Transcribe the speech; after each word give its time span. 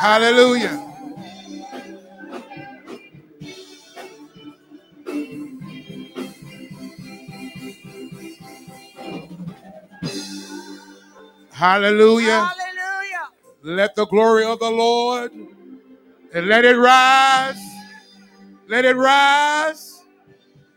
Hallelujah. 0.00 0.94
Hallelujah. 11.52 12.46
Hallelujah. 12.46 13.28
Let 13.62 13.94
the 13.96 14.06
glory 14.06 14.44
of 14.44 14.60
the 14.60 14.70
Lord 14.70 15.32
and 16.34 16.46
let 16.48 16.64
it 16.64 16.76
rise. 16.76 17.58
Let 18.68 18.84
it 18.84 18.96
rise. 18.96 20.02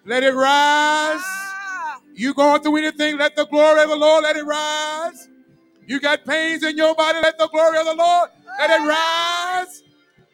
Let 0.06 0.24
it 0.24 0.34
rise. 0.36 1.22
Ah, 1.24 2.02
You 2.14 2.34
going 2.34 2.62
through 2.64 2.78
anything, 2.78 3.18
let 3.18 3.36
the 3.36 3.46
glory 3.48 3.84
of 3.84 3.90
the 3.90 3.96
Lord 3.98 4.24
let 4.24 4.36
it 4.38 4.46
rise. 4.46 5.30
You 5.88 6.00
got 6.02 6.26
pains 6.26 6.64
in 6.64 6.78
your 6.78 6.96
body, 6.96 7.20
let 7.24 7.38
the 7.40 7.48
glory 7.50 7.80
of 7.80 7.86
the 7.86 7.96
Lord 7.96 8.30
let 8.60 8.70
it 8.72 8.88
rise. 8.88 9.84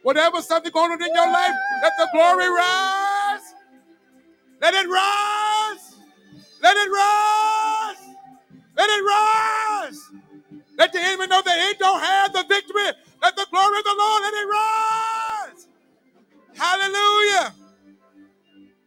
Whatever 0.03 0.41
something 0.41 0.71
going 0.71 0.91
on 0.91 1.01
in 1.03 1.13
your 1.13 1.31
life, 1.31 1.55
let 1.81 1.93
the 1.97 2.07
glory 2.13 2.47
rise. 2.49 3.55
Let 4.61 4.73
it 4.73 4.87
rise. 4.89 5.95
Let 6.61 6.77
it 6.77 6.89
rise. 6.91 8.15
Let 8.77 8.89
it 8.89 9.03
rise. 9.03 10.11
Let 10.77 10.93
the 10.93 10.99
enemy 11.01 11.27
know 11.27 11.41
that 11.43 11.59
he 11.69 11.75
don't 11.79 12.01
have 12.01 12.33
the 12.33 12.45
victory. 12.49 12.91
Let 13.21 13.35
the 13.35 13.47
glory 13.51 13.79
of 13.79 13.83
the 13.85 13.95
Lord 13.97 14.23
let 14.23 14.33
it 14.33 14.47
rise. 14.49 15.67
Hallelujah. 16.55 17.53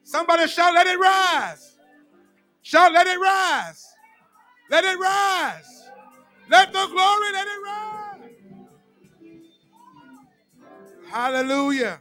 Somebody 0.05 0.49
shout, 0.49 0.74
let 0.74 0.87
it 0.87 0.99
rise. 0.99 1.77
Shout, 2.62 2.93
let 2.93 3.07
it 3.07 3.19
rise. 3.21 3.87
Let 4.71 4.85
it 4.85 4.99
rise. 4.99 5.91
Let 6.51 6.73
the 6.73 6.87
glory 6.87 7.32
let 7.32 7.47
it 7.47 7.63
rise. 7.65 7.99
Hallelujah. 11.11 12.01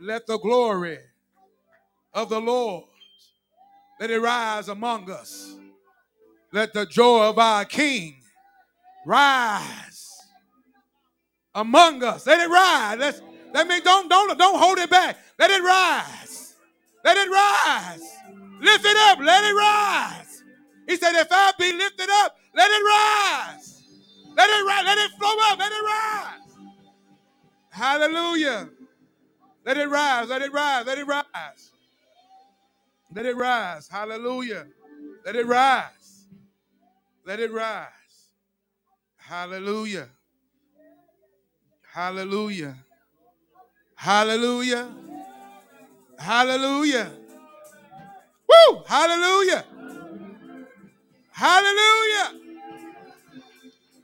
Let 0.00 0.26
the 0.26 0.38
glory 0.38 0.98
of 2.12 2.28
the 2.28 2.40
Lord 2.40 2.84
let 4.00 4.10
it 4.10 4.20
rise 4.20 4.68
among 4.68 5.10
us. 5.10 5.56
Let 6.52 6.72
the 6.74 6.86
joy 6.86 7.28
of 7.28 7.38
our 7.38 7.64
King 7.64 8.16
rise 9.06 10.18
among 11.54 12.02
us. 12.04 12.26
Let 12.26 12.40
it 12.40 12.50
rise. 12.50 12.98
Let's, 12.98 13.22
let 13.54 13.66
me 13.68 13.80
don't 13.80 14.08
don't 14.08 14.36
don't 14.38 14.58
hold 14.58 14.78
it 14.78 14.90
back. 14.90 15.18
Let 15.38 15.50
it 15.50 15.62
rise. 15.62 16.54
Let 17.04 17.16
it 17.16 17.30
rise. 17.30 18.02
Lift 18.60 18.84
it 18.84 18.96
up. 18.96 19.18
Let 19.20 19.44
it 19.44 19.54
rise. 19.54 20.42
He 20.88 20.96
said, 20.96 21.14
if 21.20 21.28
I 21.30 21.52
be 21.58 21.72
lifted 21.72 22.08
up, 22.24 22.36
let 22.54 22.70
it 22.70 22.84
rise. 22.84 23.82
Let 24.36 24.50
it 24.50 24.66
rise. 24.66 24.84
Let 24.84 24.98
it 24.98 25.10
flow 25.18 25.36
up. 25.50 25.58
Let 25.58 25.72
it 25.72 25.84
rise. 25.84 26.43
Hallelujah. 27.74 28.68
Let 29.66 29.76
it 29.78 29.88
rise. 29.88 30.28
Let 30.28 30.42
it 30.42 30.52
rise. 30.52 30.86
Let 30.86 30.96
it 30.96 31.06
rise. 31.08 31.72
Let 33.12 33.26
it 33.26 33.36
rise. 33.36 33.88
Hallelujah. 33.88 34.66
Let 35.26 35.34
it 35.34 35.44
rise. 35.44 36.26
Let 37.26 37.40
it 37.40 37.52
rise. 37.52 37.88
Hallelujah. 39.16 40.08
Hallelujah. 41.92 42.76
Hallelujah. 43.96 44.88
Hallelujah. 46.16 47.10
Woo! 48.48 48.82
Hallelujah. 48.86 49.64
Hallelujah. 51.32 52.40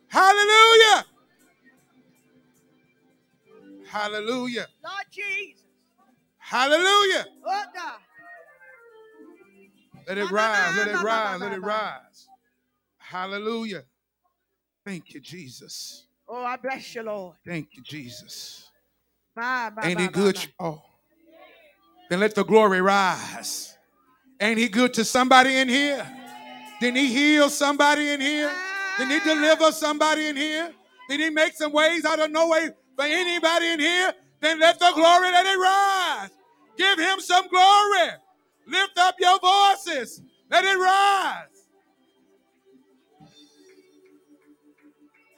Hallelujah. 0.08 1.04
Hallelujah. 3.90 4.66
Lord 4.84 5.06
Jesus. 5.10 5.64
Hallelujah. 6.38 7.26
Oh, 7.44 7.64
Let 10.06 10.18
it 10.18 10.26
ah, 10.30 10.34
rise. 10.34 10.58
Ah, 10.58 10.74
let 10.78 10.88
it 10.88 10.94
ah, 10.94 11.02
rise. 11.02 11.40
Let 11.40 11.52
it 11.52 11.62
rise. 11.62 12.28
Hallelujah. 12.98 13.82
Thank 14.86 15.12
you, 15.12 15.20
Jesus. 15.20 16.06
Oh, 16.28 16.44
I 16.44 16.56
bless 16.56 16.94
you, 16.94 17.02
Lord. 17.02 17.34
Thank 17.44 17.70
you, 17.72 17.82
Jesus. 17.82 18.70
My, 19.34 19.70
my, 19.74 19.82
Ain't 19.82 19.98
my, 19.98 20.02
he 20.02 20.08
good? 20.08 20.38
Oh. 20.60 20.80
Then 22.08 22.20
let 22.20 22.36
the 22.36 22.44
glory 22.44 22.80
rise. 22.80 23.76
Ain't 24.40 24.58
he 24.58 24.68
good 24.68 24.94
to 24.94 25.04
somebody 25.04 25.56
in 25.56 25.68
here? 25.68 26.06
Didn't 26.80 26.96
he 26.96 27.06
heal 27.06 27.50
somebody 27.50 28.10
in 28.10 28.20
here? 28.20 28.52
Didn't 28.98 29.20
he 29.20 29.20
deliver 29.20 29.72
somebody 29.72 30.28
in 30.28 30.36
here? 30.36 30.70
Did 31.08 31.18
he 31.18 31.30
make 31.30 31.54
some 31.54 31.72
ways 31.72 32.04
out 32.04 32.20
of 32.20 32.30
no 32.30 32.48
way 32.48 32.70
for 33.00 33.06
anybody 33.06 33.66
in 33.72 33.80
here? 33.80 34.12
Then 34.40 34.60
let 34.60 34.78
the 34.78 34.92
glory 34.94 35.30
let 35.30 35.46
it 35.46 35.58
rise. 35.58 36.30
Give 36.76 36.98
him 36.98 37.20
some 37.20 37.48
glory. 37.48 38.10
Lift 38.66 38.98
up 38.98 39.14
your 39.18 39.38
voices. 39.40 40.22
Let 40.50 40.64
it 40.64 40.78
rise. 40.78 41.46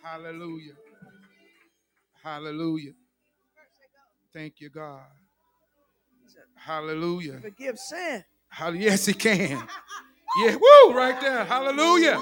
Hallelujah. 0.03 0.73
Hallelujah. 2.23 2.93
Thank 4.33 4.61
you, 4.61 4.71
God. 4.71 5.03
Hallelujah. 6.57 7.39
Forgive 7.41 7.79
sin. 7.79 8.25
Yes, 8.75 9.07
he 9.07 9.15
can. 9.15 9.63
Yeah, 10.39 10.57
woo, 10.57 10.95
right 10.95 11.21
there. 11.21 11.45
Hallelujah. 11.45 12.21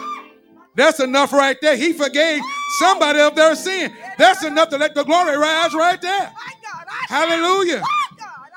That's 0.74 1.00
enough 1.00 1.32
right 1.32 1.56
there. 1.60 1.76
He 1.76 1.92
forgave 1.92 2.42
somebody 2.78 3.20
of 3.20 3.34
their 3.34 3.54
sin. 3.56 3.94
That's 4.18 4.44
enough 4.44 4.68
to 4.70 4.78
let 4.78 4.94
the 4.94 5.04
glory 5.04 5.36
rise 5.36 5.74
right 5.74 6.00
there. 6.00 6.32
My 6.32 6.52
God. 6.62 6.86
I 6.88 7.06
Hallelujah. 7.08 7.82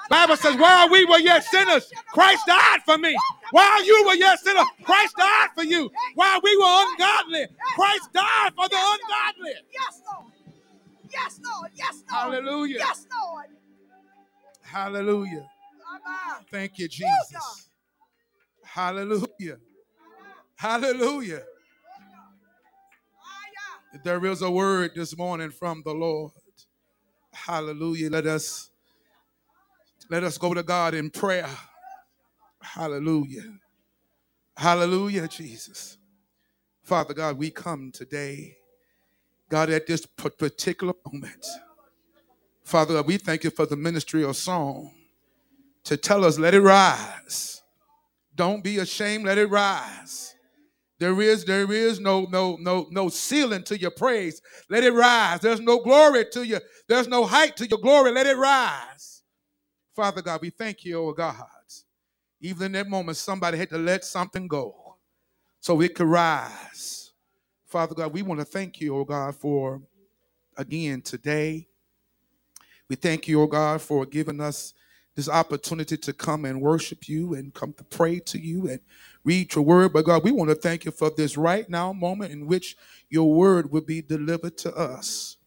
Bible 0.09 0.37
says, 0.37 0.55
while 0.57 0.89
we 0.89 1.05
were 1.05 1.17
yet 1.17 1.43
sinners, 1.43 1.91
Christ 2.13 2.43
died 2.45 2.81
for 2.85 2.97
me. 2.97 3.17
While 3.51 3.85
you 3.85 4.05
were 4.05 4.13
yet 4.13 4.39
sinners, 4.39 4.65
Christ 4.83 5.15
died 5.17 5.49
for 5.55 5.63
you. 5.63 5.89
While 6.15 6.39
we 6.43 6.55
were 6.57 6.63
ungodly, 6.65 7.47
Christ 7.75 8.09
died 8.13 8.51
for 8.55 8.67
the 8.69 8.77
ungodly. 8.77 9.53
Yes, 9.71 10.01
Lord. 10.05 10.33
Yes, 11.11 11.39
Lord. 11.43 11.71
Yes, 11.73 12.03
Lord. 12.11 12.33
Hallelujah. 12.33 12.77
Yes, 12.77 13.07
Lord. 13.11 13.45
Hallelujah. 14.61 15.47
Thank 16.51 16.77
you, 16.77 16.87
Jesus. 16.87 17.69
Hallelujah. 18.63 19.57
Hallelujah. 20.55 21.43
There 24.01 24.25
is 24.25 24.41
a 24.41 24.49
word 24.49 24.91
this 24.95 25.15
morning 25.15 25.51
from 25.51 25.83
the 25.85 25.93
Lord. 25.93 26.31
Hallelujah. 27.31 28.09
Let 28.09 28.25
us 28.25 28.71
let 30.09 30.23
us 30.23 30.37
go 30.37 30.53
to 30.53 30.63
God 30.63 30.95
in 30.95 31.11
prayer. 31.11 31.49
Hallelujah. 32.61 33.43
Hallelujah, 34.57 35.27
Jesus. 35.27 35.97
Father 36.83 37.13
God, 37.13 37.37
we 37.37 37.51
come 37.51 37.91
today, 37.91 38.57
God, 39.49 39.69
at 39.69 39.85
this 39.85 40.05
particular 40.05 40.93
moment. 41.05 41.45
Father 42.63 42.95
God, 42.95 43.07
we 43.07 43.17
thank 43.17 43.43
you 43.43 43.51
for 43.51 43.65
the 43.65 43.75
ministry 43.77 44.23
of 44.23 44.35
song 44.35 44.91
to 45.83 45.97
tell 45.97 46.25
us, 46.25 46.39
let 46.39 46.53
it 46.55 46.61
rise. 46.61 47.61
Don't 48.35 48.63
be 48.63 48.79
ashamed, 48.79 49.25
let 49.25 49.37
it 49.37 49.47
rise. 49.47 50.32
There 51.03 51.21
is, 51.21 51.43
there 51.43 51.69
is 51.69 51.99
no, 51.99 52.21
no, 52.31 52.55
no, 52.61 52.87
no 52.89 53.09
ceiling 53.09 53.63
to 53.63 53.77
your 53.77 53.91
praise. 53.91 54.41
Let 54.69 54.85
it 54.85 54.93
rise. 54.93 55.41
There's 55.41 55.59
no 55.59 55.79
glory 55.79 56.23
to 56.31 56.45
you. 56.47 56.59
There's 56.87 57.09
no 57.09 57.25
height 57.25 57.57
to 57.57 57.67
your 57.67 57.79
glory. 57.79 58.11
Let 58.11 58.25
it 58.25 58.37
rise. 58.37 59.23
Father 59.93 60.21
God, 60.21 60.39
we 60.41 60.49
thank 60.49 60.85
you, 60.85 60.97
oh 60.97 61.11
God. 61.11 61.43
Even 62.39 62.67
in 62.67 62.71
that 62.71 62.87
moment, 62.87 63.17
somebody 63.17 63.57
had 63.57 63.69
to 63.71 63.77
let 63.77 64.05
something 64.05 64.47
go 64.47 64.95
so 65.59 65.81
it 65.81 65.93
could 65.93 66.07
rise. 66.07 67.11
Father 67.65 67.95
God, 67.95 68.13
we 68.13 68.21
want 68.21 68.39
to 68.39 68.45
thank 68.45 68.79
you, 68.79 68.95
oh 68.95 69.03
God, 69.03 69.35
for 69.35 69.81
again 70.55 71.01
today. 71.01 71.67
We 72.87 72.95
thank 72.95 73.27
you, 73.27 73.41
oh 73.41 73.47
God, 73.47 73.81
for 73.81 74.05
giving 74.05 74.39
us 74.39 74.73
this 75.17 75.27
opportunity 75.27 75.97
to 75.97 76.13
come 76.13 76.45
and 76.45 76.61
worship 76.61 77.09
you 77.09 77.33
and 77.33 77.53
come 77.53 77.73
to 77.73 77.83
pray 77.83 78.19
to 78.19 78.39
you 78.39 78.69
and 78.69 78.79
read 79.23 79.55
your 79.55 79.63
word. 79.63 79.93
But 79.93 80.05
God, 80.05 80.23
we 80.23 80.31
want 80.31 80.49
to 80.49 80.55
thank 80.55 80.85
you 80.85 80.91
for 80.91 81.09
this 81.09 81.37
right 81.37 81.69
now 81.69 81.93
moment 81.93 82.31
in 82.31 82.47
which 82.47 82.75
your 83.09 83.33
word 83.33 83.71
will 83.71 83.81
be 83.81 84.01
delivered 84.01 84.57
to 84.59 84.73
us. 84.73 85.37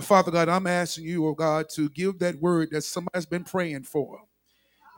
Father 0.00 0.30
God, 0.30 0.48
I'm 0.48 0.66
asking 0.66 1.04
you, 1.04 1.26
oh 1.26 1.34
God, 1.34 1.68
to 1.70 1.88
give 1.88 2.18
that 2.18 2.40
word 2.40 2.70
that 2.72 2.82
somebody's 2.82 3.26
been 3.26 3.44
praying 3.44 3.84
for. 3.84 4.20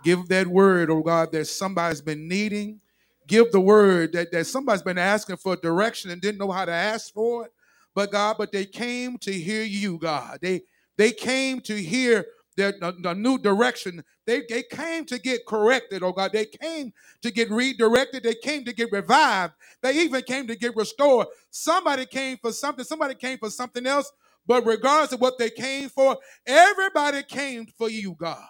Give 0.02 0.26
that 0.28 0.46
word, 0.46 0.90
oh 0.90 1.02
God, 1.02 1.32
that 1.32 1.46
somebody's 1.46 2.00
been 2.00 2.28
needing. 2.28 2.80
Give 3.26 3.50
the 3.50 3.60
word 3.60 4.12
that, 4.12 4.30
that 4.32 4.46
somebody's 4.46 4.82
been 4.82 4.98
asking 4.98 5.36
for 5.36 5.56
direction 5.56 6.10
and 6.10 6.20
didn't 6.20 6.38
know 6.38 6.50
how 6.50 6.64
to 6.64 6.72
ask 6.72 7.12
for 7.12 7.46
it. 7.46 7.52
But 7.94 8.12
God, 8.12 8.36
but 8.38 8.52
they 8.52 8.64
came 8.66 9.18
to 9.18 9.32
hear 9.32 9.64
you, 9.64 9.98
God. 9.98 10.38
They 10.40 10.62
they 10.96 11.12
came 11.12 11.60
to 11.62 11.74
hear 11.74 12.24
their 12.56 12.72
the, 12.72 12.96
the 13.00 13.14
new 13.14 13.38
direction. 13.38 14.04
They, 14.26 14.42
they 14.48 14.64
came 14.64 15.04
to 15.06 15.18
get 15.18 15.46
corrected, 15.46 16.02
oh 16.02 16.12
God. 16.12 16.32
They 16.32 16.46
came 16.46 16.92
to 17.22 17.30
get 17.30 17.50
redirected. 17.50 18.24
They 18.24 18.34
came 18.34 18.64
to 18.64 18.72
get 18.74 18.92
revived. 18.92 19.54
They 19.82 19.94
even 20.00 20.22
came 20.22 20.46
to 20.48 20.56
get 20.56 20.76
restored. 20.76 21.28
Somebody 21.50 22.06
came 22.06 22.38
for 22.38 22.52
something, 22.52 22.84
somebody 22.84 23.14
came 23.14 23.38
for 23.38 23.50
something 23.50 23.86
else. 23.86 24.12
But 24.46 24.66
regardless 24.66 25.12
of 25.12 25.20
what 25.20 25.38
they 25.38 25.50
came 25.50 25.88
for, 25.88 26.18
everybody 26.46 27.22
came 27.24 27.66
for 27.78 27.90
you, 27.90 28.14
God. 28.18 28.44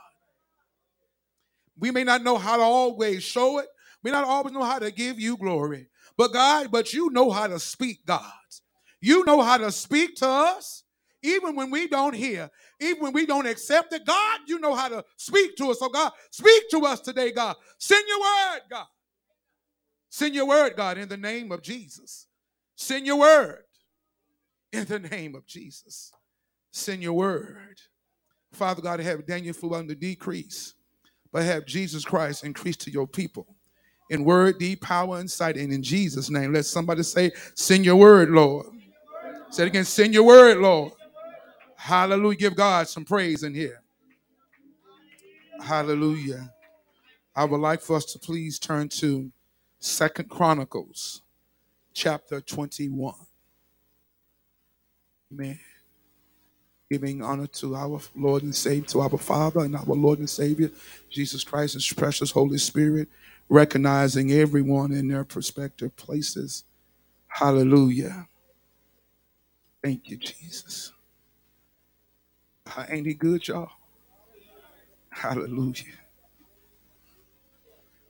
We 1.78 1.90
may 1.90 2.04
not 2.04 2.22
know 2.22 2.38
how 2.38 2.56
to 2.56 2.62
always 2.62 3.22
show 3.22 3.58
it. 3.58 3.66
We 4.02 4.10
not 4.10 4.24
always 4.24 4.54
know 4.54 4.64
how 4.64 4.78
to 4.78 4.90
give 4.90 5.18
you 5.20 5.36
glory. 5.36 5.88
But 6.16 6.32
God, 6.32 6.70
but 6.70 6.92
you 6.94 7.10
know 7.10 7.30
how 7.30 7.46
to 7.48 7.58
speak, 7.58 8.06
God. 8.06 8.22
You 9.00 9.24
know 9.24 9.42
how 9.42 9.58
to 9.58 9.72
speak 9.72 10.16
to 10.16 10.28
us, 10.28 10.84
even 11.22 11.56
when 11.56 11.70
we 11.70 11.88
don't 11.88 12.14
hear, 12.14 12.50
even 12.80 13.02
when 13.02 13.12
we 13.12 13.26
don't 13.26 13.46
accept 13.46 13.92
it. 13.92 14.04
God, 14.04 14.40
you 14.46 14.58
know 14.58 14.74
how 14.74 14.88
to 14.88 15.04
speak 15.16 15.56
to 15.56 15.70
us. 15.70 15.78
So 15.78 15.88
God, 15.88 16.12
speak 16.30 16.68
to 16.70 16.84
us 16.84 17.00
today, 17.00 17.32
God. 17.32 17.56
Send 17.78 18.04
your 18.08 18.20
word, 18.20 18.60
God. 18.70 18.86
Send 20.08 20.34
your 20.34 20.46
word, 20.46 20.76
God, 20.76 20.98
in 20.98 21.08
the 21.08 21.16
name 21.16 21.52
of 21.52 21.62
Jesus. 21.62 22.26
Send 22.74 23.06
your 23.06 23.18
word 23.18 23.64
in 24.72 24.84
the 24.84 24.98
name 24.98 25.34
of 25.34 25.46
Jesus. 25.46 26.12
Send 26.70 27.02
your 27.02 27.14
word. 27.14 27.80
Father 28.52 28.82
God, 28.82 29.00
have 29.00 29.26
Daniel 29.26 29.54
Fu 29.54 29.74
on 29.74 29.86
the 29.86 29.94
decrease, 29.94 30.74
but 31.32 31.42
have 31.42 31.66
Jesus 31.66 32.04
Christ 32.04 32.44
increase 32.44 32.76
to 32.78 32.90
your 32.90 33.06
people 33.06 33.46
in 34.10 34.24
word, 34.24 34.58
deed, 34.58 34.80
power, 34.80 35.18
and 35.18 35.30
sight. 35.30 35.56
And 35.56 35.72
in 35.72 35.82
Jesus' 35.82 36.30
name, 36.30 36.52
let 36.52 36.64
somebody 36.64 37.02
say, 37.02 37.32
Send 37.54 37.84
your 37.84 37.96
word, 37.96 38.30
Lord. 38.30 38.66
Say 39.50 39.64
it 39.64 39.68
again, 39.68 39.84
send 39.84 40.14
your 40.14 40.24
word, 40.24 40.58
Lord. 40.58 40.92
Hallelujah. 41.86 42.36
Give 42.36 42.56
God 42.56 42.88
some 42.88 43.04
praise 43.04 43.44
in 43.44 43.54
here. 43.54 43.80
Hallelujah. 45.62 46.52
I 47.36 47.44
would 47.44 47.60
like 47.60 47.80
for 47.80 47.94
us 47.94 48.06
to 48.06 48.18
please 48.18 48.58
turn 48.58 48.88
to 48.88 49.30
Second 49.78 50.28
Chronicles 50.28 51.22
chapter 51.94 52.40
21. 52.40 53.14
Amen. 55.32 55.60
Giving 56.90 57.22
honor 57.22 57.46
to 57.46 57.76
our 57.76 58.00
Lord 58.16 58.42
and 58.42 58.56
Savior, 58.56 58.88
to 58.88 59.02
our 59.02 59.10
Father 59.10 59.60
and 59.60 59.76
our 59.76 59.84
Lord 59.84 60.18
and 60.18 60.28
Savior, 60.28 60.72
Jesus 61.08 61.44
Christ, 61.44 61.74
His 61.74 61.92
precious 61.92 62.32
Holy 62.32 62.58
Spirit, 62.58 63.08
recognizing 63.48 64.32
everyone 64.32 64.90
in 64.90 65.06
their 65.06 65.22
prospective 65.22 65.94
places. 65.94 66.64
Hallelujah. 67.28 68.26
Thank 69.84 70.10
you, 70.10 70.16
Jesus. 70.16 70.90
Ain't 72.88 73.06
he 73.06 73.14
good, 73.14 73.46
y'all? 73.48 73.70
Hallelujah. 75.10 75.84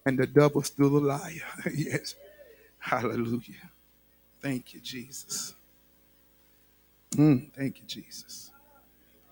And 0.06 0.19
the 0.19 0.26
devil's 0.26 0.67
still 0.69 0.97
a 0.99 1.00
liar. 1.00 1.43
yes. 1.75 2.14
Hallelujah. 2.79 3.70
Thank 4.41 4.75
you, 4.75 4.81
Jesus. 4.81 5.55
Mm, 7.17 7.50
thank 7.53 7.79
you, 7.79 7.85
Jesus. 7.87 8.50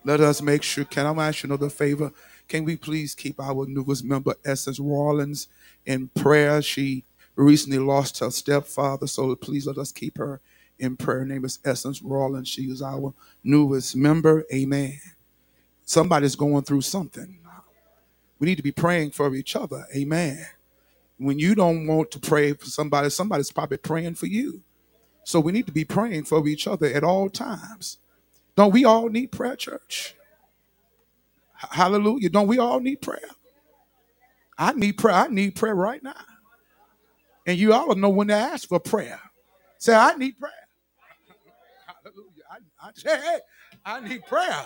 Let 0.04 0.20
us 0.20 0.42
make 0.42 0.62
sure. 0.62 0.84
Can 0.84 1.06
I 1.06 1.28
ask 1.28 1.42
you 1.42 1.48
another 1.48 1.70
favor? 1.70 2.12
Can 2.48 2.64
we 2.64 2.76
please 2.76 3.14
keep 3.14 3.40
our 3.40 3.66
newest 3.66 4.04
member, 4.04 4.34
Essence 4.44 4.80
Rawlins, 4.80 5.48
in 5.86 6.08
prayer? 6.08 6.62
She 6.62 7.04
recently 7.36 7.78
lost 7.78 8.20
her 8.20 8.30
stepfather, 8.30 9.06
so 9.06 9.34
please 9.36 9.66
let 9.66 9.78
us 9.78 9.92
keep 9.92 10.18
her 10.18 10.40
in 10.78 10.96
prayer. 10.96 11.20
Her 11.20 11.26
name 11.26 11.44
is 11.44 11.60
Essence 11.64 12.02
Rawlins. 12.02 12.48
She 12.48 12.64
is 12.64 12.82
our 12.82 13.14
newest 13.44 13.96
member. 13.96 14.44
Amen. 14.52 14.98
Somebody's 15.84 16.36
going 16.36 16.64
through 16.64 16.82
something. 16.82 17.38
We 18.38 18.46
need 18.46 18.56
to 18.56 18.62
be 18.62 18.72
praying 18.72 19.12
for 19.12 19.34
each 19.34 19.56
other. 19.56 19.86
Amen. 19.96 20.46
When 21.18 21.38
you 21.38 21.54
don't 21.54 21.86
want 21.86 22.10
to 22.12 22.20
pray 22.20 22.54
for 22.54 22.66
somebody, 22.66 23.10
somebody's 23.10 23.52
probably 23.52 23.78
praying 23.78 24.16
for 24.16 24.26
you. 24.26 24.62
So 25.24 25.40
we 25.40 25.52
need 25.52 25.66
to 25.66 25.72
be 25.72 25.84
praying 25.84 26.24
for 26.24 26.46
each 26.48 26.66
other 26.68 26.86
at 26.86 27.04
all 27.04 27.30
times. 27.30 27.98
Don't 28.56 28.72
we 28.72 28.84
all 28.84 29.08
need 29.08 29.32
prayer, 29.32 29.56
church? 29.56 30.14
Hallelujah. 31.54 32.30
Don't 32.30 32.48
we 32.48 32.58
all 32.58 32.80
need 32.80 33.02
prayer? 33.02 33.20
I 34.58 34.72
need 34.74 34.94
prayer. 34.98 35.14
I 35.16 35.28
need 35.28 35.56
prayer 35.56 35.74
right 35.74 36.02
now. 36.02 36.14
And 37.46 37.58
you 37.58 37.72
all 37.74 37.94
know 37.94 38.10
when 38.10 38.28
to 38.28 38.34
ask 38.34 38.68
for 38.68 38.80
prayer. 38.80 39.20
Say, 39.78 39.94
I 39.94 40.14
need 40.16 40.38
prayer. 40.38 40.52
I, 42.84 42.90
hey, 43.02 43.38
I 43.84 44.00
need 44.00 44.26
prayer. 44.26 44.64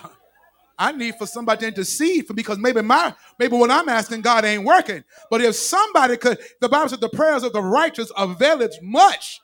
I 0.78 0.92
need 0.92 1.16
for 1.16 1.26
somebody 1.26 1.60
to 1.62 1.68
intercede 1.68 2.26
for 2.26 2.34
because 2.34 2.58
maybe 2.58 2.82
my 2.82 3.14
maybe 3.38 3.56
what 3.56 3.70
I'm 3.70 3.88
asking 3.88 4.22
God 4.22 4.44
ain't 4.44 4.64
working. 4.64 5.04
But 5.30 5.40
if 5.40 5.56
somebody 5.56 6.16
could, 6.16 6.38
the 6.60 6.68
Bible 6.68 6.88
said 6.88 7.00
the 7.00 7.08
prayers 7.08 7.42
of 7.44 7.52
the 7.52 7.62
righteous 7.62 8.12
availeth 8.16 8.80
much. 8.82 9.40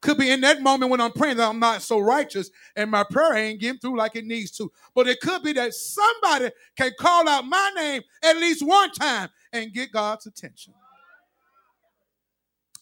Could 0.00 0.18
be 0.18 0.30
in 0.30 0.40
that 0.42 0.62
moment 0.62 0.90
when 0.90 1.00
I'm 1.00 1.12
praying 1.12 1.36
that 1.38 1.48
I'm 1.48 1.60
not 1.60 1.82
so 1.82 2.00
righteous 2.00 2.50
and 2.76 2.90
my 2.90 3.04
prayer 3.04 3.34
ain't 3.34 3.60
getting 3.60 3.78
through 3.80 3.96
like 3.96 4.16
it 4.16 4.26
needs 4.26 4.50
to. 4.52 4.72
But 4.96 5.08
it 5.08 5.20
could 5.20 5.44
be 5.44 5.52
that 5.54 5.74
somebody 5.74 6.50
can 6.76 6.92
call 6.98 7.28
out 7.28 7.46
my 7.46 7.72
name 7.76 8.02
at 8.24 8.36
least 8.36 8.66
one 8.66 8.90
time 8.92 9.30
and 9.52 9.72
get 9.72 9.92
God's 9.92 10.26
attention. 10.26 10.74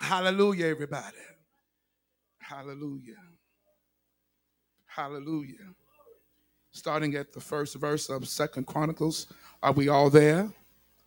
Hallelujah, 0.00 0.66
everybody. 0.66 1.19
Hallelujah. 2.40 3.16
Hallelujah. 4.94 5.72
Starting 6.72 7.14
at 7.14 7.32
the 7.32 7.40
first 7.40 7.76
verse 7.76 8.08
of 8.08 8.28
Second 8.28 8.66
Chronicles. 8.66 9.28
Are 9.62 9.72
we 9.72 9.88
all 9.88 10.10
there? 10.10 10.52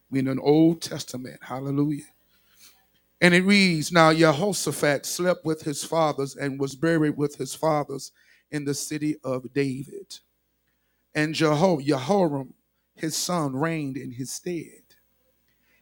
We 0.09 0.19
in 0.19 0.29
an 0.29 0.39
Old 0.39 0.81
Testament. 0.81 1.39
Hallelujah. 1.41 2.05
And 3.19 3.33
it 3.33 3.43
reads, 3.43 3.91
Now 3.91 4.13
Jehoshaphat 4.13 5.05
slept 5.05 5.43
with 5.43 5.63
his 5.63 5.83
fathers 5.83 6.37
and 6.37 6.59
was 6.59 6.75
buried 6.75 7.17
with 7.17 7.35
his 7.35 7.53
fathers 7.53 8.13
in 8.51 8.63
the 8.63 8.73
city 8.73 9.17
of 9.23 9.53
David. 9.53 10.19
And 11.13 11.35
Jeho- 11.35 11.83
Jehoram, 11.83 12.53
his 12.95 13.17
son, 13.17 13.53
reigned 13.53 13.97
in 13.97 14.11
his 14.13 14.31
stead. 14.31 14.83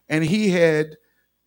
And 0.09 0.23
he 0.23 0.49
had 0.49 0.97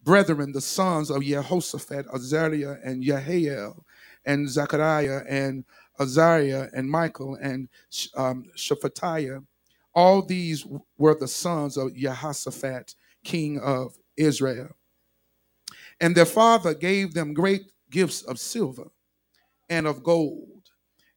brethren, 0.04 0.52
the 0.52 0.60
sons 0.60 1.10
of 1.10 1.24
Jehoshaphat, 1.24 2.06
Azariah 2.14 2.76
and 2.84 3.02
Jehiel, 3.02 3.84
and 4.24 4.48
Zechariah 4.48 5.22
and 5.28 5.64
Azariah 6.00 6.68
and 6.74 6.90
Michael 6.90 7.36
and 7.40 7.68
um, 8.16 8.44
Shephatiah. 8.56 9.44
All 9.94 10.22
these 10.22 10.66
were 10.98 11.16
the 11.18 11.28
sons 11.28 11.76
of 11.76 11.94
Jehoshaphat, 11.94 12.94
king 13.24 13.60
of 13.60 13.96
Israel. 14.16 14.70
And 16.00 16.16
their 16.16 16.26
father 16.26 16.74
gave 16.74 17.14
them 17.14 17.34
great 17.34 17.70
gifts 17.90 18.22
of 18.22 18.40
silver 18.40 18.88
and 19.68 19.86
of 19.86 20.02
gold 20.02 20.62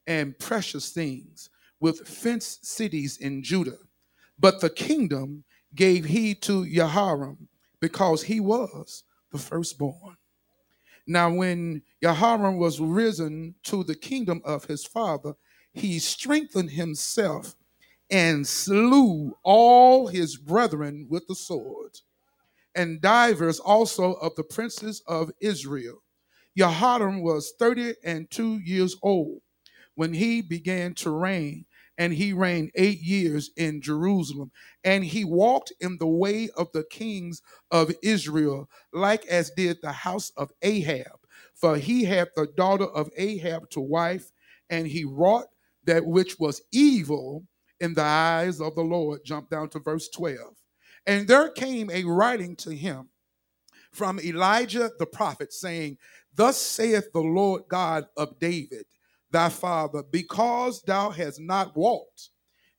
and 0.05 0.38
precious 0.38 0.91
things 0.91 1.50
with 1.79 2.07
fenced 2.07 2.65
cities 2.65 3.17
in 3.17 3.43
Judah. 3.43 3.77
But 4.39 4.62
the 4.62 4.69
kingdom 4.69 5.43
gave 5.75 6.05
he 6.05 6.36
to 6.36 6.67
Jehoram 6.67 7.48
because 7.79 8.24
he 8.24 8.39
was 8.39 9.03
the 9.31 9.38
firstborn. 9.38 10.17
Now, 11.08 11.34
when 11.34 11.84
Jehoram 12.04 12.58
was 12.58 12.82
risen 12.82 13.56
to 13.64 13.84
the 13.84 13.96
kingdom 13.96 14.42
of 14.44 14.66
his 14.66 14.86
father, 14.86 15.36
he 15.74 16.00
strengthened 16.00 16.72
himself 16.72 17.56
and 18.12 18.46
slew 18.46 19.38
all 19.44 20.08
his 20.08 20.36
brethren 20.36 21.08
with 21.10 21.26
the 21.28 21.36
sword, 21.36 22.00
and 22.76 23.02
divers 23.02 23.60
also 23.60 24.14
of 24.14 24.36
the 24.36 24.44
princes 24.44 25.02
of 25.08 25.32
Israel. 25.40 26.04
Jehoram 26.58 27.22
was 27.22 27.54
thirty 27.58 27.94
and 28.04 28.30
two 28.30 28.60
years 28.60 28.96
old 29.02 29.42
when 29.96 30.14
he 30.14 30.42
began 30.42 30.94
to 30.96 31.10
reign, 31.10 31.66
and 31.98 32.13
he 32.13 32.34
reigned 32.34 32.72
eight 32.75 33.01
years 33.01 33.51
in 33.58 33.82
Jerusalem. 33.82 34.51
And 34.84 35.04
he 35.04 35.25
walked 35.25 35.74
in 35.80 35.98
the 35.98 36.08
way 36.08 36.50
of 36.56 36.72
the 36.74 36.84
kings 36.84 37.42
of 37.72 37.94
Israel, 38.04 38.70
like 38.94 39.25
as 39.27 39.51
did 39.51 39.80
the 39.82 39.92
house 39.92 40.32
of 40.38 40.51
Ahab. 40.62 41.20
For 41.56 41.77
he 41.77 42.06
had 42.06 42.30
the 42.36 42.48
daughter 42.56 42.86
of 42.86 43.10
Ahab 43.18 43.70
to 43.72 43.82
wife, 43.82 44.32
and 44.70 44.88
he 44.88 45.06
wrought 45.06 45.48
that 45.86 46.06
which 46.06 46.38
was 46.39 46.62
evil 46.72 47.46
in 47.80 47.94
the 47.94 48.04
eyes 48.04 48.62
of 48.62 48.75
the 48.75 48.82
Lord. 48.82 49.22
Jump 49.25 49.50
down 49.50 49.70
to 49.70 49.80
verse 49.80 50.10
12. 50.10 50.38
And 51.06 51.27
there 51.27 51.50
came 51.50 51.89
a 51.89 52.04
writing 52.04 52.56
to 52.58 52.72
him 52.75 53.10
from 53.92 54.20
Elijah 54.20 54.92
the 55.00 55.06
prophet, 55.06 55.54
saying, 55.54 55.98
Thus 56.36 56.58
saith 56.58 57.12
the 57.13 57.22
Lord 57.22 57.63
God 57.70 58.06
of 58.16 58.38
David, 58.39 58.86
thy 59.31 59.50
father, 59.50 60.03
because 60.12 60.81
thou 60.84 61.10
hast 61.10 61.39
not 61.39 61.75
walked 61.75 62.29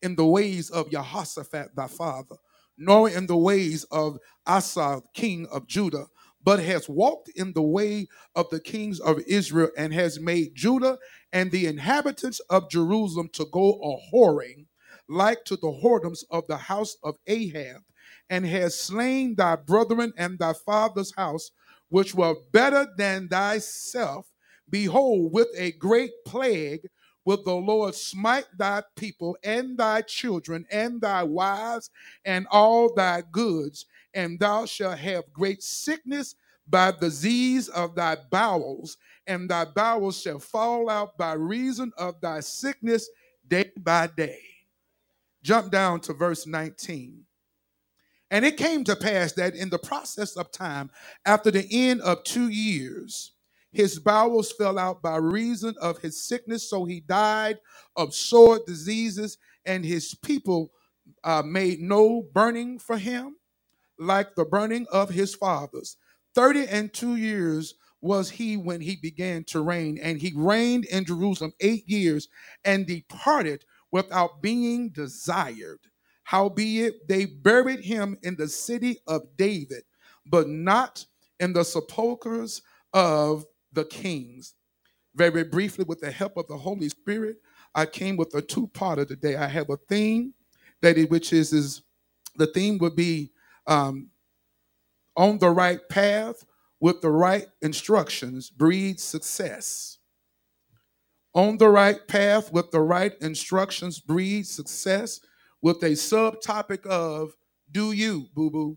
in 0.03 0.15
the 0.17 0.27
ways 0.27 0.71
of 0.71 0.91
Jehoshaphat 0.91 1.75
thy 1.75 1.89
father, 1.89 2.37
nor 2.77 3.11
in 3.11 3.27
the 3.27 3.37
ways 3.37 3.85
of 3.91 4.19
Asa, 4.47 5.03
king 5.15 5.47
of 5.51 5.67
Judah, 5.67 6.07
but 6.43 6.61
has 6.61 6.89
walked 6.89 7.29
in 7.35 7.53
the 7.53 7.63
way 7.63 8.07
of 8.35 8.49
the 8.51 8.61
kings 8.61 9.01
of 9.01 9.21
Israel, 9.27 9.71
and 9.77 9.93
has 9.93 10.21
made 10.21 10.55
Judah 10.55 10.99
and 11.33 11.51
the 11.51 11.67
inhabitants 11.67 12.41
of 12.49 12.71
Jerusalem 12.71 13.29
to 13.35 13.47
go 13.53 13.73
a 13.73 14.15
whoring, 14.15 14.67
like 15.09 15.45
to 15.45 15.57
the 15.57 15.81
whoredoms 15.83 16.21
of 16.31 16.47
the 16.47 16.57
house 16.57 16.97
of 17.03 17.17
Ahab, 17.27 17.83
and 18.31 18.47
has 18.47 18.79
slain 18.79 19.35
thy 19.35 19.57
brethren 19.57 20.13
and 20.17 20.39
thy 20.39 20.53
father's 20.53 21.13
house, 21.17 21.51
which 21.89 22.15
were 22.15 22.37
better 22.53 22.87
than 22.97 23.29
thyself. 23.29 24.28
Behold, 24.71 25.33
with 25.33 25.49
a 25.57 25.73
great 25.73 26.13
plague 26.25 26.89
will 27.25 27.43
the 27.43 27.55
Lord 27.55 27.95
smite 27.95 28.47
thy 28.57 28.83
people 28.97 29.37
and 29.43 29.77
thy 29.77 30.03
children 30.03 30.65
and 30.71 31.01
thy 31.01 31.23
wives 31.23 31.91
and 32.25 32.47
all 32.51 32.95
thy 32.95 33.23
goods, 33.33 33.87
and 34.15 34.39
thou 34.41 34.65
shalt 34.65 34.99
have 34.99 35.33
great 35.33 35.63
sickness 35.63 36.35
by 36.67 36.93
disease 36.93 37.69
of 37.69 37.95
thy 37.95 38.17
bowels, 38.31 38.97
and 39.27 39.49
thy 39.49 39.65
bowels 39.65 40.21
shall 40.21 40.39
fall 40.39 40.89
out 40.89 41.19
by 41.19 41.33
reason 41.33 41.93
of 41.99 42.21
thy 42.21 42.41
sickness 42.41 43.09
day 43.47 43.71
by 43.79 44.07
day. 44.07 44.41
Jump 45.43 45.71
down 45.71 46.01
to 46.01 46.13
verse 46.13 46.47
19. 46.47 47.25
And 48.31 48.45
it 48.45 48.59
came 48.59 48.85
to 48.85 48.97
pass 48.97 49.33
that 49.35 49.55
in 49.55 49.71
the 49.71 49.79
process 49.79 50.37
of 50.37 50.53
time, 50.53 50.91
after 51.25 51.51
the 51.51 51.67
end 51.71 52.03
of 52.03 52.25
two 52.25 52.49
years, 52.49 53.33
his 53.79 54.01
bowels 54.01 54.51
fell 54.51 54.77
out 54.77 55.03
by 55.03 55.19
reason 55.19 55.77
of 55.81 55.99
his 56.01 56.21
sickness, 56.27 56.69
so 56.69 56.85
he 56.85 56.99
died 56.99 57.61
of 57.97 58.13
sore 58.13 58.61
diseases, 58.67 59.39
and 59.67 59.85
his 59.85 60.17
people 60.17 60.73
uh, 61.23 61.45
made 61.47 61.81
no 61.81 62.25
burning 62.35 62.81
for 62.81 62.99
him 62.99 63.37
like 63.99 64.35
the 64.35 64.45
burning 64.45 64.87
of 64.93 65.11
his 65.11 65.37
fathers. 65.37 65.97
Thirty 66.35 66.67
and 66.67 66.93
two 66.93 67.17
years 67.17 67.77
was 68.01 68.31
he 68.31 68.57
when 68.57 68.81
he 68.81 68.97
began 68.97 69.45
to 69.45 69.63
reign, 69.63 70.01
and 70.03 70.21
he 70.21 70.33
reigned 70.37 70.87
in 70.87 71.05
Jerusalem 71.05 71.53
eight 71.61 71.89
years 71.89 72.29
and 72.65 72.85
departed 72.85 73.65
without 73.93 74.43
being 74.43 74.91
desired. 74.91 75.81
Howbeit, 76.25 77.09
they 77.09 77.27
buried 77.27 77.85
him 77.85 78.19
in 78.25 78.37
the 78.37 78.49
city 78.49 78.99
of 79.07 79.23
David, 79.37 79.85
but 80.27 80.49
not 80.49 81.07
in 81.41 81.53
the 81.53 81.65
sepulchres 81.65 82.63
of 82.93 83.47
the 83.73 83.85
kings. 83.85 84.55
Very 85.15 85.45
briefly, 85.45 85.85
with 85.87 86.01
the 86.01 86.11
help 86.11 86.37
of 86.37 86.47
the 86.47 86.57
Holy 86.57 86.89
Spirit, 86.89 87.37
I 87.75 87.87
came 87.87 88.17
with 88.17 88.35
a 88.35 88.43
two-parter 88.43 89.07
today. 89.07 89.37
I 89.37 89.49
have 89.49 89.71
a 89.71 89.77
theme 89.89 90.35
that 90.81 90.97
it, 90.97 91.11
which 91.11 91.33
is 91.33 91.53
is 91.53 91.83
the 92.37 92.47
theme 92.47 92.79
would 92.79 92.95
be 92.95 93.33
um, 93.67 94.09
on 95.17 95.39
the 95.39 95.51
right 95.51 95.81
path 95.89 96.45
with 96.81 97.01
the 97.01 97.11
right 97.11 97.47
instructions 97.63 98.51
breeds 98.51 99.03
success. 99.03 99.99
On 101.35 101.59
the 101.59 101.69
right 101.69 102.07
path 102.07 102.53
with 102.53 102.71
the 102.71 102.81
right 102.81 103.13
instructions 103.21 104.01
breeds 104.01 104.51
success 104.51 105.21
with 105.61 105.83
a 105.83 105.91
subtopic 105.91 106.87
of 106.87 107.35
do 107.71 107.93
you, 107.93 108.29
boo 108.35 108.51
boo? 108.51 108.77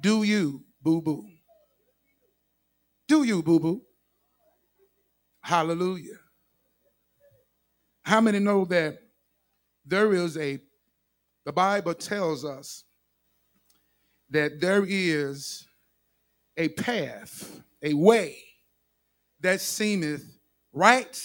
Do 0.00 0.22
you, 0.22 0.64
boo 0.82 1.02
boo? 1.02 1.33
Do 3.06 3.22
you, 3.24 3.42
boo 3.42 3.60
boo? 3.60 3.82
Hallelujah. 5.40 6.18
How 8.02 8.20
many 8.20 8.38
know 8.38 8.64
that 8.66 8.98
there 9.84 10.12
is 10.14 10.36
a, 10.36 10.58
the 11.44 11.52
Bible 11.52 11.94
tells 11.94 12.44
us 12.44 12.84
that 14.30 14.60
there 14.60 14.84
is 14.86 15.66
a 16.56 16.68
path, 16.68 17.62
a 17.82 17.94
way 17.94 18.38
that 19.40 19.60
seemeth 19.60 20.38
right 20.72 21.20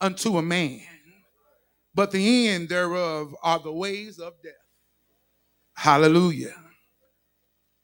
unto 0.00 0.36
a 0.36 0.42
man, 0.42 0.82
but 1.94 2.10
the 2.10 2.48
end 2.48 2.68
thereof 2.68 3.34
are 3.42 3.58
the 3.58 3.72
ways 3.72 4.18
of 4.18 4.34
death. 4.42 4.52
Hallelujah. 5.74 6.54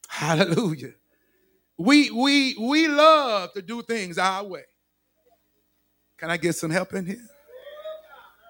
Hallelujah. 0.07 0.93
We 1.83 2.09
we 2.11 2.55
we 2.57 2.87
love 2.87 3.51
to 3.55 3.61
do 3.61 3.81
things 3.81 4.17
our 4.17 4.45
way. 4.45 4.63
Can 6.17 6.31
I 6.31 6.37
get 6.37 6.55
some 6.55 6.71
help 6.71 6.93
in 6.93 7.05
here? 7.05 7.27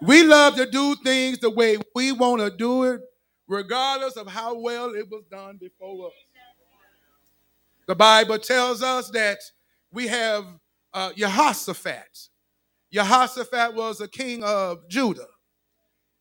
We 0.04 0.22
love 0.22 0.56
to 0.58 0.70
do 0.70 0.96
things 0.98 1.40
the 1.40 1.50
way 1.50 1.78
we 1.96 2.12
want 2.12 2.42
to 2.42 2.52
do 2.56 2.84
it, 2.84 3.02
regardless 3.48 4.18
of 4.18 4.28
how 4.28 4.60
well 4.60 4.94
it 4.94 5.10
was 5.10 5.24
done 5.32 5.58
before 5.58 6.10
us. 6.10 6.14
The 7.88 7.96
Bible 7.96 8.38
tells 8.38 8.84
us 8.84 9.10
that 9.10 9.40
we 9.92 10.06
have 10.06 10.46
uh, 10.94 11.14
Jehoshaphat. 11.18 12.30
Jehoshaphat 12.92 13.74
was 13.74 14.00
a 14.00 14.08
king 14.08 14.44
of 14.44 14.88
Judah. 14.88 15.26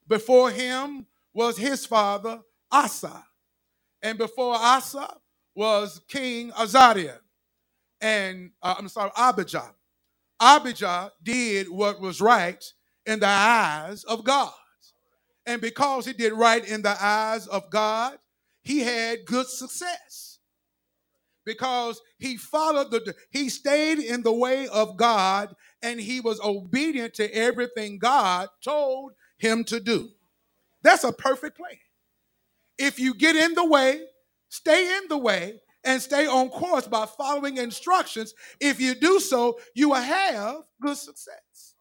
Before 0.08 0.50
him 0.50 1.04
was 1.34 1.58
his 1.58 1.84
father 1.84 2.40
Asa, 2.70 3.22
and 4.00 4.16
before 4.16 4.54
Asa 4.54 5.14
was 5.54 6.00
King 6.08 6.52
Azariah, 6.58 7.18
and 8.00 8.52
uh, 8.62 8.76
I'm 8.78 8.88
sorry, 8.88 9.10
Abijah. 9.16 9.72
Abijah 10.40 11.12
did 11.22 11.68
what 11.70 12.00
was 12.00 12.20
right 12.20 12.62
in 13.06 13.20
the 13.20 13.26
eyes 13.28 14.04
of 14.04 14.24
God. 14.24 14.52
And 15.46 15.60
because 15.60 16.06
he 16.06 16.12
did 16.12 16.32
right 16.32 16.64
in 16.66 16.82
the 16.82 16.96
eyes 17.02 17.46
of 17.46 17.70
God, 17.70 18.18
he 18.62 18.80
had 18.80 19.24
good 19.26 19.46
success. 19.48 20.38
Because 21.44 22.00
he 22.18 22.36
followed 22.36 22.90
the, 22.92 23.14
he 23.30 23.48
stayed 23.48 23.98
in 23.98 24.22
the 24.22 24.32
way 24.32 24.68
of 24.68 24.96
God 24.96 25.54
and 25.82 26.00
he 26.00 26.20
was 26.20 26.40
obedient 26.40 27.14
to 27.14 27.34
everything 27.34 27.98
God 27.98 28.48
told 28.64 29.12
him 29.38 29.64
to 29.64 29.80
do. 29.80 30.10
That's 30.82 31.04
a 31.04 31.12
perfect 31.12 31.56
plan. 31.58 31.78
If 32.78 33.00
you 33.00 33.14
get 33.14 33.36
in 33.36 33.54
the 33.54 33.66
way, 33.66 34.02
stay 34.52 34.98
in 34.98 35.08
the 35.08 35.16
way, 35.16 35.58
and 35.82 36.00
stay 36.00 36.26
on 36.26 36.50
course 36.50 36.86
by 36.86 37.06
following 37.06 37.56
instructions, 37.56 38.34
if 38.60 38.80
you 38.80 38.94
do 38.94 39.18
so, 39.18 39.58
you 39.74 39.88
will 39.88 39.96
have 39.96 40.56
good 40.80 40.96
success. 40.96 41.74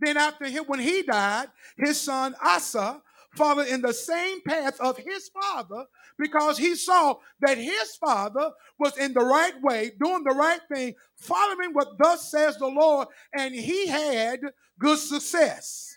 Then 0.00 0.16
after 0.16 0.46
him, 0.46 0.64
when 0.66 0.80
he 0.80 1.02
died, 1.02 1.46
his 1.78 2.00
son 2.00 2.34
Asa 2.42 3.00
followed 3.36 3.68
in 3.68 3.82
the 3.82 3.92
same 3.92 4.40
path 4.42 4.80
of 4.80 4.98
his 4.98 5.30
father 5.30 5.84
because 6.18 6.58
he 6.58 6.74
saw 6.74 7.14
that 7.40 7.56
his 7.56 7.94
father 7.96 8.50
was 8.78 8.98
in 8.98 9.14
the 9.14 9.24
right 9.24 9.54
way, 9.62 9.92
doing 10.02 10.24
the 10.24 10.34
right 10.34 10.60
thing, 10.72 10.94
following 11.16 11.72
what 11.72 11.96
thus 11.98 12.30
says 12.30 12.56
the 12.56 12.66
Lord, 12.66 13.06
and 13.32 13.54
he 13.54 13.86
had 13.86 14.40
good 14.78 14.98
success. 14.98 15.94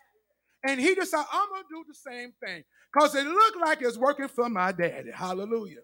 And 0.65 0.79
he 0.79 0.93
decided, 0.95 1.25
I'm 1.33 1.49
going 1.49 1.63
to 1.63 1.67
do 1.69 1.83
the 1.87 2.11
same 2.11 2.33
thing 2.45 2.63
because 2.93 3.15
it 3.15 3.25
looked 3.25 3.57
like 3.65 3.81
it's 3.81 3.97
working 3.97 4.27
for 4.27 4.49
my 4.49 4.71
daddy. 4.71 5.11
Hallelujah. 5.11 5.81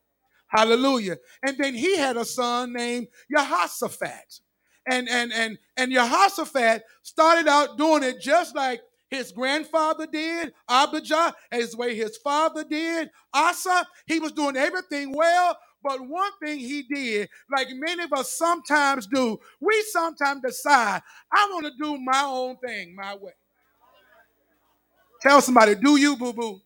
Hallelujah. 0.48 1.18
And 1.44 1.58
then 1.58 1.76
he 1.76 1.98
had 1.98 2.18
a 2.18 2.26
son 2.26 2.74
named 2.74 3.08
Jehoshaphat. 3.32 4.42
And 4.88 5.10
and 5.10 5.32
and 5.34 5.58
and 5.78 5.92
Jehoshaphat 5.92 6.84
started 7.04 7.48
out 7.48 7.78
doing 7.78 8.04
it 8.04 8.22
just 8.22 8.56
like 8.56 8.82
his 9.10 9.32
grandfather 9.32 10.08
did, 10.08 10.54
Abijah, 10.70 11.34
as 11.52 11.76
way 11.76 11.96
his 11.96 12.18
father 12.18 12.64
did, 12.64 13.10
Asa. 13.34 13.88
He 14.08 14.20
was 14.20 14.32
doing 14.32 14.56
everything 14.56 15.14
well, 15.16 15.58
but 15.84 16.02
one 16.08 16.32
thing 16.44 16.60
he 16.60 16.84
did, 16.84 17.30
like 17.52 17.68
many 17.72 18.04
of 18.04 18.14
us 18.14 18.34
sometimes 18.38 19.08
do, 19.08 19.40
we 19.60 19.84
sometimes 19.92 20.42
decide, 20.44 21.02
I 21.32 21.50
want 21.52 21.66
to 21.66 21.72
do 21.84 21.98
my 22.00 22.24
own 22.24 22.58
thing 22.58 22.96
my 22.96 23.16
way. 23.16 23.34
Tell 25.22 25.42
somebody, 25.42 25.76
do 25.76 25.98
you, 25.98 26.16
boo 26.16 26.34
boo? 26.34 26.62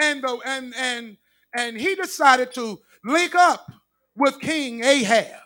And 0.00 0.22
the 0.22 0.38
and 0.46 0.74
and 0.76 1.16
and 1.56 1.76
he 1.78 1.94
decided 1.94 2.52
to 2.54 2.80
link 3.04 3.34
up 3.34 3.70
with 4.16 4.40
King 4.40 4.84
Ahab. 4.84 5.42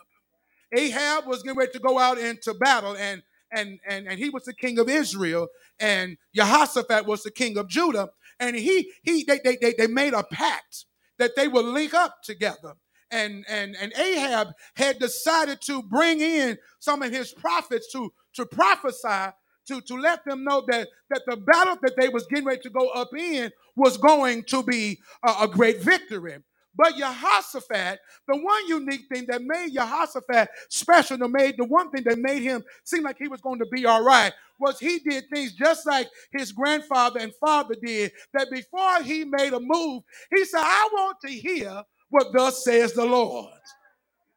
Ahab 0.75 1.27
was 1.27 1.43
getting 1.43 1.59
ready 1.59 1.73
to 1.73 1.79
go 1.79 1.99
out 1.99 2.19
into 2.19 2.55
battle, 2.55 2.97
and 2.97 3.23
and 3.53 3.79
and 3.89 4.09
and 4.09 4.19
he 4.19 4.31
was 4.31 4.45
the 4.45 4.55
king 4.55 4.79
of 4.79 4.89
Israel, 4.89 5.49
and 5.81 6.17
Jehoshaphat 6.35 7.07
was 7.07 7.23
the 7.23 7.31
king 7.31 7.59
of 7.59 7.69
Judah, 7.69 8.11
and 8.41 8.57
he 8.57 8.91
he 9.03 9.25
they 9.25 9.41
they 9.45 9.57
they, 9.61 9.75
they 9.79 9.87
made 9.87 10.15
a 10.15 10.25
pact 10.25 10.87
that 11.19 11.37
they 11.37 11.49
would 11.49 11.67
link 11.67 11.95
up 11.95 12.23
together. 12.23 12.75
And, 13.11 13.45
and, 13.49 13.77
and 13.81 13.93
Ahab 13.97 14.49
had 14.75 14.99
decided 14.99 15.61
to 15.63 15.83
bring 15.83 16.21
in 16.21 16.59
some 16.81 17.03
of 17.03 17.13
his 17.13 17.33
prophets 17.33 17.93
to, 17.93 18.13
to 18.35 18.47
prophesy 18.47 19.33
to, 19.69 19.81
to 19.83 19.95
let 19.97 20.25
them 20.27 20.45
know 20.45 20.65
that, 20.69 20.89
that 21.11 21.23
the 21.27 21.37
battle 21.39 21.79
that 21.83 21.95
they 21.99 22.09
was 22.09 22.27
getting 22.27 22.47
ready 22.47 22.63
to 22.63 22.71
go 22.71 22.89
up 22.91 23.11
in 23.19 23.51
was 23.77 23.97
going 23.99 24.45
to 24.45 24.63
be 24.65 25.01
a, 25.27 25.35
a 25.43 25.49
great 25.49 25.83
victory. 25.83 26.39
But 26.77 26.97
Jehoshaphat, 26.97 28.01
the 28.29 28.37
one 28.39 28.69
unique 28.69 29.07
thing 29.13 29.27
that 29.29 29.43
made 29.45 29.75
Jehoshaphat 29.75 30.49
special, 30.71 31.19
that 31.19 31.29
made 31.29 31.57
the 31.59 31.67
one 31.67 31.91
thing 31.91 32.05
that 32.07 32.19
made 32.19 32.43
him 32.43 32.65
seem 32.85 33.05
like 33.05 33.19
he 33.19 33.29
was 33.29 33.43
going 33.43 33.61
to 33.61 33.67
be 33.67 33.87
all 33.87 34.05
right, 34.05 34.33
was 34.61 34.81
he 34.81 35.01
did 35.01 35.25
things 35.35 35.53
just 35.55 35.87
like 35.87 36.09
his 36.33 36.53
grandfather 36.53 37.21
and 37.21 37.35
father 37.37 37.77
did. 37.83 38.13
That 38.35 38.51
before 38.53 39.03
he 39.03 39.25
made 39.25 39.53
a 39.55 39.61
move, 39.61 40.05
he 40.35 40.45
said, 40.47 40.63
"I 40.65 40.89
want 40.93 41.19
to 41.23 41.31
hear 41.33 41.83
what 42.11 42.29
thus 42.35 42.65
says 42.65 42.95
the 42.95 43.07
Lord." 43.07 43.53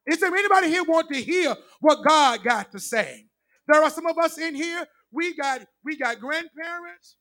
Is 0.05 0.20
there 0.20 0.34
anybody 0.36 0.67
here 0.70 0.84
want 0.84 1.10
to 1.10 1.22
hear 1.22 1.55
what 1.79 2.05
God 2.05 2.44
got 2.44 2.72
to 2.74 2.79
say? 2.79 3.25
There 3.67 3.82
are 3.82 3.89
some 3.89 4.05
of 4.08 4.17
us 4.17 4.38
in 4.38 4.55
here. 4.55 4.86
We 5.15 5.36
got 5.36 5.65
we 5.86 5.98
got 5.98 6.19
grandparents 6.19 7.17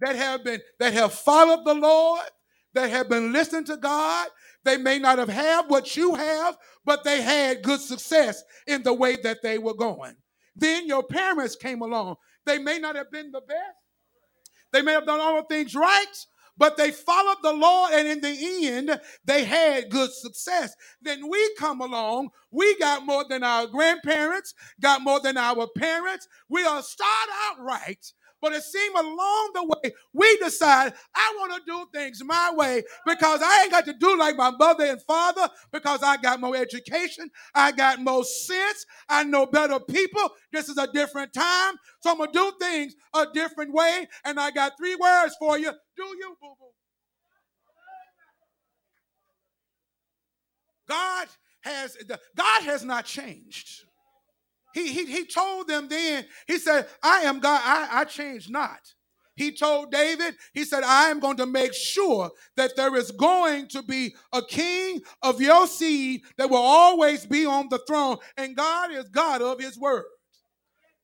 that 0.00 0.16
have 0.16 0.44
been 0.44 0.60
that 0.80 0.94
have 0.94 1.14
followed 1.14 1.64
the 1.66 1.74
Lord 1.74 2.26
that 2.74 2.90
have 2.90 3.08
been 3.08 3.32
listening 3.32 3.64
to 3.66 3.78
God. 3.78 4.28
They 4.64 4.76
may 4.78 4.98
not 4.98 5.18
have 5.18 5.30
had 5.30 5.66
what 5.68 5.96
you 5.96 6.14
have, 6.16 6.58
but 6.84 7.04
they 7.04 7.22
had 7.22 7.62
good 7.62 7.80
success 7.80 8.42
in 8.66 8.82
the 8.82 8.94
way 8.94 9.16
that 9.22 9.42
they 9.42 9.58
were 9.58 9.74
going. 9.74 10.16
Then 10.56 10.88
your 10.88 11.04
parents 11.04 11.56
came 11.56 11.82
along. 11.82 12.16
They 12.46 12.58
may 12.58 12.78
not 12.78 12.96
have 12.96 13.10
been 13.12 13.32
the 13.32 13.42
best. 13.42 13.78
They 14.72 14.82
may 14.82 14.92
have 14.92 15.06
done 15.06 15.20
all 15.20 15.36
the 15.36 15.48
things 15.48 15.74
right, 15.74 16.26
but 16.58 16.76
they 16.76 16.90
followed 16.90 17.38
the 17.42 17.52
Lord, 17.52 17.92
and 17.92 18.08
in 18.08 18.20
the 18.20 18.66
end, 18.68 19.00
they 19.24 19.44
had 19.44 19.90
good 19.90 20.12
success. 20.12 20.74
Then 21.02 21.28
we 21.28 21.54
come 21.58 21.80
along, 21.80 22.30
we 22.50 22.78
got 22.78 23.06
more 23.06 23.24
than 23.28 23.42
our 23.42 23.66
grandparents, 23.66 24.54
got 24.80 25.02
more 25.02 25.20
than 25.20 25.36
our 25.36 25.68
parents. 25.76 26.28
We 26.48 26.64
are 26.64 26.82
start 26.82 27.28
out 27.48 27.64
right, 27.64 28.12
but 28.40 28.52
it 28.52 28.62
seemed 28.62 28.96
along 28.96 29.50
the 29.54 29.64
way, 29.64 29.92
we 30.12 30.36
decide, 30.38 30.94
I 31.14 31.34
want 31.38 31.54
to 31.54 31.62
do 31.66 31.86
things 31.92 32.22
my 32.24 32.52
way 32.54 32.82
because 33.06 33.40
I 33.42 33.62
ain't 33.62 33.72
got 33.72 33.84
to 33.86 33.94
do 33.94 34.18
like 34.18 34.36
my 34.36 34.50
mother 34.50 34.84
and 34.86 35.02
father 35.02 35.48
because 35.72 36.02
I 36.02 36.16
got 36.18 36.40
more 36.40 36.56
education. 36.56 37.30
I 37.54 37.72
got 37.72 38.00
more 38.00 38.24
sense. 38.24 38.86
I 39.08 39.24
know 39.24 39.46
better 39.46 39.80
people. 39.80 40.30
This 40.52 40.68
is 40.68 40.78
a 40.78 40.88
different 40.92 41.32
time. 41.32 41.74
So 42.00 42.10
I'm 42.12 42.18
going 42.18 42.32
to 42.32 42.38
do 42.38 42.52
things 42.60 42.94
a 43.14 43.26
different 43.32 43.72
way. 43.74 44.08
And 44.24 44.40
I 44.40 44.50
got 44.50 44.72
three 44.78 44.96
words 44.96 45.36
for 45.38 45.58
you. 45.58 45.72
Do 45.96 46.04
you, 46.04 46.36
boo 46.40 46.54
boo? 46.58 46.66
God 50.88 51.28
has 51.62 51.96
God 52.36 52.62
has 52.64 52.84
not 52.84 53.06
changed. 53.06 53.85
He, 54.76 54.92
he, 54.92 55.06
he 55.06 55.24
told 55.24 55.68
them 55.68 55.88
then, 55.88 56.26
he 56.46 56.58
said, 56.58 56.86
I 57.02 57.20
am 57.20 57.40
God, 57.40 57.62
I, 57.64 58.00
I 58.00 58.04
change 58.04 58.50
not. 58.50 58.80
He 59.34 59.52
told 59.52 59.90
David, 59.90 60.34
he 60.52 60.64
said, 60.64 60.82
I 60.84 61.08
am 61.08 61.18
going 61.18 61.38
to 61.38 61.46
make 61.46 61.72
sure 61.72 62.30
that 62.58 62.76
there 62.76 62.94
is 62.94 63.10
going 63.10 63.68
to 63.68 63.82
be 63.82 64.14
a 64.34 64.42
king 64.42 65.00
of 65.22 65.40
your 65.40 65.66
seed 65.66 66.24
that 66.36 66.50
will 66.50 66.58
always 66.58 67.24
be 67.24 67.46
on 67.46 67.70
the 67.70 67.78
throne. 67.88 68.18
And 68.36 68.54
God 68.54 68.92
is 68.92 69.08
God 69.08 69.40
of 69.40 69.58
his 69.58 69.78
word. 69.78 70.04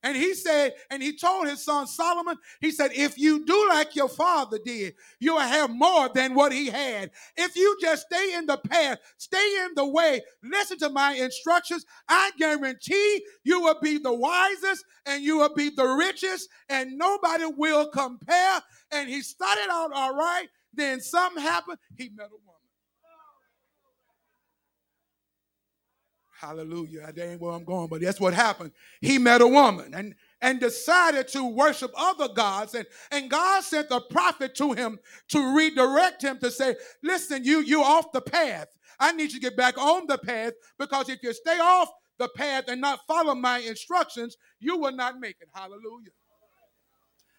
And 0.03 0.17
he 0.17 0.33
said, 0.33 0.73
and 0.89 1.01
he 1.01 1.15
told 1.15 1.47
his 1.47 1.63
son 1.63 1.87
Solomon, 1.87 2.37
he 2.59 2.71
said, 2.71 2.91
if 2.93 3.17
you 3.17 3.45
do 3.45 3.69
like 3.69 3.95
your 3.95 4.09
father 4.09 4.59
did, 4.63 4.95
you'll 5.19 5.39
have 5.39 5.69
more 5.69 6.09
than 6.09 6.35
what 6.35 6.51
he 6.51 6.67
had. 6.67 7.11
If 7.37 7.55
you 7.55 7.77
just 7.81 8.07
stay 8.07 8.35
in 8.35 8.45
the 8.45 8.57
path, 8.57 8.99
stay 9.17 9.63
in 9.63 9.71
the 9.75 9.85
way, 9.85 10.21
listen 10.43 10.77
to 10.79 10.89
my 10.89 11.13
instructions, 11.13 11.85
I 12.09 12.31
guarantee 12.37 13.25
you 13.43 13.61
will 13.61 13.79
be 13.81 13.97
the 13.97 14.13
wisest 14.13 14.83
and 15.05 15.23
you 15.23 15.37
will 15.37 15.53
be 15.53 15.69
the 15.69 15.85
richest, 15.85 16.49
and 16.69 16.97
nobody 16.97 17.45
will 17.45 17.89
compare. 17.89 18.61
And 18.91 19.09
he 19.09 19.21
started 19.21 19.67
out 19.71 19.91
all 19.93 20.15
right, 20.15 20.47
then 20.73 20.99
something 21.01 21.41
happened, 21.41 21.77
he 21.95 22.09
met 22.09 22.27
a 22.27 22.29
woman. 22.29 22.52
Hallelujah. 26.43 27.09
That 27.13 27.17
ain't 27.25 27.39
where 27.39 27.53
I'm 27.53 27.63
going, 27.63 27.87
but 27.87 28.01
that's 28.01 28.19
what 28.19 28.33
happened. 28.33 28.71
He 28.99 29.17
met 29.17 29.39
a 29.39 29.47
woman 29.47 29.93
and, 29.93 30.13
and 30.41 30.59
decided 30.59 31.29
to 31.29 31.45
worship 31.45 31.91
other 31.95 32.27
gods. 32.27 32.75
And, 32.75 32.85
and 33.11 33.31
God 33.31 33.63
sent 33.63 33.87
the 33.87 34.01
prophet 34.01 34.53
to 34.55 34.73
him 34.73 34.99
to 35.29 35.55
redirect 35.55 36.21
him 36.21 36.39
to 36.39 36.51
say, 36.51 36.75
listen, 37.01 37.45
you 37.45 37.61
you 37.61 37.81
off 37.81 38.11
the 38.11 38.19
path. 38.19 38.67
I 38.99 39.13
need 39.13 39.31
you 39.31 39.39
to 39.39 39.39
get 39.39 39.55
back 39.55 39.77
on 39.77 40.05
the 40.05 40.17
path 40.17 40.51
because 40.77 41.07
if 41.07 41.23
you 41.23 41.31
stay 41.31 41.59
off 41.59 41.87
the 42.19 42.27
path 42.35 42.65
and 42.67 42.81
not 42.81 42.99
follow 43.07 43.35
my 43.35 43.59
instructions, 43.59 44.35
you 44.59 44.77
will 44.77 44.91
not 44.91 45.21
make 45.21 45.37
it. 45.39 45.47
Hallelujah. 45.53 46.11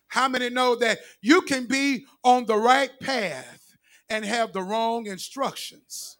How 0.08 0.28
many 0.28 0.48
know 0.48 0.76
that 0.76 1.00
you 1.20 1.42
can 1.42 1.66
be 1.66 2.06
on 2.22 2.46
the 2.46 2.56
right 2.56 2.90
path 3.00 3.76
and 4.08 4.24
have 4.24 4.54
the 4.54 4.62
wrong 4.62 5.06
instructions? 5.06 6.16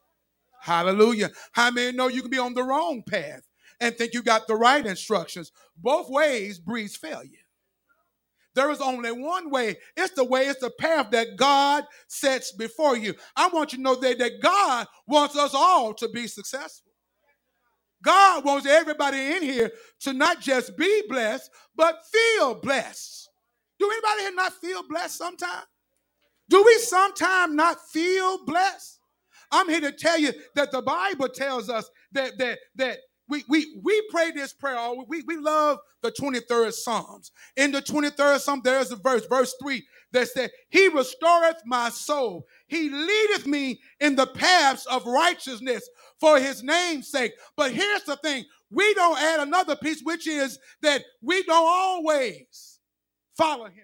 Hallelujah. 0.65 1.31
How 1.53 1.71
many 1.71 1.95
know 1.95 2.09
you 2.09 2.23
can 2.23 2.31
be 2.31 2.39
on 2.39 2.55
the 2.55 2.63
wrong 2.63 3.03
path 3.07 3.43
and 3.81 3.95
think 3.95 4.15
you 4.15 4.23
got 4.23 4.47
the 4.47 4.55
right 4.55 4.87
instructions? 4.87 5.53
Both 5.77 6.09
ways 6.09 6.59
breeds 6.59 6.97
failure. 6.97 7.45
There 8.55 8.71
is 8.71 8.81
only 8.81 9.13
one 9.13 9.51
way. 9.51 9.77
It's 9.95 10.15
the 10.15 10.25
way, 10.25 10.47
it's 10.47 10.61
the 10.61 10.71
path 10.71 11.11
that 11.11 11.37
God 11.37 11.85
sets 12.09 12.51
before 12.53 12.97
you. 12.97 13.15
I 13.37 13.49
want 13.49 13.73
you 13.73 13.79
to 13.79 13.83
know 13.85 13.95
that, 13.97 14.19
that 14.21 14.41
God 14.43 14.87
wants 15.07 15.37
us 15.37 15.53
all 15.55 15.93
to 15.95 16.09
be 16.09 16.27
successful. 16.29 16.93
God 18.03 18.47
wants 18.47 18.67
everybody 18.67 19.19
in 19.37 19.43
here 19.43 19.71
to 20.01 20.15
not 20.15 20.41
just 20.41 20.79
be 20.79 21.03
blessed, 21.11 21.51
but 21.77 21.99
feel 22.11 22.55
blessed. 22.55 23.29
Do 23.79 23.91
anybody 23.91 24.23
here 24.23 24.35
not 24.35 24.55
feel 24.55 24.83
blessed 24.89 25.19
sometimes? 25.19 25.67
Do 26.49 26.65
we 26.65 26.79
sometimes 26.79 27.55
not 27.55 27.79
feel 27.91 28.47
blessed? 28.47 29.01
I'm 29.55 29.69
here 29.69 29.81
to 29.81 29.93
tell 29.93 30.19
you 30.19 30.33
that 30.57 30.73
the 30.73 30.83
Bible 30.83 31.29
tells 31.29 31.71
us 31.71 31.89
that 32.13 32.39
that 32.39 32.59
that 32.77 32.99
we 33.29 33.45
we 33.49 33.81
we 33.83 34.03
pray 34.11 34.33
this 34.33 34.53
prayer. 34.53 34.79
We 35.09 35.23
we 35.27 35.37
love 35.37 35.79
the 36.03 36.13
23rd 36.13 36.73
Psalms. 36.73 37.33
In 37.57 37.73
the 37.73 37.83
23rd 37.83 38.41
Psalm, 38.41 38.61
there 38.65 38.81
is 38.81 38.93
a 38.93 38.97
verse, 38.97 39.27
verse 39.27 39.55
3, 39.63 39.83
that 40.13 40.29
said, 40.29 40.51
He 40.69 40.89
restoreth 40.89 41.63
my 41.65 41.89
soul. 41.91 42.47
He 42.67 42.91
leadeth 42.91 43.47
me 43.47 43.81
in 44.01 44.17
the 44.17 44.27
paths 44.27 44.87
of 44.87 45.07
righteousness 45.07 45.89
for 46.21 46.39
his 46.39 46.63
name's 46.63 47.11
sake. 47.11 47.33
But 47.57 47.73
here's 47.73 48.05
the 48.05 48.17
thing: 48.17 48.45
we 48.71 48.93
don't 48.95 49.19
add 49.19 49.41
another 49.41 49.77
piece, 49.77 50.03
which 50.03 50.27
is 50.29 50.59
that 50.83 51.05
we 51.23 51.43
don't 51.45 51.67
always 51.67 52.81
follow 53.37 53.67
him 53.67 53.84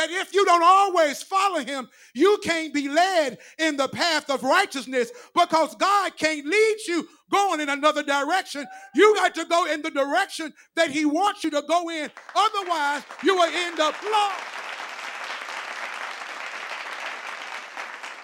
that 0.00 0.10
if 0.10 0.32
you 0.32 0.46
don't 0.46 0.62
always 0.62 1.22
follow 1.22 1.60
him, 1.60 1.86
you 2.14 2.38
can't 2.42 2.72
be 2.72 2.88
led 2.88 3.36
in 3.58 3.76
the 3.76 3.88
path 3.88 4.30
of 4.30 4.42
righteousness 4.42 5.10
because 5.34 5.74
God 5.74 6.16
can't 6.16 6.46
lead 6.46 6.76
you 6.88 7.06
going 7.30 7.60
in 7.60 7.68
another 7.68 8.02
direction. 8.02 8.66
You 8.94 9.14
got 9.14 9.34
to 9.34 9.44
go 9.44 9.66
in 9.66 9.82
the 9.82 9.90
direction 9.90 10.54
that 10.74 10.90
he 10.90 11.04
wants 11.04 11.44
you 11.44 11.50
to 11.50 11.62
go 11.68 11.90
in. 11.90 12.10
Otherwise, 12.34 13.02
you 13.22 13.34
will 13.36 13.52
end 13.52 13.78
up 13.78 13.94
lost. 14.02 14.40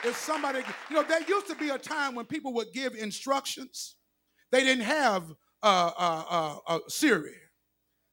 If 0.03 0.17
somebody, 0.17 0.61
you 0.89 0.97
know, 0.97 1.03
there 1.03 1.21
used 1.29 1.49
to 1.49 1.57
be 1.57 1.69
a 1.69 1.79
time 1.79 2.15
when 2.15 2.25
people 2.25 2.55
would 2.55 2.73
give 2.73 2.95
instructions. 2.95 3.97
They 4.51 4.63
didn't 4.63 4.85
have 4.85 5.25
uh, 5.63 5.91
uh, 5.99 6.25
uh, 6.31 6.57
uh 6.67 6.79
Siri. 6.89 7.35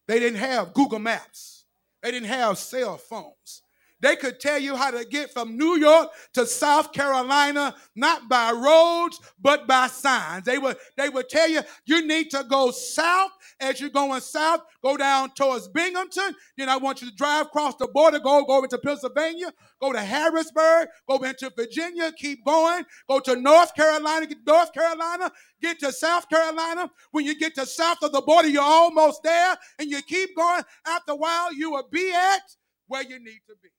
They 0.10 0.20
didn't 0.20 0.40
have 0.40 0.74
Google 0.74 1.00
Maps. 1.00 1.63
They 2.04 2.12
didn't 2.12 2.30
have 2.30 2.58
cell 2.58 2.98
phones. 2.98 3.63
They 4.04 4.18
could 4.18 4.42
tell 4.42 4.60
you 4.60 4.76
how 4.76 4.92
to 4.92 5.06
get 5.06 5.32
from 5.32 5.58
New 5.58 5.78
York 5.78 6.10
to 6.34 6.46
South 6.46 6.92
Carolina, 6.92 7.74
not 7.96 8.28
by 8.28 8.52
roads, 8.52 9.18
but 9.42 9.66
by 9.66 9.88
signs. 9.88 10.44
They 10.44 10.58
would, 10.58 10.76
they 10.98 11.08
would 11.08 11.30
tell 11.30 11.50
you 11.50 11.62
you 11.86 12.06
need 12.06 12.30
to 12.32 12.44
go 12.50 12.72
south. 12.72 13.32
As 13.62 13.80
you're 13.80 13.90
going 13.90 14.20
south, 14.20 14.60
go 14.84 14.98
down 14.98 15.34
towards 15.36 15.70
Binghamton. 15.70 16.36
Then 16.58 16.68
I 16.68 16.76
want 16.76 17.02
you 17.02 17.10
to 17.10 17.16
drive 17.16 17.46
across 17.46 17.76
the 17.76 17.88
border, 17.88 18.20
go, 18.20 18.44
go 18.44 18.62
into 18.62 18.78
Pennsylvania, 18.78 19.54
go 19.80 19.94
to 19.94 20.02
Harrisburg, 20.02 20.90
go 21.08 21.18
into 21.20 21.50
Virginia, 21.56 22.12
keep 22.18 22.44
going, 22.44 22.84
go 23.08 23.22
to 23.22 23.38
North 23.38 23.74
Carolina, 23.74 24.26
get 24.26 24.40
North 24.46 24.74
Carolina, 24.74 25.32
get 25.62 25.80
to 25.80 25.94
South 25.94 26.28
Carolina. 26.28 26.92
When 27.12 27.24
you 27.24 27.40
get 27.40 27.56
to 27.56 27.66
south 27.66 28.00
of 28.04 28.12
the 28.12 28.22
border, 28.22 28.50
you're 28.50 28.64
almost 28.64 29.24
there, 29.24 29.56
and 29.80 29.90
you 29.90 30.02
keep 30.02 30.36
going. 30.36 30.64
After 30.86 31.14
a 31.14 31.16
while, 31.16 31.54
you 31.54 31.72
will 31.72 31.88
be 31.90 32.12
at 32.14 32.42
where 32.88 33.04
you 33.04 33.18
need 33.20 33.40
to 33.48 33.56
be. 33.64 33.70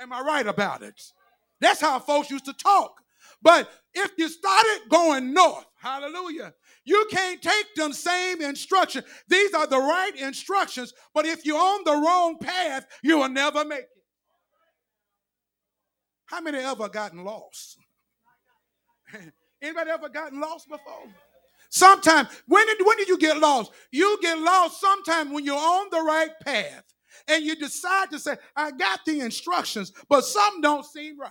Am 0.00 0.12
I 0.12 0.20
right 0.20 0.46
about 0.46 0.82
it? 0.82 1.00
That's 1.60 1.80
how 1.80 1.98
folks 1.98 2.30
used 2.30 2.46
to 2.46 2.52
talk. 2.52 3.00
But 3.42 3.70
if 3.92 4.12
you 4.16 4.28
started 4.28 4.80
going 4.88 5.34
north, 5.34 5.66
hallelujah, 5.78 6.54
you 6.84 7.06
can't 7.10 7.40
take 7.40 7.74
them 7.74 7.92
same 7.92 8.40
instruction. 8.40 9.04
These 9.28 9.54
are 9.54 9.66
the 9.66 9.78
right 9.78 10.12
instructions, 10.16 10.92
but 11.14 11.26
if 11.26 11.44
you're 11.44 11.58
on 11.58 11.84
the 11.84 11.92
wrong 11.92 12.38
path, 12.38 12.86
you 13.02 13.18
will 13.18 13.28
never 13.28 13.64
make 13.64 13.80
it. 13.80 13.88
How 16.26 16.40
many 16.40 16.58
ever 16.58 16.88
gotten 16.88 17.22
lost? 17.22 17.76
Anybody 19.62 19.90
ever 19.90 20.08
gotten 20.08 20.40
lost 20.40 20.68
before? 20.68 21.04
Sometimes, 21.70 22.28
when 22.46 22.66
did, 22.66 22.78
when 22.84 22.96
did 22.96 23.08
you 23.08 23.18
get 23.18 23.38
lost? 23.38 23.72
You 23.90 24.18
get 24.22 24.38
lost 24.38 24.80
sometimes 24.80 25.32
when 25.32 25.44
you're 25.44 25.56
on 25.56 25.88
the 25.90 26.00
right 26.00 26.30
path 26.44 26.93
and 27.28 27.44
you 27.44 27.56
decide 27.56 28.10
to 28.10 28.18
say, 28.18 28.36
I 28.56 28.70
got 28.70 29.00
the 29.04 29.20
instructions, 29.20 29.92
but 30.08 30.24
some 30.24 30.60
don't 30.60 30.84
seem 30.84 31.18
right. 31.18 31.30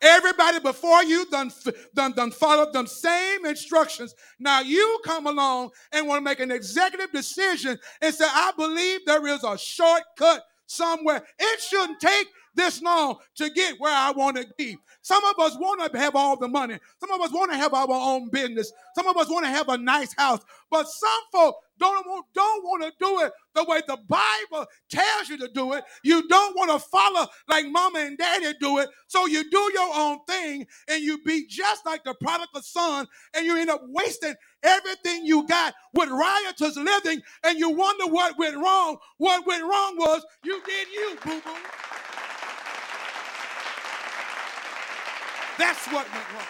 Everybody 0.00 0.60
before 0.60 1.02
you 1.02 1.26
done, 1.26 1.50
done, 1.94 2.12
done 2.12 2.30
followed 2.30 2.72
them 2.72 2.86
same 2.86 3.44
instructions. 3.44 4.14
Now 4.38 4.60
you 4.60 5.00
come 5.04 5.26
along 5.26 5.70
and 5.92 6.06
want 6.06 6.20
to 6.20 6.24
make 6.24 6.38
an 6.38 6.52
executive 6.52 7.10
decision 7.10 7.78
and 8.00 8.14
say, 8.14 8.26
I 8.28 8.52
believe 8.56 9.00
there 9.04 9.26
is 9.26 9.42
a 9.42 9.58
shortcut 9.58 10.44
somewhere. 10.66 11.24
It 11.38 11.60
shouldn't 11.60 11.98
take 11.98 12.28
this 12.58 12.82
long 12.82 13.16
to 13.36 13.50
get 13.50 13.76
where 13.78 13.94
I 13.94 14.10
want 14.10 14.36
to 14.36 14.46
be. 14.58 14.76
Some 15.02 15.24
of 15.24 15.38
us 15.38 15.56
want 15.58 15.90
to 15.92 15.98
have 15.98 16.16
all 16.16 16.36
the 16.36 16.48
money. 16.48 16.78
Some 17.00 17.10
of 17.12 17.20
us 17.22 17.32
want 17.32 17.52
to 17.52 17.56
have 17.56 17.72
our 17.72 17.88
own 17.88 18.28
business. 18.30 18.72
Some 18.94 19.06
of 19.06 19.16
us 19.16 19.30
want 19.30 19.46
to 19.46 19.50
have 19.50 19.68
a 19.68 19.78
nice 19.78 20.12
house. 20.14 20.40
But 20.70 20.88
some 20.88 21.22
folk 21.32 21.56
don't 21.78 22.06
want, 22.06 22.26
don't 22.34 22.64
want 22.64 22.82
to 22.82 22.92
do 23.00 23.20
it 23.20 23.32
the 23.54 23.64
way 23.64 23.80
the 23.86 23.96
Bible 24.08 24.66
tells 24.90 25.28
you 25.30 25.38
to 25.38 25.48
do 25.54 25.72
it. 25.74 25.84
You 26.02 26.26
don't 26.28 26.56
want 26.56 26.70
to 26.72 26.78
follow 26.88 27.26
like 27.48 27.66
mama 27.68 28.00
and 28.00 28.18
daddy 28.18 28.52
do 28.60 28.78
it. 28.78 28.90
So 29.06 29.26
you 29.26 29.48
do 29.48 29.70
your 29.74 29.90
own 29.94 30.18
thing 30.26 30.66
and 30.88 31.02
you 31.02 31.22
be 31.24 31.46
just 31.46 31.86
like 31.86 32.04
the 32.04 32.14
prodigal 32.20 32.62
son 32.62 33.06
and 33.34 33.46
you 33.46 33.56
end 33.56 33.70
up 33.70 33.82
wasting 33.88 34.34
everything 34.62 35.24
you 35.24 35.46
got 35.46 35.74
with 35.94 36.10
riotous 36.10 36.76
living 36.76 37.22
and 37.44 37.58
you 37.58 37.70
wonder 37.70 38.06
what 38.06 38.38
went 38.38 38.56
wrong. 38.56 38.98
What 39.18 39.46
went 39.46 39.62
wrong 39.62 39.96
was 39.96 40.26
you 40.44 40.60
did 40.66 40.88
you, 40.92 41.16
boo 41.24 41.40
boo. 41.40 42.07
That's 45.58 45.86
what 45.86 46.06
went 46.12 46.32
wrong. 46.32 46.46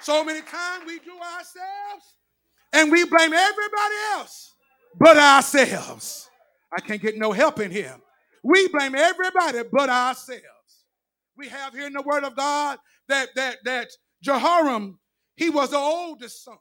So 0.00 0.24
many 0.24 0.40
times 0.40 0.84
we 0.86 0.98
do 0.98 1.12
ourselves 1.12 2.16
and 2.72 2.90
we 2.92 3.04
blame 3.04 3.32
everybody 3.32 3.94
else 4.12 4.52
but 4.98 5.16
ourselves. 5.16 6.28
I 6.76 6.80
can't 6.80 7.00
get 7.00 7.16
no 7.16 7.32
help 7.32 7.60
in 7.60 7.70
here. 7.70 7.96
We 8.42 8.68
blame 8.68 8.94
everybody 8.94 9.60
but 9.72 9.88
ourselves. 9.88 10.42
We 11.36 11.48
have 11.48 11.74
here 11.74 11.86
in 11.86 11.92
the 11.92 12.02
Word 12.02 12.24
of 12.24 12.36
God 12.36 12.78
that 13.08 13.28
that 13.36 13.58
that 13.64 13.88
Jehoram, 14.22 14.98
he 15.36 15.50
was 15.50 15.70
the 15.70 15.78
oldest 15.78 16.44
son. 16.44 16.56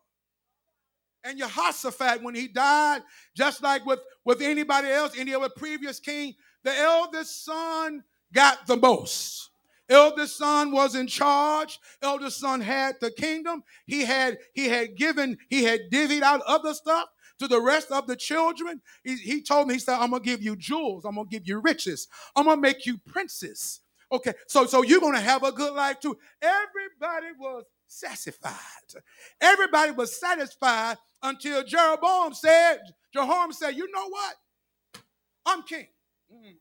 And 1.24 1.40
Jehoshaphat, 1.40 2.22
when 2.22 2.36
he 2.36 2.48
died, 2.48 3.02
just 3.36 3.64
like 3.64 3.84
with, 3.86 4.00
with 4.26 4.42
anybody 4.42 4.90
else, 4.90 5.14
any 5.18 5.34
other 5.34 5.50
previous 5.50 6.00
king, 6.00 6.36
the 6.64 6.78
eldest 6.78 7.44
son 7.44 8.04
got 8.32 8.68
the 8.68 8.78
most. 8.78 9.50
Eldest 9.90 10.38
son 10.38 10.72
was 10.72 10.96
in 10.96 11.08
charge. 11.08 11.80
Eldest 12.02 12.40
son 12.40 12.62
had 12.62 12.96
the 13.02 13.12
kingdom. 13.12 13.64
He 13.86 14.06
had 14.06 14.38
he 14.54 14.68
had 14.70 14.96
given 14.96 15.38
he 15.50 15.64
had 15.64 15.92
divvied 15.92 16.24
out 16.24 16.42
other 16.48 16.74
stuff 16.74 17.10
to 17.40 17.48
the 17.48 17.62
rest 17.62 17.92
of 17.92 18.08
the 18.08 18.16
children. 18.16 18.82
He, 19.04 19.16
he 19.18 19.42
told 19.44 19.68
me 19.68 19.76
he 19.76 19.80
said, 19.80 19.98
"I'm 20.00 20.12
gonna 20.12 20.24
give 20.24 20.42
you 20.42 20.56
jewels. 20.56 21.06
I'm 21.06 21.16
gonna 21.16 21.28
give 21.30 21.48
you 21.48 21.60
riches. 21.60 22.08
I'm 22.36 22.46
gonna 22.46 22.62
make 22.62 22.86
you 22.86 22.98
princes." 23.00 23.82
Okay, 24.12 24.34
so 24.48 24.66
so 24.66 24.84
you're 24.84 25.02
gonna 25.02 25.22
have 25.22 25.44
a 25.44 25.52
good 25.52 25.74
life 25.74 26.00
too. 26.00 26.18
Everybody 26.42 27.28
was 27.40 27.66
satisfied. 27.88 28.54
Everybody 29.42 29.92
was 29.92 30.20
satisfied 30.20 30.98
until 31.24 31.64
Jeroboam 31.64 32.34
said, 32.34 32.80
Jehoram 33.14 33.54
said, 33.54 33.76
"You 33.76 33.92
know 33.92 34.10
what? 34.10 34.36
I'm 35.46 35.64
king." 35.64 35.88
Mm. 36.34 36.56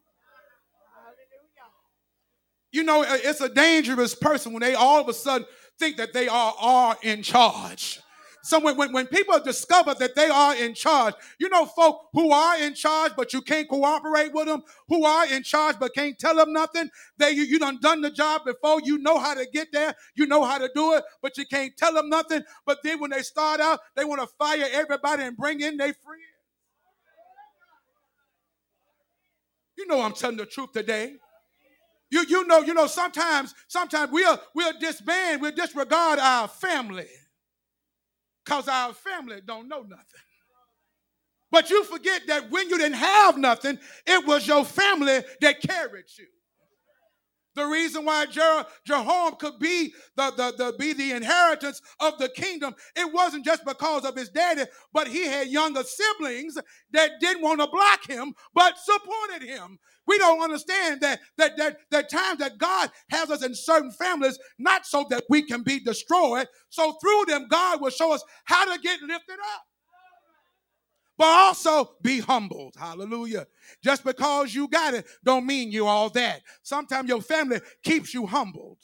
You 2.74 2.82
know, 2.82 3.02
uh, 3.02 3.18
it's 3.22 3.40
a 3.40 3.48
dangerous 3.48 4.16
person 4.16 4.52
when 4.52 4.60
they 4.60 4.74
all 4.74 5.00
of 5.00 5.08
a 5.08 5.14
sudden 5.14 5.46
think 5.78 5.96
that 5.96 6.12
they 6.12 6.26
are, 6.26 6.54
are 6.58 6.96
in 7.04 7.22
charge. 7.22 8.00
So 8.42 8.58
when, 8.58 8.76
when, 8.76 8.92
when 8.92 9.06
people 9.06 9.38
discover 9.38 9.94
that 9.94 10.16
they 10.16 10.26
are 10.28 10.56
in 10.56 10.74
charge, 10.74 11.14
you 11.38 11.48
know, 11.48 11.66
folk 11.66 12.08
who 12.12 12.32
are 12.32 12.58
in 12.58 12.74
charge, 12.74 13.12
but 13.16 13.32
you 13.32 13.42
can't 13.42 13.68
cooperate 13.68 14.34
with 14.34 14.46
them, 14.46 14.64
who 14.88 15.04
are 15.04 15.24
in 15.28 15.44
charge, 15.44 15.76
but 15.78 15.94
can't 15.94 16.18
tell 16.18 16.34
them 16.34 16.52
nothing. 16.52 16.90
They 17.16 17.30
you, 17.30 17.44
you 17.44 17.60
done 17.60 17.78
done 17.80 18.00
the 18.00 18.10
job 18.10 18.42
before, 18.44 18.80
you 18.82 18.98
know 18.98 19.20
how 19.20 19.34
to 19.34 19.46
get 19.52 19.68
there, 19.72 19.94
you 20.16 20.26
know 20.26 20.42
how 20.42 20.58
to 20.58 20.68
do 20.74 20.94
it, 20.94 21.04
but 21.22 21.38
you 21.38 21.46
can't 21.46 21.76
tell 21.76 21.94
them 21.94 22.08
nothing. 22.08 22.42
But 22.66 22.78
then 22.82 22.98
when 22.98 23.12
they 23.12 23.22
start 23.22 23.60
out, 23.60 23.78
they 23.94 24.04
want 24.04 24.20
to 24.20 24.26
fire 24.36 24.66
everybody 24.72 25.22
and 25.22 25.36
bring 25.36 25.60
in 25.60 25.76
their 25.76 25.94
friends. 25.94 26.22
You 29.78 29.86
know 29.86 30.02
I'm 30.02 30.12
telling 30.12 30.38
the 30.38 30.46
truth 30.46 30.72
today. 30.72 31.18
You, 32.10 32.24
you 32.28 32.46
know, 32.46 32.60
you 32.60 32.74
know, 32.74 32.86
sometimes, 32.86 33.54
sometimes 33.66 34.12
we'll 34.12 34.40
we'll 34.54 34.78
disband, 34.78 35.40
we'll 35.40 35.52
disregard 35.52 36.18
our 36.18 36.48
family. 36.48 37.08
Because 38.44 38.68
our 38.68 38.92
family 38.92 39.40
don't 39.44 39.68
know 39.68 39.82
nothing. 39.82 40.04
But 41.50 41.70
you 41.70 41.84
forget 41.84 42.22
that 42.26 42.50
when 42.50 42.68
you 42.68 42.78
didn't 42.78 42.98
have 42.98 43.38
nothing, 43.38 43.78
it 44.06 44.26
was 44.26 44.46
your 44.46 44.64
family 44.64 45.22
that 45.40 45.60
carried 45.60 46.06
you. 46.18 46.26
The 47.54 47.66
reason 47.66 48.04
why 48.04 48.26
Jer- 48.26 48.66
Jehoram 48.86 49.36
could 49.36 49.58
be 49.60 49.94
the, 50.16 50.32
the, 50.36 50.54
the, 50.56 50.74
be 50.78 50.92
the 50.92 51.12
inheritance 51.12 51.80
of 52.00 52.18
the 52.18 52.28
kingdom, 52.28 52.74
it 52.96 53.12
wasn't 53.12 53.44
just 53.44 53.64
because 53.64 54.04
of 54.04 54.16
his 54.16 54.30
daddy, 54.30 54.64
but 54.92 55.08
he 55.08 55.26
had 55.26 55.48
younger 55.48 55.82
siblings 55.84 56.56
that 56.92 57.12
didn't 57.20 57.42
want 57.42 57.60
to 57.60 57.68
block 57.68 58.08
him, 58.08 58.34
but 58.54 58.74
supported 58.78 59.46
him. 59.46 59.78
We 60.06 60.18
don't 60.18 60.42
understand 60.42 61.00
that 61.02 61.20
that 61.38 61.56
that 61.58 61.78
that 61.90 62.10
times 62.10 62.38
that 62.40 62.58
God 62.58 62.90
has 63.10 63.30
us 63.30 63.44
in 63.44 63.54
certain 63.54 63.92
families, 63.92 64.38
not 64.58 64.86
so 64.86 65.06
that 65.10 65.24
we 65.30 65.42
can 65.42 65.62
be 65.62 65.80
destroyed. 65.80 66.48
So 66.70 66.92
through 67.00 67.24
them, 67.28 67.46
God 67.50 67.80
will 67.80 67.90
show 67.90 68.12
us 68.12 68.22
how 68.44 68.64
to 68.72 68.80
get 68.82 69.00
lifted 69.02 69.38
up 69.54 69.62
but 71.16 71.26
also 71.26 71.92
be 72.02 72.20
humbled. 72.20 72.74
Hallelujah. 72.78 73.46
Just 73.82 74.04
because 74.04 74.54
you 74.54 74.68
got 74.68 74.94
it 74.94 75.06
don't 75.24 75.46
mean 75.46 75.70
you 75.70 75.86
all 75.86 76.10
that. 76.10 76.42
Sometimes 76.62 77.08
your 77.08 77.22
family 77.22 77.60
keeps 77.82 78.12
you 78.14 78.26
humbled. 78.26 78.78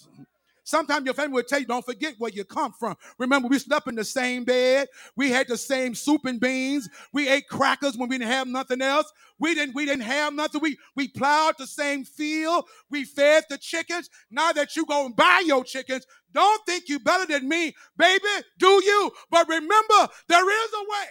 Sometimes 0.62 1.04
your 1.04 1.14
family 1.14 1.34
will 1.34 1.42
tell 1.42 1.58
you, 1.58 1.66
don't 1.66 1.84
forget 1.84 2.14
where 2.18 2.30
you 2.30 2.44
come 2.44 2.72
from. 2.78 2.94
Remember, 3.18 3.48
we 3.48 3.58
slept 3.58 3.88
in 3.88 3.96
the 3.96 4.04
same 4.04 4.44
bed. 4.44 4.86
We 5.16 5.30
had 5.30 5.48
the 5.48 5.56
same 5.58 5.96
soup 5.96 6.24
and 6.26 6.38
beans. 6.38 6.88
We 7.12 7.28
ate 7.28 7.48
crackers 7.48 7.96
when 7.96 8.08
we 8.08 8.18
didn't 8.18 8.30
have 8.30 8.46
nothing 8.46 8.80
else. 8.80 9.10
We 9.40 9.56
didn't, 9.56 9.74
we 9.74 9.84
didn't 9.84 10.04
have 10.04 10.32
nothing. 10.32 10.60
We, 10.60 10.78
we 10.94 11.08
plowed 11.08 11.56
the 11.58 11.66
same 11.66 12.04
field. 12.04 12.66
We 12.88 13.04
fed 13.04 13.44
the 13.50 13.58
chickens. 13.58 14.10
Now 14.30 14.52
that 14.52 14.76
you 14.76 14.86
go 14.86 15.06
and 15.06 15.16
buy 15.16 15.42
your 15.44 15.64
chickens, 15.64 16.06
don't 16.32 16.64
think 16.66 16.88
you 16.88 17.00
better 17.00 17.26
than 17.26 17.48
me. 17.48 17.74
Baby, 17.96 18.28
do 18.58 18.68
you? 18.68 19.10
But 19.30 19.48
remember, 19.48 20.08
there 20.28 20.48
is 20.48 20.70
a 20.72 20.82
way 20.82 21.08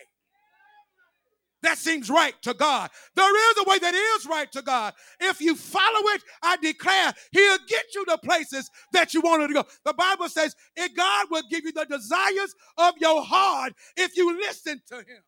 that 1.61 1.77
seems 1.77 2.09
right 2.09 2.33
to 2.43 2.53
God. 2.53 2.89
There 3.15 3.51
is 3.51 3.57
a 3.65 3.69
way 3.69 3.79
that 3.79 3.93
is 3.93 4.25
right 4.25 4.51
to 4.53 4.61
God. 4.61 4.93
If 5.19 5.41
you 5.41 5.55
follow 5.55 6.07
it, 6.15 6.23
I 6.41 6.57
declare 6.57 7.13
He'll 7.31 7.57
get 7.67 7.85
you 7.93 8.05
to 8.05 8.17
places 8.17 8.69
that 8.93 9.13
you 9.13 9.21
wanted 9.21 9.47
to 9.47 9.53
go. 9.53 9.65
The 9.83 9.93
Bible 9.93 10.29
says, 10.29 10.55
if 10.75 10.95
God 10.95 11.27
will 11.29 11.43
give 11.49 11.65
you 11.65 11.71
the 11.71 11.85
desires 11.85 12.55
of 12.77 12.93
your 12.99 13.23
heart 13.23 13.73
if 13.97 14.15
you 14.15 14.37
listen 14.37 14.81
to 14.87 14.97
Him. 14.97 15.23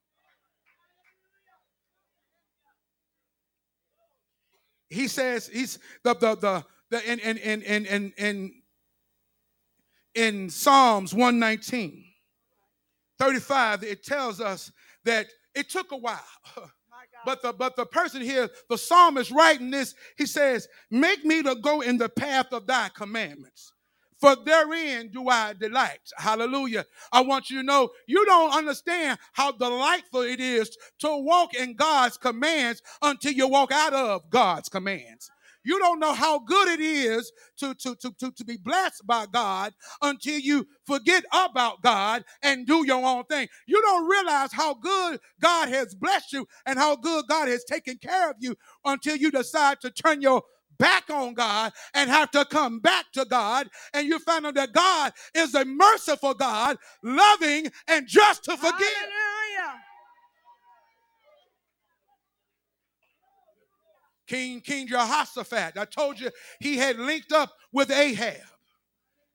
He 4.90 5.08
says, 5.08 5.48
He's 5.48 5.80
the 6.04 6.14
the 6.14 6.36
the, 6.36 6.66
the 6.90 7.12
in, 7.12 7.20
in, 7.20 7.38
in, 7.38 7.62
in, 7.62 7.86
in, 7.86 8.14
in, 8.18 8.54
in 10.14 10.50
Psalms 10.50 11.14
119, 11.14 12.04
35, 13.20 13.84
it 13.84 14.04
tells 14.04 14.42
us 14.42 14.72
that 15.06 15.28
it 15.56 15.70
took 15.70 15.92
a 15.92 15.98
while. 15.98 16.20
But 17.26 17.42
the 17.42 17.54
but 17.54 17.76
the 17.76 17.86
person 17.86 18.22
here, 18.22 18.50
the 18.70 18.78
psalmist 18.78 19.32
writing 19.32 19.70
this, 19.72 19.94
he 20.18 20.26
says, 20.26 20.68
"Make 20.90 21.24
me 21.24 21.44
to 21.44 21.56
go 21.56 21.82
in 21.82 21.98
the 21.98 22.10
path 22.10 22.52
of 22.52 22.68
thy 22.68 22.90
commandments." 22.90 23.74
For 24.22 24.36
therein 24.36 25.10
do 25.12 25.28
I 25.30 25.54
delight. 25.54 26.00
Hallelujah. 26.16 26.86
I 27.12 27.22
want 27.22 27.50
you 27.50 27.58
to 27.58 27.64
know 27.64 27.90
you 28.08 28.24
don't 28.26 28.56
understand 28.56 29.18
how 29.34 29.52
delightful 29.52 30.22
it 30.22 30.40
is 30.40 30.78
to 31.00 31.18
walk 31.18 31.56
in 31.56 31.76
God's 31.76 32.18
commands 32.18 32.84
until 33.02 33.32
you 33.32 33.48
walk 33.48 33.72
out 33.72 33.94
of 33.94 34.30
God's 34.30 34.70
commands. 34.70 35.32
You 35.64 35.80
don't 35.80 36.00
know 36.00 36.14
how 36.14 36.40
good 36.40 36.68
it 36.68 36.80
is 36.80 37.32
to, 37.58 37.74
to, 37.76 37.96
to, 37.96 38.12
to, 38.20 38.32
to 38.32 38.46
be 38.46 38.58
blessed 38.58 39.06
by 39.06 39.26
God 39.32 39.74
until 40.02 40.40
you 40.40 40.68
forget 40.86 41.24
about 41.32 41.82
God 41.82 42.24
and 42.42 42.66
do 42.66 42.86
your 42.86 43.06
own 43.06 43.24
thing. 43.26 43.48
You 43.68 43.82
don't 43.82 44.08
realize 44.10 44.52
how 44.54 44.74
good 44.76 45.20
God 45.42 45.70
has 45.70 45.96
blessed 45.96 46.34
you 46.34 46.48
and 46.66 46.80
how 46.80 46.96
good 46.96 47.26
God 47.28 47.48
has 47.48 47.64
taken 47.64 47.98
care 47.98 48.30
of 48.30 48.38
you 48.40 48.56
until 48.86 49.16
you 49.16 49.32
decide 49.32 49.82
to 49.82 49.92
turn 49.92 50.22
your 50.22 50.44
back 50.78 51.10
on 51.12 51.34
God 51.36 51.74
and 51.94 52.10
have 52.10 52.32
to 52.32 52.44
come 52.46 52.80
back 52.80 53.06
to 53.14 53.24
God, 53.26 53.70
and 53.94 54.08
you 54.08 54.18
find 54.20 54.48
out 54.48 54.56
that 54.56 54.74
God 54.74 55.14
is 55.36 55.54
a 55.54 55.64
merciful 55.64 56.34
God, 56.34 56.78
loving 57.04 57.68
and 57.88 58.08
just 58.08 58.44
to 58.46 58.58
forgive. 58.58 58.74
Hallelujah. 58.80 59.31
King 64.32 64.62
King 64.62 64.88
Jehoshaphat. 64.88 65.78
I 65.78 65.86
told 65.86 66.20
you 66.20 66.32
he 66.62 66.78
had 66.78 66.98
linked 66.98 67.34
up 67.34 67.52
with 67.74 67.92
Ahab. 67.92 68.38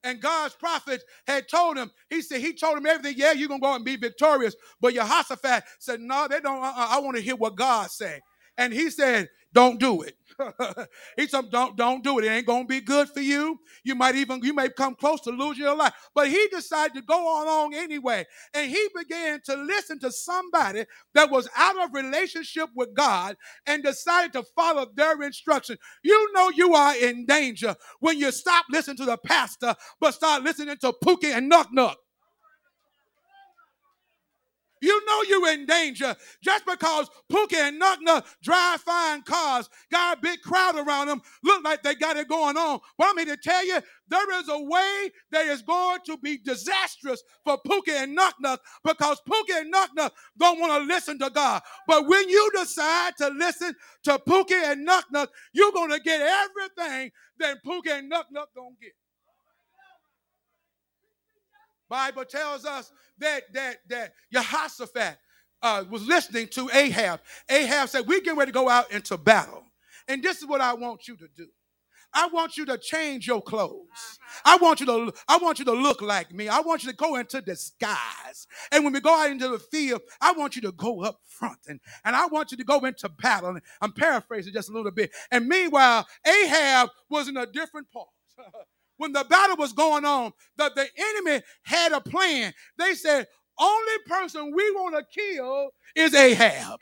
And 0.03 0.21
God's 0.21 0.55
prophet 0.55 1.03
had 1.27 1.49
told 1.49 1.77
him, 1.77 1.91
he 2.09 2.23
said, 2.23 2.41
he 2.41 2.55
told 2.55 2.79
him 2.79 2.87
everything. 2.87 3.19
Yeah, 3.19 3.33
you're 3.33 3.49
gonna 3.49 3.61
go 3.61 3.69
out 3.69 3.77
and 3.77 3.85
be 3.85 3.97
victorious. 3.97 4.57
But 4.81 4.95
Jehoshaphat 4.95 5.65
said, 5.79 6.01
No, 6.01 6.27
they 6.29 6.41
don't. 6.41 6.63
Uh-uh. 6.63 6.89
I 6.91 7.01
want 7.01 7.17
to 7.17 7.23
hear 7.23 7.37
what 7.37 7.57
God 7.57 7.91
say. 7.91 8.21
And 8.59 8.73
he 8.73 8.91
said, 8.91 9.29
don't 9.57 9.81
do 9.81 10.03
it. 10.03 10.17
he 11.17 11.27
said, 11.29 11.51
don't, 11.51 11.77
don't 11.79 12.05
do 12.05 12.19
it. 12.21 12.27
It 12.27 12.29
ain't 12.31 12.47
gonna 12.47 12.67
be 12.67 12.83
good 12.83 13.09
for 13.09 13.23
you. 13.23 13.59
You 13.85 13.97
might 13.97 14.17
even 14.17 14.43
you 14.45 14.55
may 14.55 14.69
come 14.69 14.95
close 14.95 15.23
to 15.23 15.31
losing 15.31 15.65
your 15.65 15.77
life. 15.77 15.95
But 16.15 16.29
he 16.29 16.49
decided 16.53 16.95
to 16.97 17.03
go 17.03 17.43
along 17.45 17.75
anyway. 17.75 18.27
And 18.55 18.71
he 18.71 18.89
began 18.95 19.41
to 19.47 19.57
listen 19.57 19.99
to 20.01 20.13
somebody 20.13 20.85
that 21.15 21.31
was 21.31 21.49
out 21.57 21.83
of 21.83 21.95
relationship 21.95 22.69
with 22.77 22.95
God 22.95 23.37
and 23.67 23.83
decided 23.83 24.35
to 24.35 24.45
follow 24.57 24.89
their 24.95 25.23
instruction. 25.23 25.79
You 26.05 26.33
know 26.35 26.51
you 26.51 26.75
are 26.75 26.97
in 26.97 27.27
danger 27.27 27.75
when 28.01 28.19
you 28.19 28.33
stop 28.33 28.67
listening 28.71 28.99
to 28.99 29.07
the 29.07 29.19
pastor, 29.19 29.75
but 30.01 30.15
start 30.15 30.45
listening 30.45 30.77
to 30.83 30.95
Pookie 31.05 31.35
and 31.37 31.51
Nuck 31.51 31.69
Nuck. 31.77 31.97
You 34.81 35.05
know 35.07 35.23
you're 35.23 35.53
in 35.53 35.67
danger 35.67 36.15
just 36.43 36.67
because 36.67 37.09
Pookie 37.33 37.55
and 37.55 37.81
Nuck 37.81 37.97
Nuck 38.07 38.25
drive 38.43 38.81
fine 38.81 39.23
cars, 39.23 39.69
got 39.91 40.19
a 40.19 40.21
big 40.21 40.41
crowd 40.43 40.77
around 40.77 41.09
them, 41.09 41.23
look 41.43 41.65
like 41.65 41.83
they 41.83 41.95
got 41.95 42.17
it 42.17 42.29
going 42.29 42.57
on. 42.57 42.81
But 42.99 43.09
I'm 43.11 43.17
here 43.19 43.37
to 43.37 43.43
tell 43.43 43.67
you, 43.67 43.81
there 44.09 44.41
is 44.41 44.49
a 44.49 44.63
way 44.63 45.11
that 45.33 45.47
is 45.47 45.63
going 45.63 46.01
to 46.07 46.19
be 46.19 46.39
disastrous 46.39 47.23
for 47.45 47.59
Pookie 47.67 47.89
and 47.89 48.17
Nuck 48.17 48.33
Nuck 48.45 48.59
because 48.85 49.21
Pookie 49.29 49.61
and 49.61 49.73
Nuck 49.73 49.89
Nuck 49.99 50.11
don't 50.39 50.61
want 50.61 50.83
to 50.83 50.87
listen 50.87 51.19
to 51.21 51.31
God. 51.31 51.63
But 51.87 52.07
when 52.07 52.29
you 52.29 52.51
decide 52.55 53.17
to 53.19 53.29
listen 53.29 53.75
to 54.05 54.19
Pookie 54.19 54.53
and 54.53 54.87
Nuck 54.87 55.05
Nuck, 55.15 55.29
you're 55.53 55.73
going 55.73 55.91
to 55.91 56.01
get 56.01 56.21
everything 56.21 57.11
that 57.39 57.65
Pookie 57.65 57.99
and 57.99 58.11
Nuck 58.11 58.25
Nuck 58.35 58.47
don't 58.55 58.79
get. 58.81 58.93
Bible 61.89 62.25
tells 62.25 62.65
us 62.65 62.93
that 63.19 63.43
that 63.53 63.77
that 63.89 64.13
Jehoshaphat 64.33 65.19
uh, 65.63 65.85
was 65.91 66.07
listening 66.07 66.49
to 66.49 66.71
Ahab. 66.73 67.21
Ahab 67.49 67.89
said, 67.89 68.07
"We're 68.07 68.21
getting 68.21 68.39
ready 68.39 68.53
to 68.53 68.55
go 68.55 68.69
out 68.69 68.91
into 68.93 69.17
battle, 69.17 69.65
and 70.09 70.23
this 70.23 70.39
is 70.39 70.47
what 70.47 70.61
I 70.61 70.75
want 70.75 71.09
you 71.09 71.17
to 71.17 71.29
do. 71.37 71.47
I 72.17 72.29
want 72.29 72.57
you 72.57 72.65
to 72.67 72.79
change 72.79 73.27
your 73.27 73.43
clothes. 73.43 74.19
I 74.45 74.57
want 74.57 74.81
you 74.81 74.87
to 74.87 75.13
I 75.29 75.37
want 75.37 75.59
you 75.59 75.65
to 75.67 75.73
look 75.73 76.01
like 76.01 76.33
me. 76.33 76.49
I 76.49 76.61
want 76.61 76.83
you 76.83 76.91
to 76.91 76.97
go 76.97 77.17
into 77.17 77.43
disguise. 77.43 78.47
And 78.73 78.85
when 78.85 78.93
we 78.95 79.01
go 79.01 79.15
out 79.15 79.31
into 79.31 79.49
the 79.49 79.59
field, 79.59 80.01
I 80.21 80.33
want 80.33 80.57
you 80.57 80.63
to 80.63 80.73
go 80.73 81.03
up 81.03 81.21
front 81.27 81.59
and, 81.69 81.79
and 82.05 82.17
I 82.17 82.27
want 82.27 82.51
you 82.51 82.57
to 82.57 82.65
go 82.65 82.85
into 82.85 83.09
battle. 83.09 83.51
And 83.51 83.61
I'm 83.83 83.93
paraphrasing 83.93 84.55
just 84.55 84.71
a 84.71 84.73
little 84.73 84.91
bit. 84.91 85.11
And 85.31 85.47
meanwhile, 85.47 86.07
Ahab 86.27 86.91
was 87.11 87.29
in 87.29 87.37
a 87.37 87.47
different 87.47 87.91
part. 87.93 88.09
when 88.99 89.13
the 89.13 89.25
battle 89.29 89.57
was 89.57 89.73
going 89.73 90.05
on, 90.05 90.33
that 90.57 90.75
the 90.75 90.87
enemy 90.97 91.43
had 91.63 91.93
a 91.93 92.01
plan. 92.01 92.53
They 92.79 92.95
said, 92.95 93.27
only 93.59 93.99
person 94.07 94.53
we 94.55 94.71
want 94.73 94.97
to 94.97 95.05
kill 95.19 95.71
is 95.95 96.15
Ahab. 96.15 96.81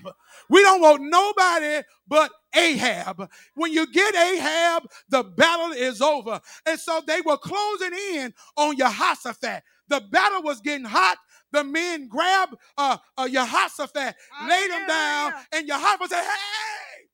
We 0.48 0.62
don't 0.62 0.80
want 0.80 1.02
nobody 1.02 1.82
but 2.08 2.30
Ahab. 2.54 3.28
When 3.54 3.72
you 3.72 3.86
get 3.92 4.14
Ahab, 4.14 4.84
the 5.08 5.22
battle 5.22 5.72
is 5.72 6.00
over. 6.02 6.40
And 6.66 6.78
so 6.78 7.00
they 7.06 7.20
were 7.20 7.36
closing 7.36 7.92
in 8.14 8.34
on 8.56 8.76
Jehoshaphat. 8.76 9.62
The 9.88 10.00
battle 10.10 10.42
was 10.42 10.60
getting 10.60 10.86
hot. 10.86 11.18
The 11.52 11.62
men 11.62 12.08
grabbed 12.08 12.56
uh, 12.76 12.96
uh, 13.16 13.28
Jehoshaphat, 13.28 14.16
laid 14.48 14.70
him 14.70 14.86
down, 14.88 15.32
and 15.52 15.68
Jehoshaphat 15.68 16.10
said, 16.10 16.24
Hey! 16.24 17.06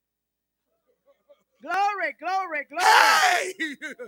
Glory, 1.62 2.16
glory, 2.18 2.66
glory. 2.70 2.84
Hey! 2.84 3.94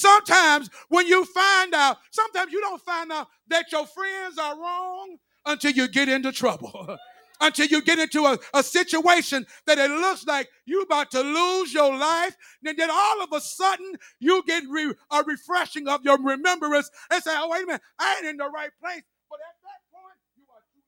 Sometimes 0.00 0.70
when 0.88 1.06
you 1.06 1.26
find 1.26 1.74
out, 1.74 1.98
sometimes 2.10 2.52
you 2.52 2.60
don't 2.60 2.80
find 2.80 3.12
out 3.12 3.28
that 3.48 3.70
your 3.70 3.86
friends 3.86 4.38
are 4.38 4.58
wrong 4.58 5.16
until 5.44 5.72
you 5.72 5.88
get 5.88 6.08
into 6.08 6.32
trouble. 6.32 6.96
until 7.42 7.66
you 7.66 7.82
get 7.82 7.98
into 7.98 8.24
a, 8.24 8.38
a 8.52 8.62
situation 8.62 9.46
that 9.66 9.78
it 9.78 9.90
looks 9.90 10.26
like 10.26 10.48
you're 10.66 10.82
about 10.82 11.10
to 11.10 11.20
lose 11.20 11.72
your 11.72 11.96
life. 11.96 12.36
And 12.64 12.78
then 12.78 12.90
all 12.90 13.22
of 13.22 13.32
a 13.32 13.40
sudden 13.40 13.94
you 14.18 14.42
get 14.46 14.62
re, 14.68 14.92
a 15.10 15.22
refreshing 15.22 15.88
of 15.88 16.04
your 16.04 16.22
remembrance 16.22 16.90
and 17.10 17.22
say, 17.22 17.30
oh, 17.34 17.48
wait 17.50 17.62
a 17.64 17.66
minute, 17.66 17.82
I 17.98 18.16
ain't 18.18 18.26
in 18.26 18.36
the 18.36 18.44
right 18.44 18.70
place. 18.80 19.02
But 19.30 19.40
at 19.40 19.56
that 19.64 19.80
point, 19.90 20.18
you 20.36 20.44
are 20.52 20.64
too 20.72 20.80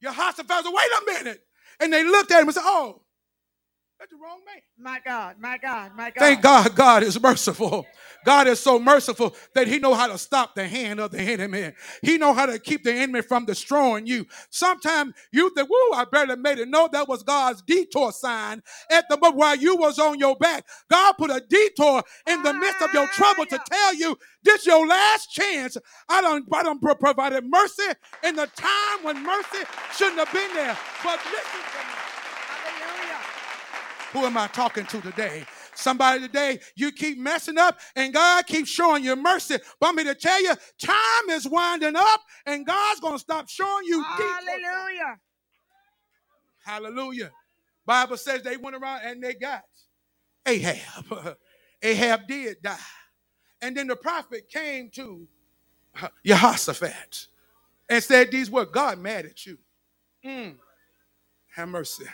Your 0.00 0.12
wait 0.72 0.90
a 1.00 1.24
minute. 1.24 1.44
And 1.80 1.92
they 1.92 2.02
looked 2.04 2.32
at 2.32 2.40
him 2.40 2.48
and 2.48 2.54
said, 2.54 2.64
oh, 2.64 3.02
that's 3.98 4.12
the 4.12 4.16
wrong 4.16 4.38
man. 4.46 4.62
My 4.78 5.00
God, 5.04 5.36
my 5.40 5.58
God, 5.58 5.92
my 5.96 6.10
God. 6.10 6.20
Thank 6.20 6.42
God 6.42 6.74
God 6.76 7.02
is 7.02 7.20
merciful. 7.20 7.84
God 8.24 8.46
is 8.46 8.60
so 8.60 8.78
merciful 8.78 9.34
that 9.54 9.66
he 9.66 9.78
know 9.78 9.94
how 9.94 10.06
to 10.06 10.18
stop 10.18 10.54
the 10.54 10.68
hand 10.68 11.00
of 11.00 11.10
the 11.10 11.20
enemy. 11.20 11.72
He 12.02 12.18
know 12.18 12.32
how 12.32 12.46
to 12.46 12.58
keep 12.58 12.84
the 12.84 12.92
enemy 12.92 13.22
from 13.22 13.44
destroying 13.44 14.06
you. 14.06 14.26
Sometimes 14.50 15.14
you 15.32 15.50
think, 15.54 15.68
woo, 15.68 15.92
I 15.94 16.04
barely 16.10 16.36
made 16.36 16.58
it. 16.58 16.68
No, 16.68 16.88
that 16.92 17.08
was 17.08 17.22
God's 17.22 17.62
detour 17.62 18.12
sign 18.12 18.62
at 18.90 19.08
the 19.08 19.16
moment 19.16 19.36
while 19.36 19.56
you 19.56 19.76
was 19.76 19.98
on 19.98 20.18
your 20.18 20.36
back. 20.36 20.64
God 20.90 21.14
put 21.14 21.30
a 21.30 21.42
detour 21.48 22.02
in 22.26 22.42
the 22.42 22.54
midst 22.54 22.82
of 22.82 22.92
your 22.92 23.04
ah, 23.04 23.14
trouble 23.14 23.46
to 23.46 23.60
tell 23.68 23.94
you 23.94 24.16
this 24.44 24.66
your 24.66 24.86
last 24.86 25.32
chance. 25.32 25.76
I 26.08 26.20
don't, 26.20 26.46
I 26.52 26.62
don't 26.62 26.80
provided 26.80 27.44
mercy 27.44 27.82
in 28.22 28.36
the 28.36 28.46
time 28.54 29.02
when 29.02 29.24
mercy 29.24 29.64
shouldn't 29.96 30.18
have 30.18 30.32
been 30.32 30.52
there. 30.54 30.76
But 31.02 31.18
listen 31.24 31.60
to 31.62 31.78
me. 31.78 32.07
Who 34.12 34.20
am 34.24 34.36
I 34.38 34.46
talking 34.48 34.86
to 34.86 35.00
today? 35.00 35.44
Somebody 35.74 36.20
today, 36.20 36.60
you 36.76 36.92
keep 36.92 37.18
messing 37.18 37.58
up 37.58 37.78
and 37.94 38.12
God 38.14 38.46
keeps 38.46 38.70
showing 38.70 39.04
you 39.04 39.16
mercy. 39.16 39.56
But 39.80 39.88
I'm 39.88 39.98
here 39.98 40.14
to 40.14 40.20
tell 40.20 40.42
you, 40.42 40.54
time 40.80 41.30
is 41.30 41.46
winding 41.48 41.96
up 41.96 42.20
and 42.46 42.66
God's 42.66 43.00
going 43.00 43.14
to 43.14 43.18
stop 43.18 43.48
showing 43.48 43.84
you. 43.86 44.02
Hallelujah. 44.02 45.18
Hallelujah. 46.64 47.30
Bible 47.86 48.16
says 48.16 48.42
they 48.42 48.56
went 48.56 48.76
around 48.76 49.02
and 49.04 49.22
they 49.22 49.34
got 49.34 49.62
Ahab. 50.46 51.36
Ahab 51.82 52.26
did 52.28 52.56
die. 52.62 52.76
And 53.62 53.76
then 53.76 53.88
the 53.88 53.96
prophet 53.96 54.48
came 54.48 54.90
to 54.94 55.28
Jehoshaphat 56.24 57.26
and 57.88 58.02
said 58.02 58.30
these 58.30 58.50
words, 58.50 58.70
God 58.72 58.98
mad 58.98 59.26
at 59.26 59.46
you. 59.46 59.58
Mm. 60.24 60.56
Have 61.54 61.68
mercy. 61.68 62.06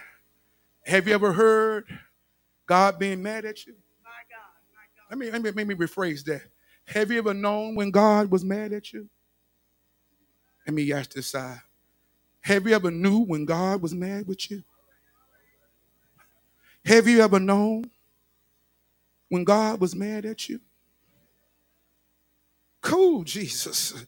Have 0.86 1.08
you 1.08 1.14
ever 1.14 1.32
heard 1.32 1.86
God 2.66 2.98
being 2.98 3.22
mad 3.22 3.44
at 3.46 3.66
you? 3.66 3.74
My 4.04 4.10
God, 4.30 4.62
my 4.74 4.82
God. 4.96 5.10
Let 5.10 5.18
me, 5.18 5.30
let 5.30 5.42
me, 5.42 5.50
let 5.52 5.68
me 5.68 5.74
rephrase 5.86 6.24
that. 6.26 6.42
Have 6.86 7.10
you 7.12 7.18
ever 7.18 7.34
known 7.34 7.76
when 7.76 7.90
God 7.90 8.30
was 8.30 8.44
mad 8.44 8.72
at 8.72 8.92
you? 8.92 9.08
Let 10.66 10.74
me 10.74 10.92
ask 10.92 11.12
this 11.12 11.28
side. 11.28 11.60
Have 12.42 12.66
you 12.66 12.74
ever 12.74 12.90
knew 12.90 13.20
when 13.20 13.44
God 13.46 13.82
was 13.82 13.94
mad 13.94 14.28
with 14.28 14.50
you? 14.50 14.64
Have 16.86 17.08
you 17.08 17.22
ever 17.22 17.40
known 17.40 17.90
when 19.30 19.44
God 19.44 19.80
was 19.80 19.94
mad 19.96 20.26
at 20.26 20.48
you? 20.48 20.60
Cool, 22.82 23.24
Jesus. 23.24 24.06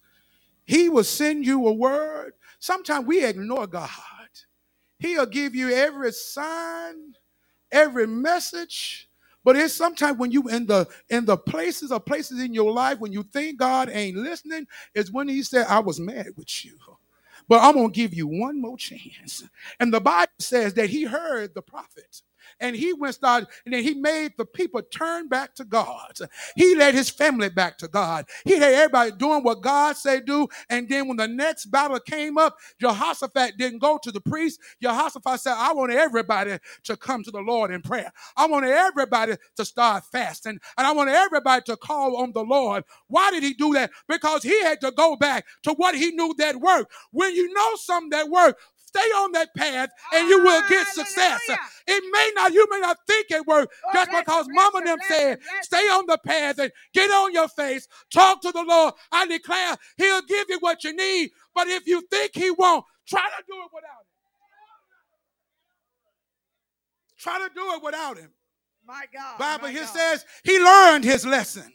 He 0.67 0.89
will 0.89 1.05
send 1.05 1.47
you 1.47 1.67
a 1.69 1.73
word. 1.73 2.35
Sometimes 2.61 3.07
we 3.07 3.25
ignore 3.25 3.67
God. 3.67 3.91
He'll 4.99 5.27
give 5.27 5.55
you 5.55 5.71
every 5.71 6.13
sign, 6.13 7.15
every 7.73 8.07
message. 8.07 9.09
But 9.45 9.57
it's 9.57 9.75
sometimes 9.75 10.19
when 10.19 10.33
you 10.33 10.49
in 10.49 10.67
the 10.67 10.89
in 11.09 11.25
the 11.25 11.37
places 11.37 11.93
or 11.93 12.01
places 12.01 12.41
in 12.41 12.53
your 12.53 12.73
life 12.73 12.99
when 12.99 13.13
you 13.13 13.23
think 13.23 13.59
God 13.59 13.89
ain't 13.93 14.17
listening, 14.17 14.67
is 14.95 15.13
when 15.13 15.29
he 15.29 15.43
said, 15.43 15.67
I 15.69 15.79
was 15.81 16.01
mad 16.01 16.29
with 16.37 16.65
you. 16.65 16.79
But 17.49 17.63
I'm 17.63 17.75
gonna 17.75 17.91
give 17.91 18.13
you 18.13 18.27
one 18.27 18.61
more 18.61 18.77
chance. 18.77 19.45
And 19.79 19.93
the 19.95 20.01
Bible 20.01 20.33
says 20.41 20.75
that 20.75 20.91
he 20.91 21.05
heard 21.05 21.55
the 21.55 21.63
prophet 21.63 22.23
and 22.61 22.77
he 22.77 22.93
went 22.93 23.15
started 23.15 23.49
and 23.65 23.75
then 23.75 23.83
he 23.83 23.95
made 23.95 24.33
the 24.37 24.45
people 24.45 24.83
turn 24.83 25.29
back 25.29 25.55
to 25.55 25.65
God. 25.65 26.13
He 26.57 26.75
led 26.75 26.95
his 26.95 27.11
family 27.11 27.49
back 27.49 27.79
to 27.79 27.89
God. 27.89 28.27
He 28.45 28.57
had 28.57 28.75
everybody 28.75 29.13
doing 29.13 29.43
what 29.43 29.63
God 29.63 29.97
said 29.97 30.27
do. 30.27 30.49
And 30.69 30.89
then 30.89 31.09
when 31.09 31.17
the 31.17 31.29
next 31.29 31.67
battle 31.67 32.01
came 32.01 32.37
up, 32.37 32.59
Jehoshaphat 32.81 33.57
didn't 33.57 33.79
go 33.79 33.99
to 34.03 34.13
the 34.13 34.21
priest. 34.21 34.61
Jehoshaphat 34.83 35.41
said, 35.41 35.55
I 35.57 35.73
want 35.73 35.93
everybody 35.93 36.59
to 36.85 36.97
come 36.97 37.23
to 37.23 37.31
the 37.31 37.41
Lord 37.41 37.71
in 37.71 37.81
prayer. 37.83 38.13
I 38.37 38.47
want 38.47 38.67
everybody 38.67 39.35
to 39.57 39.65
start 39.65 40.05
fasting. 40.13 40.59
And 40.77 40.87
I 40.87 40.93
want 40.93 41.11
everybody 41.11 41.63
to 41.67 41.77
call 41.77 42.17
on 42.17 42.33
the 42.33 42.45
Lord. 42.45 42.85
Why 43.09 43.31
did 43.31 43.43
he 43.43 43.55
do 43.55 43.73
that? 43.75 43.91
Because 44.09 44.43
he 44.43 44.61
had 44.63 44.81
to 44.83 44.91
go 44.93 45.17
back 45.17 45.47
to 45.63 45.73
what 45.75 45.95
he 45.95 46.11
knew 46.11 46.35
that 46.39 46.57
worked. 46.57 46.93
When 47.13 47.35
you 47.35 47.53
know 47.53 47.77
something 47.77 48.11
that 48.11 48.29
worked, 48.29 48.61
Stay 48.97 49.11
on 49.11 49.33
that 49.33 49.55
path 49.55 49.91
and 50.15 50.29
you 50.29 50.43
will 50.43 50.63
get 50.69 50.87
success. 50.89 51.41
It 51.87 52.03
may 52.11 52.33
not, 52.35 52.53
you 52.53 52.67
may 52.71 52.81
not 52.81 52.97
think 53.07 53.27
it 53.31 53.47
works 53.47 53.77
Oh, 53.85 53.91
just 53.93 54.11
because 54.11 54.47
mama 54.49 54.85
them 54.85 54.99
said, 55.07 55.39
stay 55.63 55.87
on 55.89 56.07
the 56.07 56.19
path 56.25 56.59
and 56.59 56.73
get 56.95 57.11
on 57.11 57.33
your 57.33 57.49
face, 57.49 57.87
talk 58.11 58.41
to 58.41 58.51
the 58.53 58.63
Lord. 58.63 58.95
I 59.13 59.27
declare 59.27 59.77
he'll 59.99 60.23
give 60.23 60.47
you 60.49 60.59
what 60.61 60.83
you 60.83 60.95
need. 60.95 61.31
But 61.55 61.69
if 61.69 61.87
you 61.87 62.03
think 62.11 62.33
he 62.35 62.51
won't, 62.51 62.85
try 63.07 63.21
to 63.21 63.45
do 63.47 63.55
it 63.55 63.71
without 63.75 64.01
him. 64.01 64.17
Try 67.19 67.39
to 67.47 67.55
do 67.55 67.73
it 67.75 67.83
without 67.83 68.19
him. 68.19 68.31
My 68.87 69.05
God. 69.13 69.39
Bible 69.39 69.65
my 69.65 69.73
here 69.73 69.85
God. 69.85 69.95
says 69.95 70.25
he 70.45 70.59
learned 70.59 71.05
his 71.05 71.27
lesson. 71.27 71.71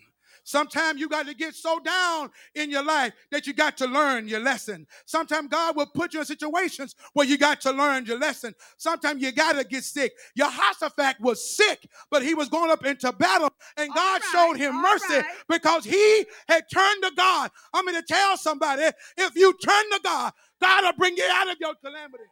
Sometimes 0.51 0.99
you 0.99 1.07
got 1.07 1.27
to 1.27 1.33
get 1.33 1.55
so 1.55 1.79
down 1.79 2.29
in 2.55 2.69
your 2.69 2.83
life 2.83 3.13
that 3.31 3.47
you 3.47 3.53
got 3.53 3.77
to 3.77 3.85
learn 3.85 4.27
your 4.27 4.41
lesson. 4.41 4.85
Sometimes 5.05 5.47
God 5.49 5.77
will 5.77 5.85
put 5.85 6.13
you 6.13 6.19
in 6.19 6.25
situations 6.25 6.93
where 7.13 7.25
you 7.25 7.37
got 7.37 7.61
to 7.61 7.71
learn 7.71 8.05
your 8.05 8.19
lesson. 8.19 8.53
Sometimes 8.75 9.23
you 9.23 9.31
got 9.31 9.53
to 9.53 9.63
get 9.63 9.85
sick. 9.85 10.11
Jehoshaphat 10.37 11.21
was 11.21 11.55
sick, 11.55 11.87
but 12.09 12.21
he 12.21 12.33
was 12.33 12.49
going 12.49 12.69
up 12.69 12.85
into 12.85 13.13
battle, 13.13 13.49
and 13.77 13.93
God 13.93 14.21
right, 14.21 14.31
showed 14.33 14.57
him 14.57 14.81
mercy 14.81 15.15
right. 15.15 15.25
because 15.47 15.85
he 15.85 16.25
had 16.49 16.65
turned 16.69 17.03
to 17.03 17.11
God. 17.15 17.49
I'm 17.73 17.85
going 17.85 17.95
to 17.95 18.05
tell 18.05 18.35
somebody 18.35 18.83
if 19.17 19.35
you 19.37 19.53
turn 19.53 19.89
to 19.91 20.01
God, 20.03 20.33
God 20.61 20.83
will 20.83 20.93
bring 20.97 21.15
you 21.15 21.27
out 21.31 21.49
of 21.49 21.55
your 21.61 21.75
calamity. 21.75 22.25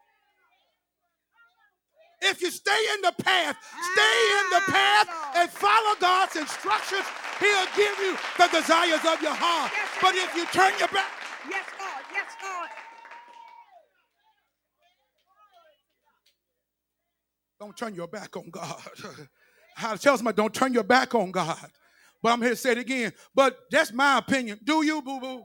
If 2.22 2.42
you 2.42 2.52
stay 2.52 2.80
in 2.96 3.02
the 3.02 3.14
path, 3.24 3.56
stay 3.94 4.18
in 4.40 4.46
the 4.52 4.72
path 4.72 5.08
and 5.36 5.50
follow 5.50 5.96
God's 6.00 6.36
instructions, 6.36 7.06
He'll 7.40 7.66
give 7.76 7.98
you 8.00 8.18
the 8.38 8.48
desires 8.52 9.00
of 9.08 9.22
your 9.22 9.34
heart. 9.34 9.72
Yes, 9.74 9.90
But 10.02 10.16
if 10.16 10.36
you 10.36 10.46
turn 10.48 10.74
your 10.80 10.90
back, 10.90 11.08
Yes, 11.50 11.66
God. 11.80 12.04
Yes, 12.14 12.32
God. 12.42 12.68
don't 17.60 17.78
turn 17.78 17.96
your 17.96 18.08
back 18.08 18.36
on 18.38 18.50
God. 18.50 18.82
I 19.78 19.96
tell 19.96 20.18
somebody, 20.18 20.36
don't 20.36 20.54
turn 20.54 20.74
your 20.74 20.84
back 20.84 21.16
on 21.16 21.32
God. 21.32 21.58
But 22.22 22.34
I'm 22.34 22.42
here 22.42 22.52
to 22.52 22.56
say 22.56 22.72
it 22.72 22.78
again. 22.78 23.14
But 23.34 23.58
that's 23.72 23.94
my 23.94 24.18
opinion. 24.18 24.60
Do 24.64 24.84
you, 24.86 25.02
boo 25.02 25.20
boo? 25.20 25.44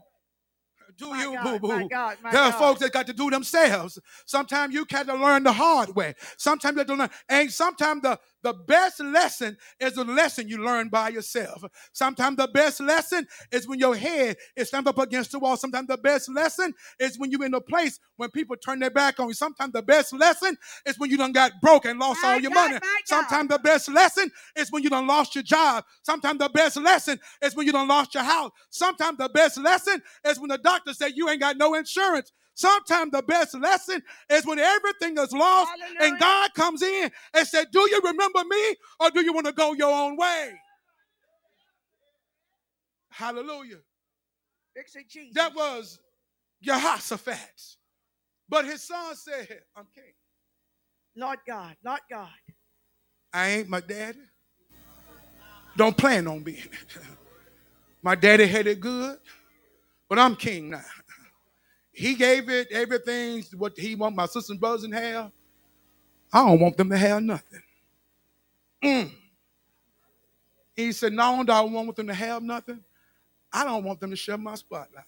Do 0.97 1.09
My 1.09 1.23
you, 1.23 1.33
God, 1.33 1.61
boo 1.61 1.67
boo? 1.67 1.89
There 1.89 2.41
are 2.41 2.51
God. 2.51 2.55
folks 2.55 2.79
that 2.81 2.91
got 2.91 3.07
to 3.07 3.13
do 3.13 3.29
themselves. 3.29 3.99
Sometimes 4.25 4.73
you 4.73 4.85
got 4.85 5.07
to 5.07 5.15
learn 5.15 5.43
the 5.43 5.51
hard 5.51 5.95
way. 5.95 6.15
Sometimes 6.37 6.75
you 6.75 6.79
have 6.79 6.87
to 6.87 6.95
learn. 6.95 7.09
And 7.29 7.51
sometimes 7.51 8.01
the, 8.01 8.19
the 8.45 8.53
best 8.53 8.99
lesson 8.99 9.57
is 9.79 9.93
the 9.93 10.03
lesson 10.03 10.47
you 10.47 10.63
learn 10.63 10.87
by 10.87 11.09
yourself. 11.09 11.63
Sometimes 11.93 12.37
the 12.37 12.47
best 12.47 12.79
lesson 12.79 13.27
is 13.51 13.67
when 13.67 13.79
your 13.79 13.95
head 13.95 14.37
is 14.55 14.69
slammed 14.69 14.87
up 14.87 14.99
against 14.99 15.31
the 15.31 15.39
wall. 15.39 15.57
Sometimes 15.57 15.87
the 15.87 15.97
best 15.97 16.29
lesson 16.29 16.71
is 16.99 17.17
when 17.17 17.31
you're 17.31 17.43
in 17.43 17.55
a 17.55 17.59
place 17.59 17.99
when 18.17 18.29
people 18.29 18.55
turn 18.55 18.77
their 18.77 18.91
back 18.91 19.19
on 19.19 19.29
you. 19.29 19.33
Sometimes 19.33 19.73
the 19.73 19.81
best 19.81 20.13
lesson 20.13 20.55
is 20.85 20.99
when 20.99 21.09
you 21.09 21.17
done 21.17 21.31
got 21.31 21.53
broke 21.59 21.85
and 21.85 21.97
lost 21.97 22.21
My 22.21 22.33
all 22.33 22.39
your 22.39 22.51
God, 22.51 22.69
money. 22.69 22.79
Sometimes 23.05 23.49
the 23.49 23.57
best 23.57 23.89
lesson 23.89 24.29
is 24.55 24.71
when 24.71 24.83
you 24.83 24.91
done 24.91 25.07
lost 25.07 25.33
your 25.33 25.43
job. 25.43 25.83
Sometimes 26.03 26.37
the 26.37 26.49
best 26.49 26.77
lesson 26.77 27.19
is 27.41 27.55
when 27.55 27.65
you 27.65 27.71
done 27.71 27.87
lost 27.87 28.13
your 28.13 28.23
house. 28.23 28.51
Sometimes 28.69 29.17
the 29.17 29.29
best 29.29 29.57
lesson 29.57 30.03
is 30.23 30.39
when 30.39 30.49
the 30.49 30.59
doctor 30.59 30.93
said 30.93 31.13
you 31.15 31.27
ain't 31.29 31.41
got 31.41 31.57
no 31.57 31.73
insurance. 31.73 32.31
Sometimes 32.55 33.11
the 33.11 33.21
best 33.21 33.53
lesson 33.53 34.01
is 34.29 34.45
when 34.45 34.59
everything 34.59 35.17
is 35.17 35.31
lost 35.33 35.69
Hallelujah. 35.69 36.11
and 36.11 36.19
God 36.19 36.53
comes 36.53 36.81
in 36.81 37.11
and 37.33 37.47
said, 37.47 37.67
Do 37.71 37.81
you 37.81 38.01
remember 38.03 38.43
me 38.49 38.75
or 39.01 39.11
do 39.11 39.21
you 39.21 39.33
want 39.33 39.45
to 39.45 39.51
go 39.51 39.73
your 39.73 39.93
own 39.93 40.15
way? 40.15 40.53
Hallelujah. 43.09 43.77
Jesus. 45.09 45.33
That 45.35 45.55
was 45.55 45.99
Jehoshaphat. 46.61 47.37
But 48.47 48.65
his 48.65 48.83
son 48.83 49.15
said, 49.15 49.59
I'm 49.75 49.87
king. 49.93 50.13
Lord 51.15 51.39
God. 51.47 51.75
Lord 51.83 52.01
God. 52.09 52.29
I 53.33 53.49
ain't 53.49 53.69
my 53.69 53.81
daddy. 53.81 54.19
Don't 55.75 55.95
plan 55.95 56.27
on 56.27 56.41
being. 56.41 56.63
My 58.01 58.13
daddy 58.13 58.45
had 58.45 58.67
it 58.67 58.79
good, 58.79 59.17
but 60.07 60.19
I'm 60.19 60.35
king 60.35 60.69
now. 60.69 60.83
He 61.95 62.15
gave 62.15 62.49
it 62.49 62.67
everything 62.71 63.43
what 63.57 63.77
he 63.77 63.95
want 63.95 64.15
my 64.17 64.25
sisters 64.25 64.49
and 64.49 64.59
brothers 64.59 64.85
to 64.85 64.93
have. 64.93 65.31
I 66.33 66.45
don't 66.45 66.59
want 66.59 66.75
them 66.75 66.89
to 66.89 66.97
have 66.97 67.23
nothing. 67.23 67.61
Mm. 68.83 69.11
He 70.75 70.91
said, 70.91 71.13
not 71.13 71.31
only 71.31 71.45
do 71.45 71.53
I 71.53 71.61
want 71.61 71.95
them 71.95 72.07
to 72.07 72.13
have 72.13 72.43
nothing, 72.43 72.81
I 73.53 73.63
don't 73.63 73.85
want 73.85 74.01
them 74.01 74.09
to 74.09 74.15
share 74.17 74.37
my 74.37 74.55
spotlight. 74.55 75.05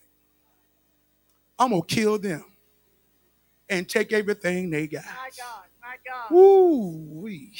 I'm 1.60 1.71
gonna 1.71 1.82
kill 1.84 2.17
them 2.17 2.45
and 3.69 3.89
take 3.89 4.13
everything 4.13 4.69
they 4.69 4.88
got. 4.88 5.04
My 5.04 5.30
God. 5.38 5.65
My 5.82 5.95
God. 6.06 6.32
Woo-wee. 6.32 7.52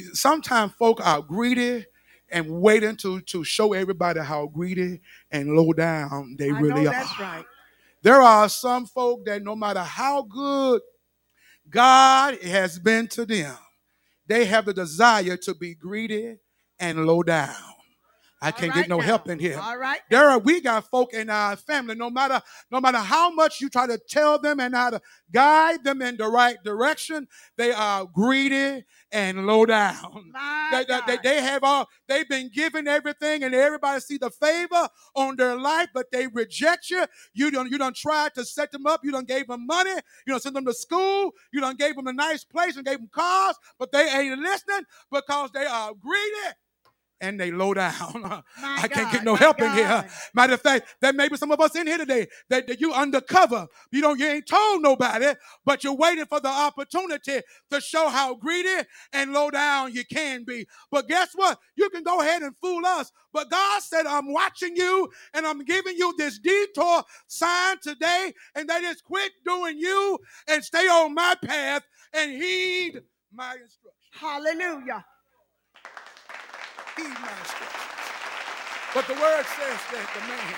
Sometimes 0.14 0.72
folk 0.72 1.04
are 1.04 1.20
greedy 1.20 1.84
and 2.30 2.48
waiting 2.62 2.96
to, 2.96 3.20
to 3.20 3.44
show 3.44 3.74
everybody 3.74 4.20
how 4.20 4.46
greedy 4.46 5.00
and 5.30 5.54
low 5.54 5.74
down 5.74 6.36
they 6.38 6.50
I 6.50 6.58
really 6.60 6.84
know 6.84 6.88
are. 6.88 6.92
that's 6.92 7.20
right. 7.20 7.44
There 8.06 8.22
are 8.22 8.48
some 8.48 8.86
folk 8.86 9.24
that 9.24 9.42
no 9.42 9.56
matter 9.56 9.82
how 9.82 10.22
good 10.22 10.80
God 11.68 12.40
has 12.40 12.78
been 12.78 13.08
to 13.08 13.26
them, 13.26 13.56
they 14.28 14.44
have 14.44 14.66
the 14.66 14.72
desire 14.72 15.36
to 15.38 15.56
be 15.56 15.74
greedy 15.74 16.36
and 16.78 17.04
low 17.04 17.24
down. 17.24 17.75
I 18.42 18.50
can't 18.50 18.74
right 18.74 18.82
get 18.82 18.88
no 18.88 18.98
now. 18.98 19.02
help 19.02 19.28
in 19.28 19.38
here. 19.38 19.58
All 19.58 19.78
right. 19.78 20.00
There 20.10 20.28
are 20.28 20.38
we 20.38 20.60
got 20.60 20.90
folk 20.90 21.14
in 21.14 21.30
our 21.30 21.56
family. 21.56 21.94
No 21.94 22.10
matter 22.10 22.42
no 22.70 22.80
matter 22.80 22.98
how 22.98 23.30
much 23.30 23.60
you 23.60 23.70
try 23.70 23.86
to 23.86 23.98
tell 23.98 24.38
them 24.38 24.60
and 24.60 24.74
how 24.74 24.90
to 24.90 25.00
guide 25.32 25.84
them 25.84 26.02
in 26.02 26.16
the 26.16 26.26
right 26.28 26.56
direction, 26.62 27.28
they 27.56 27.72
are 27.72 28.04
greedy 28.04 28.84
and 29.10 29.46
low 29.46 29.66
down. 29.66 30.32
They, 30.72 30.84
they, 30.84 31.00
they, 31.06 31.18
they 31.22 31.40
have 31.42 31.62
all 31.62 31.88
they've 32.08 32.28
been 32.28 32.50
given 32.52 32.88
everything, 32.88 33.44
and 33.44 33.54
everybody 33.54 34.00
see 34.00 34.18
the 34.18 34.30
favor 34.30 34.88
on 35.14 35.36
their 35.36 35.56
life, 35.56 35.88
but 35.94 36.10
they 36.10 36.26
reject 36.26 36.90
you. 36.90 37.04
You 37.34 37.52
don't 37.52 37.70
you 37.70 37.78
don't 37.78 37.94
try 37.94 38.30
to 38.34 38.44
set 38.44 38.72
them 38.72 38.84
up. 38.84 39.02
You 39.04 39.12
don't 39.12 39.28
gave 39.28 39.46
them 39.46 39.64
money. 39.64 39.92
You 40.26 40.32
don't 40.32 40.42
send 40.42 40.56
them 40.56 40.64
to 40.66 40.74
school. 40.74 41.32
You 41.52 41.60
don't 41.60 41.78
gave 41.78 41.94
them 41.94 42.08
a 42.08 42.12
nice 42.12 42.42
place 42.42 42.76
and 42.76 42.84
gave 42.84 42.98
them 42.98 43.08
cars, 43.12 43.56
but 43.78 43.92
they 43.92 44.08
ain't 44.08 44.40
listening 44.40 44.82
because 45.10 45.50
they 45.52 45.66
are 45.66 45.94
greedy 45.94 46.56
and 47.20 47.40
they 47.40 47.50
low 47.50 47.74
down. 47.74 47.94
My 48.22 48.42
I 48.60 48.88
can't 48.88 49.12
get 49.12 49.24
no 49.24 49.34
help 49.34 49.60
in 49.60 49.72
here. 49.72 50.04
Matter 50.34 50.54
of 50.54 50.60
fact, 50.60 50.96
there 51.00 51.12
may 51.12 51.28
be 51.28 51.36
some 51.36 51.50
of 51.50 51.60
us 51.60 51.74
in 51.76 51.86
here 51.86 51.98
today 51.98 52.26
that, 52.48 52.66
that 52.66 52.80
you 52.80 52.92
undercover. 52.92 53.66
You 53.90 54.00
don't, 54.02 54.18
you 54.18 54.26
ain't 54.26 54.46
told 54.46 54.82
nobody, 54.82 55.32
but 55.64 55.84
you're 55.84 55.96
waiting 55.96 56.26
for 56.26 56.40
the 56.40 56.48
opportunity 56.48 57.40
to 57.70 57.80
show 57.80 58.08
how 58.08 58.34
greedy 58.34 58.86
and 59.12 59.32
low 59.32 59.50
down 59.50 59.92
you 59.92 60.04
can 60.04 60.44
be. 60.44 60.66
But 60.90 61.08
guess 61.08 61.30
what? 61.34 61.58
You 61.76 61.88
can 61.90 62.02
go 62.02 62.20
ahead 62.20 62.42
and 62.42 62.54
fool 62.60 62.84
us. 62.84 63.10
But 63.32 63.50
God 63.50 63.82
said, 63.82 64.06
I'm 64.06 64.32
watching 64.32 64.76
you 64.76 65.10
and 65.34 65.46
I'm 65.46 65.64
giving 65.64 65.96
you 65.96 66.14
this 66.16 66.38
detour 66.38 67.02
sign 67.26 67.76
today, 67.82 68.32
and 68.54 68.68
that 68.68 68.82
is 68.82 69.02
quit 69.02 69.32
doing 69.44 69.78
you 69.78 70.18
and 70.48 70.64
stay 70.64 70.86
on 70.86 71.14
my 71.14 71.34
path 71.44 71.82
and 72.12 72.32
heed 72.32 73.02
my 73.32 73.52
instructions. 73.52 73.92
Hallelujah. 74.12 75.04
Heed 76.96 77.04
my 77.04 77.30
instructions. 77.40 77.92
But 78.94 79.06
the 79.08 79.14
word 79.14 79.44
says 79.44 79.80
that 79.92 80.10
the 80.14 80.20
man 80.28 80.54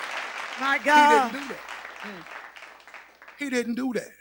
My 0.61 0.79
God, 0.79 1.31
He 1.31 1.37
didn't 1.37 1.49
do 1.49 1.53
that. 1.53 1.61
Mm. 2.01 2.25
He 3.39 3.49
didn't 3.49 3.75
do 3.75 3.93
that. 3.93 4.11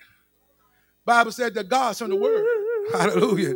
Bible 1.05 1.33
said 1.33 1.55
that 1.55 1.69
God 1.69 1.93
sent 1.97 2.13
a 2.13 2.17
word. 2.17 2.47
Hallelujah. 2.93 3.55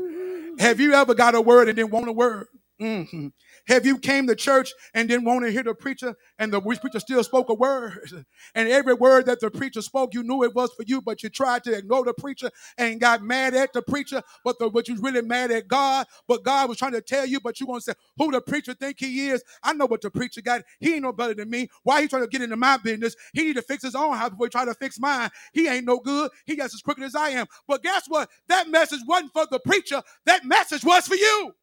Have 0.59 0.81
you 0.81 0.94
ever 0.94 1.14
got 1.14 1.35
a 1.35 1.40
word 1.40 1.68
and 1.68 1.77
didn't 1.77 1.90
want 1.92 2.09
a 2.09 2.12
word? 2.12 2.48
Mhm. 2.83 3.33
Have 3.68 3.87
you 3.87 3.99
came 3.99 4.29
to 4.29 4.37
church 4.37 4.75
and 4.95 5.09
didn't 5.09 5.25
want 5.27 5.47
to 5.47 5.53
hear 5.53 5.64
the 5.64 5.75
preacher 5.75 6.16
and 6.38 6.53
the 6.53 6.61
preacher 6.61 7.01
still 7.01 7.25
spoke 7.25 7.51
a 7.51 7.55
word? 7.55 8.27
And 8.57 8.68
every 8.71 8.95
word 8.95 9.27
that 9.29 9.40
the 9.40 9.51
preacher 9.53 9.83
spoke, 9.83 10.14
you 10.14 10.25
knew 10.25 10.45
it 10.45 10.55
was 10.55 10.73
for 10.75 10.85
you, 10.87 11.03
but 11.03 11.23
you 11.25 11.31
tried 11.31 11.64
to 11.64 11.75
ignore 11.79 12.05
the 12.05 12.14
preacher 12.14 12.51
and 12.79 13.01
got 13.01 13.23
mad 13.25 13.55
at 13.55 13.73
the 13.75 13.83
preacher, 13.83 14.23
but 14.45 14.59
the, 14.61 14.71
but 14.71 14.88
you 14.88 14.99
really 15.01 15.23
mad 15.23 15.53
at 15.53 15.68
God. 15.68 16.07
But 16.29 16.45
God 16.45 16.71
was 16.71 16.79
trying 16.79 16.92
to 16.95 17.03
tell 17.03 17.27
you, 17.27 17.40
but 17.40 17.61
you 17.61 17.66
gonna 17.66 17.83
say, 17.83 17.95
who 18.18 18.33
the 18.33 18.42
preacher 18.42 18.75
think 18.75 18.99
he 19.01 19.31
is? 19.31 19.45
I 19.64 19.75
know 19.75 19.87
what 19.87 20.03
the 20.03 20.12
preacher 20.12 20.42
got. 20.42 20.62
He 20.81 20.95
ain't 20.95 21.05
no 21.05 21.12
better 21.14 21.35
than 21.35 21.51
me. 21.51 21.71
Why 21.85 22.03
he 22.03 22.09
trying 22.09 22.25
to 22.25 22.29
get 22.29 22.42
into 22.42 22.57
my 22.59 22.79
business? 22.79 23.16
He 23.35 23.45
need 23.45 23.57
to 23.57 23.62
fix 23.62 23.85
his 23.85 23.97
own 23.97 24.16
house 24.16 24.31
before 24.31 24.47
he 24.49 24.51
try 24.51 24.66
to 24.66 24.75
fix 24.75 25.01
mine. 25.01 25.31
He 25.55 25.68
ain't 25.68 25.87
no 25.87 25.99
good. 26.01 26.31
He 26.47 26.57
just 26.57 26.75
as 26.75 26.83
crooked 26.83 27.05
as 27.05 27.16
I 27.16 27.31
am. 27.31 27.47
But 27.68 27.83
guess 27.85 28.05
what? 28.09 28.31
That 28.49 28.68
message 28.71 29.01
wasn't 29.07 29.33
for 29.33 29.47
the 29.51 29.61
preacher. 29.61 30.03
That 30.27 30.45
message 30.45 30.85
was 30.85 31.07
for 31.07 31.16
you. 31.16 31.55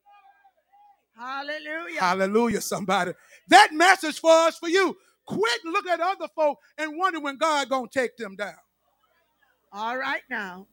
Hallelujah. 1.20 2.00
Hallelujah, 2.00 2.62
somebody. 2.62 3.12
That 3.50 3.74
message 3.74 4.20
for 4.20 4.32
us, 4.32 4.58
for 4.58 4.70
you. 4.70 4.96
Quit 5.26 5.66
looking 5.66 5.92
at 5.92 6.00
other 6.00 6.28
folk 6.34 6.58
and 6.78 6.98
wonder 6.98 7.20
when 7.20 7.38
God 7.38 7.70
gonna 7.70 7.88
take 7.92 8.16
them 8.18 8.36
down. 8.36 8.56
All 9.72 9.98
right 9.98 10.24
now. 10.30 10.66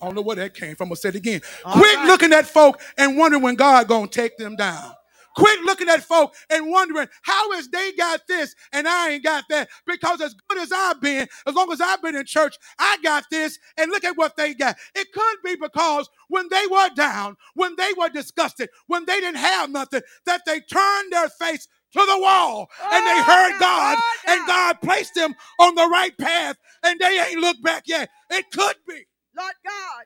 I 0.00 0.06
don't 0.06 0.14
know 0.14 0.22
where 0.22 0.36
that 0.36 0.54
came 0.54 0.76
from. 0.76 0.90
I'll 0.90 0.96
say 0.96 1.10
it 1.10 1.16
again. 1.16 1.40
All 1.64 1.76
Quit 1.76 1.96
right. 1.96 2.06
looking 2.06 2.32
at 2.32 2.46
folk 2.46 2.80
and 2.96 3.16
wondering 3.16 3.42
when 3.42 3.56
God 3.56 3.88
gonna 3.88 4.06
take 4.06 4.36
them 4.36 4.56
down. 4.56 4.92
Quit 5.36 5.60
looking 5.62 5.88
at 5.88 6.02
folk 6.02 6.34
and 6.50 6.70
wondering 6.70 7.08
how 7.22 7.52
is 7.52 7.68
they 7.70 7.92
got 7.92 8.22
this 8.28 8.54
and 8.72 8.88
I 8.88 9.12
ain't 9.12 9.24
got 9.24 9.44
that. 9.50 9.68
Because 9.86 10.20
as 10.20 10.34
good 10.48 10.58
as 10.60 10.72
I've 10.72 11.00
been, 11.00 11.28
as 11.46 11.54
long 11.54 11.72
as 11.72 11.80
I've 11.80 12.02
been 12.02 12.16
in 12.16 12.26
church, 12.26 12.56
I 12.78 12.98
got 13.02 13.24
this. 13.30 13.58
And 13.78 13.90
look 13.90 14.04
at 14.04 14.16
what 14.16 14.36
they 14.36 14.54
got. 14.54 14.76
It 14.94 15.12
could 15.12 15.36
be 15.44 15.56
because 15.56 16.08
when 16.28 16.48
they 16.50 16.64
were 16.70 16.90
down, 16.96 17.36
when 17.54 17.76
they 17.76 17.90
were 17.98 18.10
disgusted, 18.10 18.70
when 18.88 19.04
they 19.06 19.20
didn't 19.20 19.38
have 19.38 19.70
nothing, 19.70 20.02
that 20.26 20.42
they 20.46 20.60
turned 20.60 21.12
their 21.12 21.28
face 21.30 21.68
to 21.92 22.00
the 22.00 22.18
wall 22.20 22.70
and 22.82 23.06
they 23.06 23.12
Oh, 23.12 23.22
heard 23.22 23.60
God, 23.60 23.98
and 24.28 24.46
God 24.46 24.80
placed 24.82 25.14
them 25.14 25.34
on 25.60 25.74
the 25.74 25.88
right 25.88 26.16
path 26.18 26.56
and 26.84 27.00
they 27.00 27.20
ain't 27.20 27.40
looked 27.40 27.62
back 27.62 27.84
yet. 27.86 28.10
It 28.30 28.46
could 28.52 28.76
be. 28.88 29.06
Lord 29.36 29.54
God. 29.64 30.04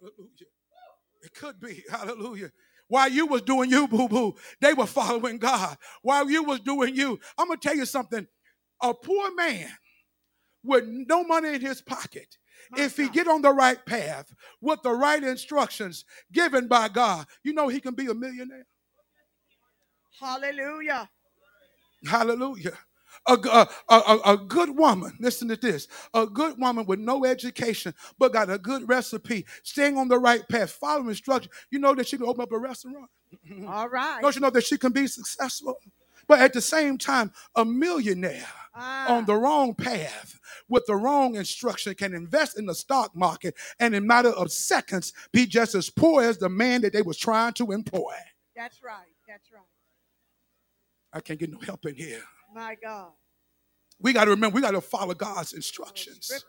Hallelujah. 0.00 0.48
It 1.22 1.34
could 1.34 1.60
be. 1.60 1.84
Hallelujah. 1.90 2.50
While 2.88 3.10
you 3.10 3.26
was 3.26 3.42
doing 3.42 3.70
you, 3.70 3.86
boo 3.86 4.08
boo, 4.08 4.34
they 4.60 4.74
were 4.74 4.86
following 4.86 5.38
God. 5.38 5.76
While 6.02 6.30
you 6.30 6.42
was 6.42 6.60
doing 6.60 6.96
you, 6.96 7.20
I'm 7.36 7.48
gonna 7.48 7.60
tell 7.60 7.76
you 7.76 7.84
something. 7.86 8.26
A 8.82 8.94
poor 8.94 9.34
man 9.34 9.68
with 10.64 10.84
no 10.86 11.24
money 11.24 11.54
in 11.54 11.60
his 11.60 11.80
pocket, 11.80 12.38
My 12.70 12.82
if 12.82 12.96
he 12.96 13.08
get 13.08 13.28
on 13.28 13.42
the 13.42 13.52
right 13.52 13.84
path 13.84 14.34
with 14.60 14.82
the 14.82 14.92
right 14.92 15.22
instructions 15.22 16.04
given 16.32 16.68
by 16.68 16.88
God, 16.88 17.26
you 17.42 17.52
know 17.52 17.68
he 17.68 17.80
can 17.80 17.94
be 17.94 18.06
a 18.06 18.14
millionaire. 18.14 18.66
Hallelujah. 20.18 21.08
Hallelujah. 22.06 22.78
A, 23.26 23.32
a- 23.34 23.68
a- 23.94 24.20
a- 24.32 24.36
good 24.38 24.70
woman, 24.76 25.16
listen 25.20 25.48
to 25.48 25.56
this. 25.56 25.88
A 26.14 26.26
good 26.26 26.58
woman 26.58 26.86
with 26.86 26.98
no 26.98 27.24
education, 27.24 27.94
but 28.18 28.32
got 28.32 28.50
a 28.50 28.58
good 28.58 28.88
recipe, 28.88 29.44
staying 29.62 29.96
on 29.98 30.08
the 30.08 30.18
right 30.18 30.46
path, 30.48 30.70
following 30.70 31.08
instructions. 31.08 31.52
You 31.70 31.78
know 31.78 31.94
that 31.94 32.08
she 32.08 32.16
can 32.16 32.26
open 32.26 32.42
up 32.42 32.52
a 32.52 32.58
restaurant. 32.58 33.10
All 33.68 33.88
right. 33.88 34.20
Don't 34.22 34.34
you 34.34 34.40
know 34.40 34.50
that 34.50 34.64
she 34.64 34.78
can 34.78 34.92
be 34.92 35.06
successful? 35.06 35.76
But 36.26 36.40
at 36.40 36.52
the 36.52 36.60
same 36.60 36.98
time, 36.98 37.32
a 37.56 37.64
millionaire 37.64 38.46
Ah, 38.74 39.16
on 39.16 39.24
the 39.24 39.34
wrong 39.34 39.74
path 39.74 40.38
with 40.68 40.84
the 40.86 40.94
wrong 40.94 41.34
instruction 41.36 41.94
can 41.94 42.14
invest 42.14 42.58
in 42.58 42.66
the 42.66 42.74
stock 42.74 43.16
market 43.16 43.54
and 43.80 43.94
in 43.94 44.06
matter 44.06 44.28
of 44.30 44.52
seconds 44.52 45.12
be 45.32 45.46
just 45.46 45.74
as 45.74 45.88
poor 45.90 46.22
as 46.22 46.36
the 46.38 46.48
man 46.48 46.82
that 46.82 46.92
they 46.92 47.02
was 47.02 47.16
trying 47.16 47.54
to 47.54 47.72
employ. 47.72 48.12
That's 48.54 48.82
right. 48.82 49.06
That's 49.26 49.50
right. 49.52 49.62
I 51.12 51.20
can't 51.20 51.40
get 51.40 51.50
no 51.50 51.58
help 51.60 51.86
in 51.86 51.94
here. 51.96 52.22
My 52.54 52.76
God. 52.82 53.12
We 54.00 54.12
got 54.12 54.24
to 54.24 54.30
remember, 54.30 54.54
we 54.54 54.62
got 54.62 54.72
to 54.72 54.80
follow 54.80 55.14
God's 55.14 55.52
instructions. 55.52 56.44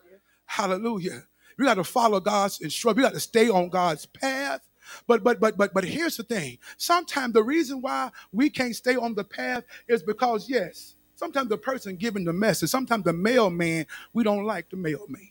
Hallelujah. 0.46 1.24
We 1.58 1.64
got 1.64 1.74
to 1.74 1.84
follow 1.84 2.20
God's 2.20 2.60
instructions. 2.60 2.96
We 2.96 3.02
got 3.02 3.14
to 3.14 3.20
stay 3.20 3.48
on 3.48 3.68
God's 3.68 4.06
path. 4.06 4.62
But 5.06 5.22
but 5.22 5.38
but 5.40 5.56
but 5.56 5.72
but 5.74 5.84
here's 5.84 6.16
the 6.16 6.22
thing. 6.22 6.58
Sometimes 6.76 7.34
the 7.34 7.42
reason 7.42 7.80
why 7.82 8.10
we 8.32 8.50
can't 8.50 8.74
stay 8.74 8.96
on 8.96 9.14
the 9.14 9.24
path 9.24 9.64
is 9.86 10.02
because 10.02 10.48
yes, 10.48 10.94
sometimes 11.14 11.48
the 11.48 11.58
person 11.58 11.96
giving 11.96 12.24
the 12.24 12.32
message, 12.32 12.70
sometimes 12.70 13.04
the 13.04 13.12
mailman, 13.12 13.86
we 14.12 14.24
don't 14.24 14.44
like 14.44 14.70
the 14.70 14.76
mailman. 14.76 15.28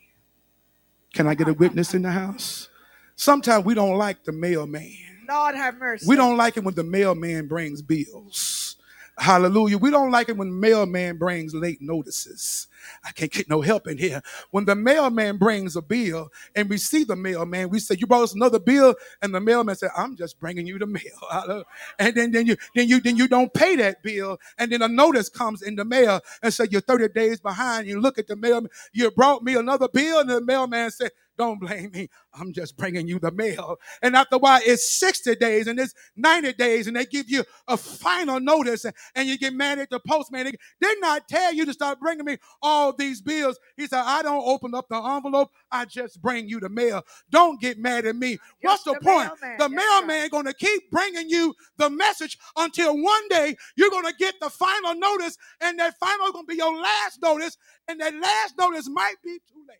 Can 1.12 1.26
I 1.26 1.34
get 1.34 1.48
a 1.48 1.52
witness 1.52 1.94
in 1.94 2.02
the 2.02 2.12
house? 2.12 2.68
Sometimes 3.16 3.64
we 3.64 3.74
don't 3.74 3.96
like 3.98 4.24
the 4.24 4.32
mailman. 4.32 4.94
Lord 5.28 5.54
have 5.54 5.76
mercy. 5.78 6.06
We 6.08 6.16
don't 6.16 6.36
like 6.36 6.56
it 6.56 6.64
when 6.64 6.74
the 6.74 6.84
mailman 6.84 7.48
brings 7.48 7.82
bills. 7.82 8.76
Hallelujah. 9.20 9.78
We 9.78 9.92
don't 9.92 10.12
like 10.12 10.28
it 10.30 10.38
when 10.38 10.60
mailman 10.60 11.18
brings 11.18 11.54
late 11.54 11.82
notices. 11.82 12.68
I 13.04 13.12
can't 13.12 13.32
get 13.32 13.50
no 13.50 13.62
help 13.62 13.88
in 13.88 13.98
here. 13.98 14.22
When 14.52 14.66
the 14.66 14.76
mailman 14.76 15.38
brings 15.38 15.76
a 15.76 15.82
bill 15.82 16.30
and 16.54 16.70
we 16.70 16.78
see 16.78 17.04
the 17.04 17.16
mailman, 17.16 17.70
we 17.70 17.80
say, 17.80 17.96
You 17.98 18.08
brought 18.08 18.24
us 18.24 18.34
another 18.34 18.60
bill, 18.60 18.96
and 19.22 19.34
the 19.34 19.40
mailman 19.40 19.76
said, 19.76 19.90
I'm 19.96 20.16
just 20.18 20.40
bringing 20.40 20.68
you 20.68 20.78
the 20.78 20.86
mail. 20.86 21.02
Hallelujah. 21.32 21.64
And 21.98 22.14
then, 22.16 22.32
then 22.32 22.46
you 22.46 22.58
then 22.76 22.88
you 22.88 23.00
then 23.00 23.16
you 23.16 23.28
don't 23.28 23.54
pay 23.54 23.76
that 23.78 24.04
bill, 24.04 24.38
and 24.58 24.72
then 24.72 24.82
a 24.82 24.88
notice 24.88 25.30
comes 25.30 25.62
in 25.62 25.76
the 25.76 25.86
mail 25.86 26.20
and 26.44 26.54
say 26.54 26.66
you're 26.70 26.82
30 26.82 27.10
days 27.10 27.40
behind. 27.40 27.88
You 27.88 28.02
look 28.02 28.18
at 28.18 28.28
the 28.28 28.36
mailman, 28.36 28.70
you 28.92 29.10
brought 29.12 29.44
me 29.44 29.56
another 29.56 29.88
bill, 29.88 30.20
and 30.20 30.30
the 30.30 30.42
mailman 30.42 30.92
said, 30.92 31.12
don't 31.40 31.60
blame 31.60 31.92
me. 31.92 32.08
I'm 32.34 32.52
just 32.52 32.76
bringing 32.78 33.08
you 33.08 33.18
the 33.20 33.32
mail. 33.32 33.78
And 34.02 34.16
after 34.16 34.36
a 34.36 34.40
while, 34.40 34.60
it's 34.64 34.90
60 34.98 35.36
days 35.36 35.68
and 35.68 35.80
it's 35.80 35.94
90 36.16 36.54
days, 36.54 36.88
and 36.88 36.96
they 36.96 37.06
give 37.06 37.30
you 37.30 37.44
a 37.68 37.76
final 37.78 38.40
notice, 38.40 38.86
and, 38.86 38.94
you 39.28 39.38
get 39.38 39.54
mad 39.54 39.78
at 39.80 39.90
the 39.90 40.00
postman. 40.00 40.46
They 40.46 40.52
did 40.82 41.00
not 41.00 41.28
tell 41.28 41.54
you 41.54 41.66
to 41.66 41.74
start 41.74 42.00
bringing 42.00 42.26
me 42.26 42.38
all 42.62 42.94
these 42.94 43.22
bills. 43.22 43.58
He 43.76 43.86
said, 43.88 44.02
I 44.04 44.22
don't 44.22 44.44
open 44.46 44.74
up 44.74 44.88
the 44.90 44.96
envelope, 44.96 45.50
I 45.72 45.86
just 45.86 46.22
bring 46.22 46.48
you 46.48 46.60
the 46.60 46.70
mail. 46.70 47.04
Don't 47.30 47.60
get 47.60 47.78
mad 47.78 48.06
at 48.06 48.16
me. 48.16 48.38
What's 48.62 48.84
Just 48.84 48.84
the, 48.84 48.94
point? 49.02 49.32
mailman. 49.42 49.58
The 49.58 49.68
That's 49.68 49.72
mailman 49.74 50.20
right. 50.22 50.30
gonna 50.30 50.54
keep 50.54 50.90
bringing 50.92 51.30
you 51.30 51.54
the 51.78 51.90
message 51.90 52.38
until 52.56 52.96
one 53.02 53.28
day 53.30 53.56
you're 53.76 53.90
gonna 53.90 54.14
get 54.18 54.36
the 54.40 54.50
final 54.50 54.94
notice, 54.96 55.38
and 55.60 55.78
that 55.80 55.98
final 55.98 56.26
is 56.26 56.32
gonna 56.32 56.46
be 56.46 56.56
your 56.56 56.76
last 56.80 57.22
notice, 57.22 57.56
and 57.88 58.00
that 58.00 58.14
last 58.14 58.54
notice 58.58 58.88
might 58.88 59.16
be 59.24 59.38
too 59.52 59.64
late. 59.68 59.78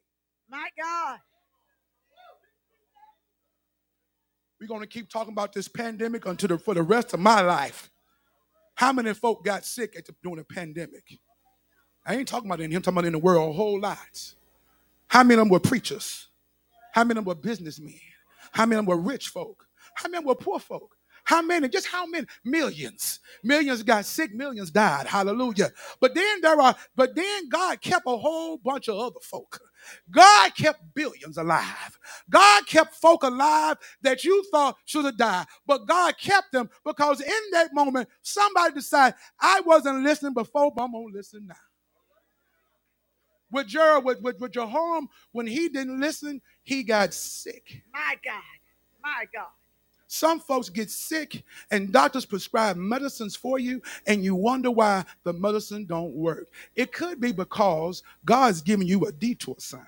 My 0.51 0.69
God. 0.81 1.21
We're 4.61 4.67
gonna 4.67 4.87
keep 4.87 5.09
talking 5.09 5.33
about 5.33 5.55
this 5.55 5.69
pandemic 5.69 6.27
until 6.27 6.49
the, 6.49 6.59
for 6.59 6.75
the 6.75 6.83
rest 6.83 7.15
of 7.15 7.21
my 7.21 7.41
life. 7.41 7.91
How 8.75 8.93
many 8.93 9.15
folk 9.15 9.43
got 9.43 9.65
sick 9.65 9.95
the, 9.95 10.15
during 10.23 10.37
the 10.37 10.45
pandemic? 10.45 11.19
I 12.05 12.17
ain't 12.17 12.29
talking 12.29 12.51
about 12.51 12.61
in 12.61 12.71
here, 12.71 12.77
I'm 12.79 12.83
talking 12.83 12.99
about 12.99 13.07
in 13.07 13.13
the 13.13 13.19
world 13.19 13.51
a 13.51 13.53
whole 13.55 13.81
lot. 13.81 14.35
How 15.09 15.23
many 15.23 15.35
of 15.35 15.39
them 15.41 15.49
were 15.49 15.61
preachers? 15.61 16.29
How 16.93 17.05
many 17.05 17.19
of 17.19 17.25
them 17.25 17.25
were 17.25 17.41
businessmen? 17.41 18.01
How 18.53 18.67
many 18.67 18.79
of 18.79 18.87
them 18.87 18.97
were 18.97 19.03
rich 19.03 19.29
folk? 19.29 19.67
How 19.95 20.11
many 20.11 20.25
were 20.25 20.35
poor 20.35 20.59
folk? 20.59 20.95
How 21.25 21.41
many? 21.41 21.69
Just 21.69 21.87
how 21.87 22.05
many? 22.07 22.27
Millions. 22.45 23.21
Millions 23.43 23.83
got 23.83 24.05
sick, 24.05 24.35
millions 24.35 24.71
died. 24.71 25.07
Hallelujah. 25.07 25.71
But 26.01 26.15
then 26.15 26.41
there 26.43 26.61
are, 26.61 26.75
but 26.97 27.15
then 27.15 27.49
God 27.49 27.81
kept 27.81 28.05
a 28.07 28.17
whole 28.17 28.59
bunch 28.59 28.89
of 28.89 28.99
other 28.99 29.21
folk. 29.23 29.61
God 30.11 30.55
kept 30.57 30.81
billions 30.95 31.39
alive. 31.39 31.99
God 32.31 32.67
kept 32.67 32.95
folk 32.97 33.23
alive 33.25 33.79
that 34.03 34.25
you 34.25 34.45
thought 34.53 34.77
should 34.87 35.07
have 35.07 35.19
died. 35.19 35.47
But 35.67 35.87
God 35.87 36.17
kept 36.19 36.53
them 36.53 36.71
because 36.85 37.21
in 37.21 37.43
that 37.53 37.75
moment, 37.75 38.09
somebody 38.23 38.75
decided, 38.75 39.17
I 39.41 39.61
wasn't 39.63 40.05
listening 40.05 40.35
before, 40.35 40.73
but 40.75 40.85
I'm 40.85 40.93
gonna 40.93 41.07
listen 41.13 41.47
now. 41.49 41.57
With 43.53 43.69
Jer, 43.69 44.01
with, 44.01 44.23
with, 44.23 44.41
with 44.41 44.53
Jehoram, 44.53 45.09
when 45.33 45.47
he 45.47 45.69
didn't 45.71 46.01
listen, 46.01 46.43
he 46.65 46.85
got 46.85 47.15
sick. 47.15 47.83
My 47.93 48.17
God. 48.25 48.43
My 49.03 49.27
God. 49.35 49.60
Some 50.13 50.41
folks 50.41 50.69
get 50.69 50.91
sick 50.91 51.45
and 51.71 51.93
doctors 51.93 52.25
prescribe 52.25 52.77
medicines 52.77 53.37
for 53.37 53.61
you 53.61 53.81
and 54.09 54.25
you 54.25 54.35
wonder 54.35 54.69
why 54.69 55.05
the 55.23 55.33
medicine 55.33 55.85
don't 55.85 56.13
work. 56.13 56.49
It 56.75 56.93
could 56.93 57.21
be 57.21 57.31
because 57.31 58.03
God's 58.25 58.61
giving 58.61 58.89
you 58.89 59.07
a 59.07 59.13
detour 59.13 59.55
sign. 59.59 59.87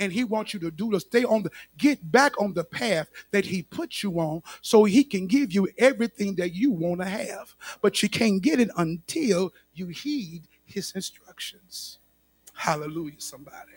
And 0.00 0.12
he 0.12 0.24
wants 0.24 0.52
you 0.52 0.58
to 0.58 0.72
do 0.72 0.90
to 0.90 0.98
stay 0.98 1.22
on 1.22 1.44
the 1.44 1.50
get 1.76 2.10
back 2.10 2.40
on 2.42 2.54
the 2.54 2.64
path 2.64 3.08
that 3.30 3.44
he 3.44 3.62
put 3.62 4.02
you 4.02 4.18
on 4.18 4.42
so 4.62 4.82
he 4.82 5.04
can 5.04 5.28
give 5.28 5.52
you 5.52 5.68
everything 5.78 6.34
that 6.34 6.52
you 6.52 6.72
want 6.72 7.00
to 7.00 7.06
have. 7.06 7.54
But 7.80 8.02
you 8.02 8.08
can't 8.08 8.42
get 8.42 8.58
it 8.58 8.70
until 8.76 9.54
you 9.74 9.86
heed 9.86 10.48
his 10.66 10.90
instructions. 10.90 12.00
Hallelujah, 12.52 13.20
somebody. 13.20 13.70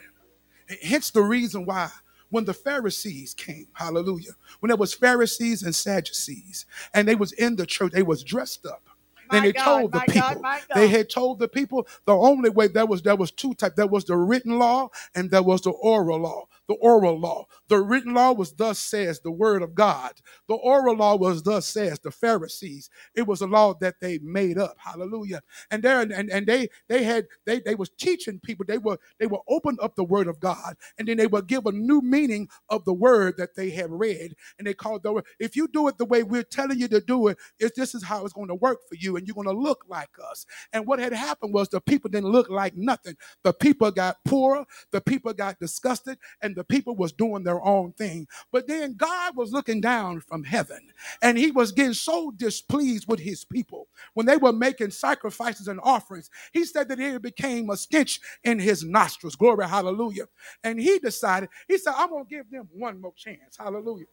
Hence 0.81 1.11
the 1.11 1.21
reason 1.21 1.67
why 1.67 1.91
when 2.31 2.45
the 2.45 2.55
Pharisees 2.55 3.35
came, 3.35 3.67
hallelujah, 3.73 4.31
when 4.61 4.69
there 4.69 4.77
was 4.77 4.93
Pharisees 4.93 5.63
and 5.63 5.75
Sadducees, 5.75 6.65
and 6.95 7.07
they 7.07 7.15
was 7.15 7.33
in 7.33 7.55
the 7.55 7.67
church, 7.67 7.93
they 7.93 8.03
was 8.03 8.23
dressed 8.23 8.65
up. 8.65 8.83
And 9.31 9.45
they 9.45 9.53
God, 9.53 9.63
told 9.65 9.91
the 9.93 10.01
people, 10.01 10.41
God, 10.41 10.61
they 10.73 10.87
had 10.87 11.09
told 11.09 11.39
the 11.39 11.47
people 11.47 11.87
the 12.05 12.15
only 12.15 12.49
way 12.49 12.67
there 12.67 12.85
was 12.85 13.01
there 13.01 13.15
was 13.15 13.31
two 13.31 13.53
types. 13.55 13.75
There 13.75 13.87
was 13.87 14.05
the 14.05 14.17
written 14.17 14.59
law 14.59 14.89
and 15.15 15.31
there 15.31 15.43
was 15.43 15.61
the 15.61 15.71
oral 15.71 16.19
law. 16.21 16.45
The 16.67 16.75
oral 16.75 17.19
law. 17.19 17.45
The 17.69 17.81
written 17.81 18.13
law 18.13 18.33
was 18.33 18.53
thus 18.53 18.79
says 18.79 19.21
the 19.21 19.31
word 19.31 19.61
of 19.61 19.75
God. 19.75 20.13
The 20.47 20.55
oral 20.55 20.95
law 20.97 21.15
was 21.17 21.43
thus 21.43 21.65
says 21.67 21.99
the 21.99 22.11
Pharisees. 22.11 22.89
It 23.15 23.27
was 23.27 23.41
a 23.41 23.47
law 23.47 23.73
that 23.81 23.95
they 24.01 24.19
made 24.19 24.57
up. 24.57 24.75
Hallelujah. 24.77 25.41
And 25.71 25.83
there 25.83 26.01
and, 26.01 26.31
and 26.31 26.47
they 26.47 26.69
they 26.89 27.03
had 27.03 27.27
they 27.45 27.59
they 27.59 27.75
was 27.75 27.89
teaching 27.89 28.39
people. 28.39 28.65
They 28.67 28.77
were 28.79 28.99
they 29.19 29.27
were 29.27 29.41
open 29.49 29.77
up 29.81 29.95
the 29.95 30.03
word 30.05 30.27
of 30.27 30.39
God 30.39 30.75
and 30.97 31.07
then 31.07 31.17
they 31.17 31.27
would 31.27 31.47
give 31.47 31.65
a 31.65 31.71
new 31.71 32.01
meaning 32.01 32.49
of 32.69 32.85
the 32.85 32.93
word 32.93 33.37
that 33.37 33.55
they 33.55 33.71
had 33.71 33.91
read. 33.91 34.35
And 34.57 34.67
they 34.67 34.73
called 34.73 35.03
the 35.03 35.13
word. 35.13 35.25
If 35.39 35.55
you 35.55 35.67
do 35.67 35.87
it 35.87 35.97
the 35.97 36.05
way 36.05 36.23
we're 36.23 36.43
telling 36.43 36.79
you 36.79 36.87
to 36.89 37.01
do 37.01 37.27
it, 37.29 37.37
it's 37.59 37.77
this 37.77 37.95
is 37.95 38.03
how 38.03 38.25
it's 38.25 38.33
going 38.33 38.49
to 38.49 38.55
work 38.55 38.79
for 38.87 38.95
you, 38.95 39.17
and 39.21 39.27
you're 39.27 39.35
going 39.35 39.47
to 39.55 39.63
look 39.63 39.85
like 39.89 40.11
us. 40.31 40.45
And 40.73 40.87
what 40.87 40.99
had 40.99 41.13
happened 41.13 41.53
was 41.53 41.69
the 41.69 41.81
people 41.81 42.09
didn't 42.11 42.31
look 42.31 42.49
like 42.49 42.75
nothing. 42.77 43.15
The 43.43 43.53
people 43.53 43.91
got 43.91 44.17
poorer, 44.25 44.65
the 44.91 45.01
people 45.01 45.33
got 45.33 45.59
disgusted, 45.59 46.19
and 46.41 46.55
the 46.55 46.65
people 46.65 46.95
was 46.97 47.13
doing 47.13 47.43
their 47.43 47.63
own 47.65 47.93
thing. 47.93 48.27
But 48.51 48.67
then 48.67 48.95
God 48.95 49.37
was 49.37 49.53
looking 49.53 49.81
down 49.81 50.21
from 50.21 50.43
heaven, 50.45 50.89
and 51.21 51.37
he 51.37 51.51
was 51.51 51.71
getting 51.73 51.93
so 51.93 52.31
displeased 52.37 53.07
with 53.07 53.21
his 53.21 53.45
people 53.45 53.87
when 54.15 54.27
they 54.27 54.37
were 54.37 54.53
making 54.53 54.91
sacrifices 54.91 55.69
and 55.69 55.79
offerings. 55.83 56.29
He 56.53 56.65
said 56.65 56.89
that 56.89 56.99
it 56.99 57.21
became 57.23 57.69
a 57.69 57.77
stench 57.77 58.19
in 58.43 58.59
his 58.59 58.83
nostrils. 58.83 59.35
Glory, 59.37 59.67
hallelujah. 59.67 60.25
And 60.63 60.79
he 60.79 60.99
decided, 60.99 61.49
he 61.69 61.77
said, 61.77 61.93
I'm 61.97 62.11
gonna 62.11 62.25
give 62.25 62.51
them 62.51 62.69
one 62.73 63.01
more 63.01 63.13
chance. 63.15 63.57
Hallelujah. 63.57 64.07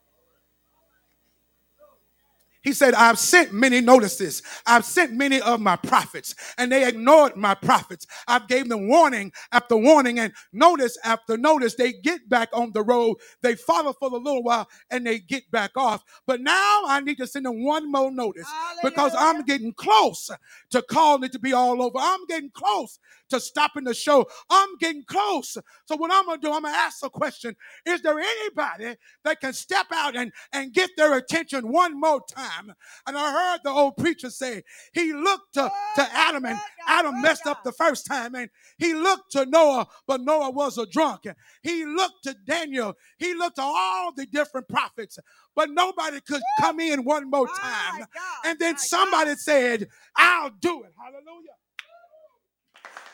He 2.68 2.74
said, 2.74 2.92
I've 2.92 3.18
sent 3.18 3.54
many 3.54 3.80
notices. 3.80 4.42
I've 4.66 4.84
sent 4.84 5.14
many 5.14 5.40
of 5.40 5.58
my 5.58 5.76
prophets, 5.76 6.34
and 6.58 6.70
they 6.70 6.86
ignored 6.86 7.34
my 7.34 7.54
prophets. 7.54 8.06
I've 8.26 8.46
gave 8.46 8.68
them 8.68 8.88
warning 8.88 9.32
after 9.52 9.74
warning 9.74 10.18
and 10.18 10.34
notice 10.52 10.98
after 11.02 11.38
notice. 11.38 11.76
They 11.76 11.94
get 11.94 12.28
back 12.28 12.50
on 12.52 12.72
the 12.72 12.82
road. 12.82 13.16
They 13.40 13.54
follow 13.54 13.94
for 13.94 14.10
a 14.10 14.16
little 14.16 14.42
while 14.42 14.68
and 14.90 15.06
they 15.06 15.18
get 15.18 15.50
back 15.50 15.70
off. 15.76 16.04
But 16.26 16.42
now 16.42 16.82
I 16.86 17.00
need 17.00 17.16
to 17.18 17.26
send 17.26 17.46
them 17.46 17.64
one 17.64 17.90
more 17.90 18.10
notice 18.10 18.46
because 18.82 19.14
I'm 19.18 19.44
getting 19.46 19.72
close 19.72 20.30
to 20.70 20.82
calling 20.82 21.24
it 21.24 21.32
to 21.32 21.38
be 21.38 21.54
all 21.54 21.82
over. 21.82 21.98
I'm 21.98 22.26
getting 22.26 22.50
close 22.50 22.98
to 23.30 23.40
stopping 23.40 23.84
the 23.84 23.94
show. 23.94 24.26
I'm 24.50 24.76
getting 24.78 25.04
close. 25.04 25.56
So 25.86 25.96
what 25.96 26.10
I'm 26.12 26.26
gonna 26.26 26.38
do, 26.38 26.52
I'm 26.52 26.62
gonna 26.62 26.76
ask 26.76 27.04
a 27.04 27.10
question. 27.10 27.56
Is 27.86 28.02
there 28.02 28.18
anybody 28.18 28.96
that 29.24 29.40
can 29.40 29.52
step 29.52 29.86
out 29.92 30.16
and, 30.16 30.32
and 30.52 30.72
get 30.72 30.90
their 30.96 31.16
attention 31.16 31.70
one 31.70 31.98
more 31.98 32.20
time? 32.28 32.57
And 33.06 33.16
I 33.16 33.32
heard 33.32 33.60
the 33.64 33.70
old 33.70 33.96
preacher 33.96 34.30
say 34.30 34.62
he 34.92 35.12
looked 35.12 35.54
to, 35.54 35.70
to 35.96 36.08
Adam 36.12 36.44
and 36.44 36.58
Adam 36.86 37.20
messed 37.22 37.46
up 37.46 37.62
the 37.64 37.72
first 37.72 38.06
time, 38.06 38.34
and 38.34 38.48
he 38.78 38.94
looked 38.94 39.32
to 39.32 39.46
Noah, 39.46 39.86
but 40.06 40.20
Noah 40.22 40.50
was 40.50 40.78
a 40.78 40.86
drunk. 40.86 41.26
He 41.62 41.84
looked 41.84 42.24
to 42.24 42.34
Daniel, 42.46 42.94
he 43.18 43.34
looked 43.34 43.56
to 43.56 43.62
all 43.62 44.12
the 44.12 44.26
different 44.26 44.68
prophets, 44.68 45.18
but 45.54 45.70
nobody 45.70 46.20
could 46.20 46.42
come 46.60 46.80
in 46.80 47.04
one 47.04 47.30
more 47.30 47.46
time. 47.46 48.06
And 48.44 48.58
then 48.58 48.78
somebody 48.78 49.34
said, 49.36 49.88
I'll 50.16 50.50
do 50.50 50.82
it. 50.82 50.92
Hallelujah. 50.98 51.56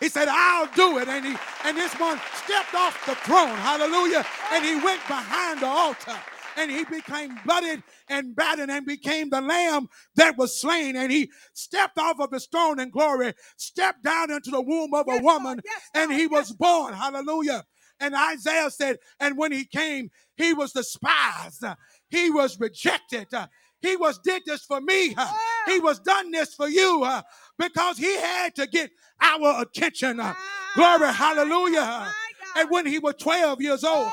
He 0.00 0.08
said, 0.08 0.28
I'll 0.28 0.66
do 0.74 0.98
it. 0.98 1.08
And 1.08 1.24
he 1.24 1.36
and 1.64 1.76
this 1.76 1.94
one 1.94 2.20
stepped 2.44 2.74
off 2.74 3.06
the 3.06 3.14
throne. 3.14 3.56
Hallelujah. 3.56 4.24
And 4.52 4.64
he 4.64 4.74
went 4.74 5.00
behind 5.06 5.60
the 5.60 5.66
altar. 5.66 6.16
And 6.56 6.70
he 6.70 6.84
became 6.84 7.36
blooded 7.44 7.82
and 8.08 8.34
battered 8.36 8.70
and 8.70 8.86
became 8.86 9.30
the 9.30 9.40
lamb 9.40 9.88
that 10.16 10.36
was 10.36 10.60
slain. 10.60 10.96
And 10.96 11.10
he 11.10 11.30
stepped 11.52 11.98
off 11.98 12.20
of 12.20 12.30
his 12.32 12.46
throne 12.46 12.78
in 12.80 12.90
glory, 12.90 13.34
stepped 13.56 14.02
down 14.04 14.30
into 14.30 14.50
the 14.50 14.62
womb 14.62 14.94
of 14.94 15.06
Yes, 15.08 15.20
a 15.20 15.22
Lord. 15.22 15.42
woman, 15.42 15.60
Yes, 15.64 15.82
and 15.94 16.12
he 16.12 16.26
was 16.26 16.50
Yes, 16.50 16.56
born. 16.56 16.94
Hallelujah. 16.94 17.64
And 18.00 18.14
Isaiah 18.14 18.70
said, 18.70 18.98
and 19.20 19.38
when 19.38 19.52
he 19.52 19.64
came, 19.64 20.10
he 20.36 20.52
was 20.52 20.72
despised. 20.72 21.64
He 22.08 22.30
was 22.30 22.58
rejected. 22.58 23.28
He 23.80 23.96
was 23.96 24.18
did 24.24 24.42
this 24.46 24.64
for 24.64 24.80
me. 24.80 25.14
He 25.66 25.78
was 25.80 26.00
done 26.00 26.30
this 26.30 26.54
for 26.54 26.68
you 26.68 27.06
because 27.58 27.98
he 27.98 28.16
had 28.18 28.54
to 28.56 28.66
get 28.66 28.90
our 29.20 29.62
attention. 29.62 30.20
uh, 30.20 30.34
Glory, 30.74 31.12
hallelujah. 31.12 32.12
And 32.56 32.70
when 32.70 32.86
he 32.86 32.98
was 32.98 33.14
12 33.20 33.60
years 33.60 33.84
old, 33.84 34.08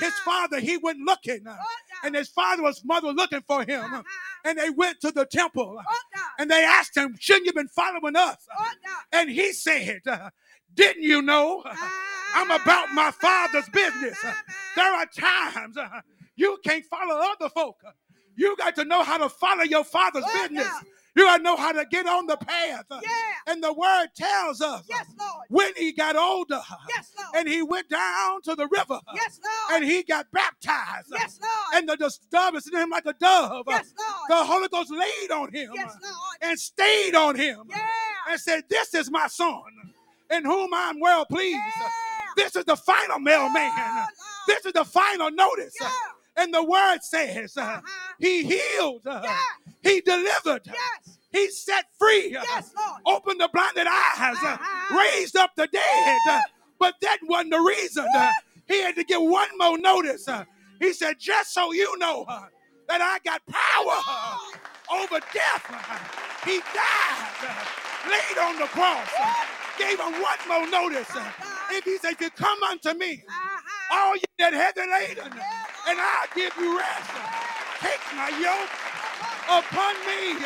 his 0.00 0.14
father, 0.20 0.60
he 0.60 0.76
went 0.76 0.98
looking. 1.00 1.46
uh, 1.46 1.56
Oh, 1.60 1.64
And 2.04 2.14
his 2.14 2.28
father 2.28 2.62
was 2.62 2.84
mother 2.84 3.12
looking 3.12 3.42
for 3.46 3.62
him. 3.64 3.82
Uh-huh. 3.84 4.02
And 4.44 4.58
they 4.58 4.70
went 4.70 5.00
to 5.00 5.10
the 5.10 5.26
temple. 5.26 5.80
Oh, 5.86 5.94
And 6.38 6.50
they 6.50 6.64
asked 6.64 6.96
him, 6.96 7.16
Shouldn't 7.18 7.46
you 7.46 7.52
been 7.52 7.68
following 7.68 8.16
us? 8.16 8.36
Oh, 8.58 8.70
And 9.12 9.28
he 9.30 9.52
said, 9.52 10.00
uh, 10.06 10.30
Didn't 10.74 11.02
you 11.02 11.22
know? 11.22 11.62
I'm 12.34 12.50
about 12.50 12.92
my 12.94 13.10
father's 13.10 13.68
business. 13.70 14.18
There 14.76 14.92
are 14.94 15.06
times 15.06 15.76
uh, 15.76 16.00
you 16.36 16.58
can't 16.64 16.84
follow 16.84 17.20
other 17.32 17.48
folk. 17.48 17.80
You 18.36 18.54
got 18.56 18.76
to 18.76 18.84
know 18.84 19.02
how 19.02 19.18
to 19.18 19.28
follow 19.28 19.62
your 19.64 19.82
father's 19.84 20.24
business. 20.34 20.68
You 21.18 21.24
got 21.24 21.38
to 21.38 21.42
know 21.42 21.56
how 21.56 21.72
to 21.72 21.84
get 21.90 22.06
on 22.06 22.26
the 22.26 22.36
path. 22.36 22.84
Yeah. 22.90 22.98
And 23.48 23.62
the 23.64 23.72
word 23.72 24.08
tells 24.16 24.60
us 24.60 24.84
Yes, 24.88 25.06
Lord. 25.18 25.46
when 25.48 25.72
he 25.76 25.92
got 25.92 26.16
older 26.16 26.60
Yes, 26.88 27.12
Lord. 27.18 27.30
and 27.36 27.48
he 27.48 27.62
went 27.62 27.88
down 27.90 28.42
to 28.42 28.54
the 28.54 28.68
river 28.68 29.00
Yes, 29.14 29.40
Lord. 29.44 29.82
and 29.82 29.90
he 29.90 30.04
got 30.04 30.30
baptized. 30.32 31.08
Yes, 31.10 31.40
Lord. 31.42 31.74
And 31.74 31.88
the, 31.88 31.96
is 32.56 32.68
in 32.72 32.78
him 32.80 32.90
like 32.90 33.06
a 33.06 33.14
dove. 33.14 33.64
Yes, 33.68 33.92
Lord. 33.98 34.28
The 34.28 34.44
Holy 34.46 34.68
Ghost 34.68 34.92
laid 34.92 35.32
on 35.32 35.52
him 35.52 35.72
Yes, 35.74 35.96
Lord. 36.02 36.14
and 36.42 36.58
stayed 36.60 37.16
on 37.16 37.36
him 37.36 37.62
Yeah. 37.68 37.86
and 38.30 38.40
said, 38.40 38.64
This 38.70 38.94
is 38.94 39.10
my 39.10 39.26
son 39.26 39.62
in 40.30 40.44
whom 40.44 40.72
I'm 40.72 41.00
well 41.00 41.26
pleased. 41.26 41.56
Yeah. 41.80 41.88
This 42.36 42.56
is 42.56 42.64
the 42.64 42.76
final 42.76 43.18
mailman. 43.18 43.72
Oh, 43.74 44.06
This 44.46 44.64
is 44.66 44.72
the 44.72 44.84
final 44.84 45.30
notice. 45.32 45.74
Yeah. 45.80 45.90
And 46.38 46.54
the 46.54 46.62
word 46.62 47.00
says, 47.02 47.56
uh, 47.56 47.62
Uh-huh. 47.62 47.80
He 48.20 48.42
healed, 48.44 49.06
uh, 49.06 49.20
Yeah. 49.24 49.38
He 49.82 50.00
delivered, 50.00 50.62
Yes. 50.66 51.18
He 51.32 51.50
set 51.50 51.86
free, 51.98 52.34
uh, 52.36 52.42
Yes, 52.48 52.72
opened 53.06 53.40
the 53.40 53.48
blinded 53.52 53.86
eyes, 53.86 54.36
uh, 54.42 54.46
Uh-huh. 54.54 54.96
raised 54.98 55.36
up 55.36 55.50
the 55.56 55.66
dead. 55.66 56.20
uh, 56.28 56.42
But 56.78 56.94
that 57.02 57.18
wasn't 57.24 57.50
the 57.50 57.60
reason. 57.60 58.06
uh, 58.14 58.32
He 58.68 58.80
had 58.82 58.94
to 58.96 59.04
give 59.04 59.20
one 59.22 59.48
more 59.58 59.78
notice. 59.78 60.28
uh, 60.28 60.44
He 60.80 60.92
said, 60.92 61.18
Just 61.18 61.52
so 61.52 61.72
you 61.72 61.96
know 61.98 62.24
uh, 62.28 62.46
that 62.88 63.00
I 63.02 63.18
got 63.28 63.42
power 63.46 63.98
uh, 64.08 64.38
over 65.02 65.18
death. 65.32 65.64
uh, 65.70 65.98
He 66.48 66.60
died, 66.60 67.38
uh, 67.42 68.10
laid 68.10 68.38
on 68.38 68.58
the 68.58 68.68
cross, 68.68 69.08
uh, 69.18 69.34
gave 69.76 69.98
him 70.00 70.22
one 70.22 70.38
more 70.46 70.66
notice. 70.68 71.10
uh, 71.16 71.32
If 71.70 71.84
he 71.84 71.98
said, 71.98 72.12
If 72.12 72.20
you 72.20 72.30
come 72.30 72.62
unto 72.62 72.94
me, 72.94 73.24
Uh-huh. 73.28 73.96
all 73.98 74.14
you 74.16 74.22
that 74.38 74.52
heavy 74.52 74.86
laden, 74.88 75.32
and 75.88 75.98
I'll 75.98 76.28
give 76.34 76.52
you 76.58 76.78
rest. 76.78 77.10
Take 77.80 78.00
my 78.14 78.28
yoke 78.38 78.70
upon 79.48 79.94
me 80.06 80.36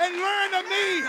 and 0.00 0.16
learn 0.16 0.54
of 0.54 0.64
me. 0.70 1.02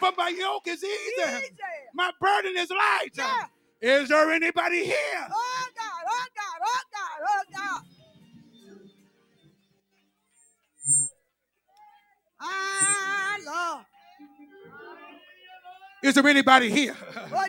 For 0.00 0.12
my 0.16 0.28
yoke 0.28 0.66
is 0.68 0.82
easy, 0.84 1.50
my 1.94 2.10
burden 2.20 2.56
is 2.56 2.70
light. 2.70 3.10
Yeah. 3.14 3.46
Is 3.80 4.08
there 4.08 4.30
anybody 4.30 4.84
here? 4.84 5.26
Oh, 5.30 5.68
God. 5.76 6.02
Oh, 6.08 6.26
God. 6.34 6.60
Oh, 6.64 6.82
God. 6.92 7.18
Oh, 7.28 7.42
God. 7.54 7.82
Ah, 12.40 13.36
Lord. 13.46 13.86
Is 16.02 16.14
there 16.14 16.26
anybody 16.26 16.70
here? 16.70 16.96
Oh. 17.32 17.46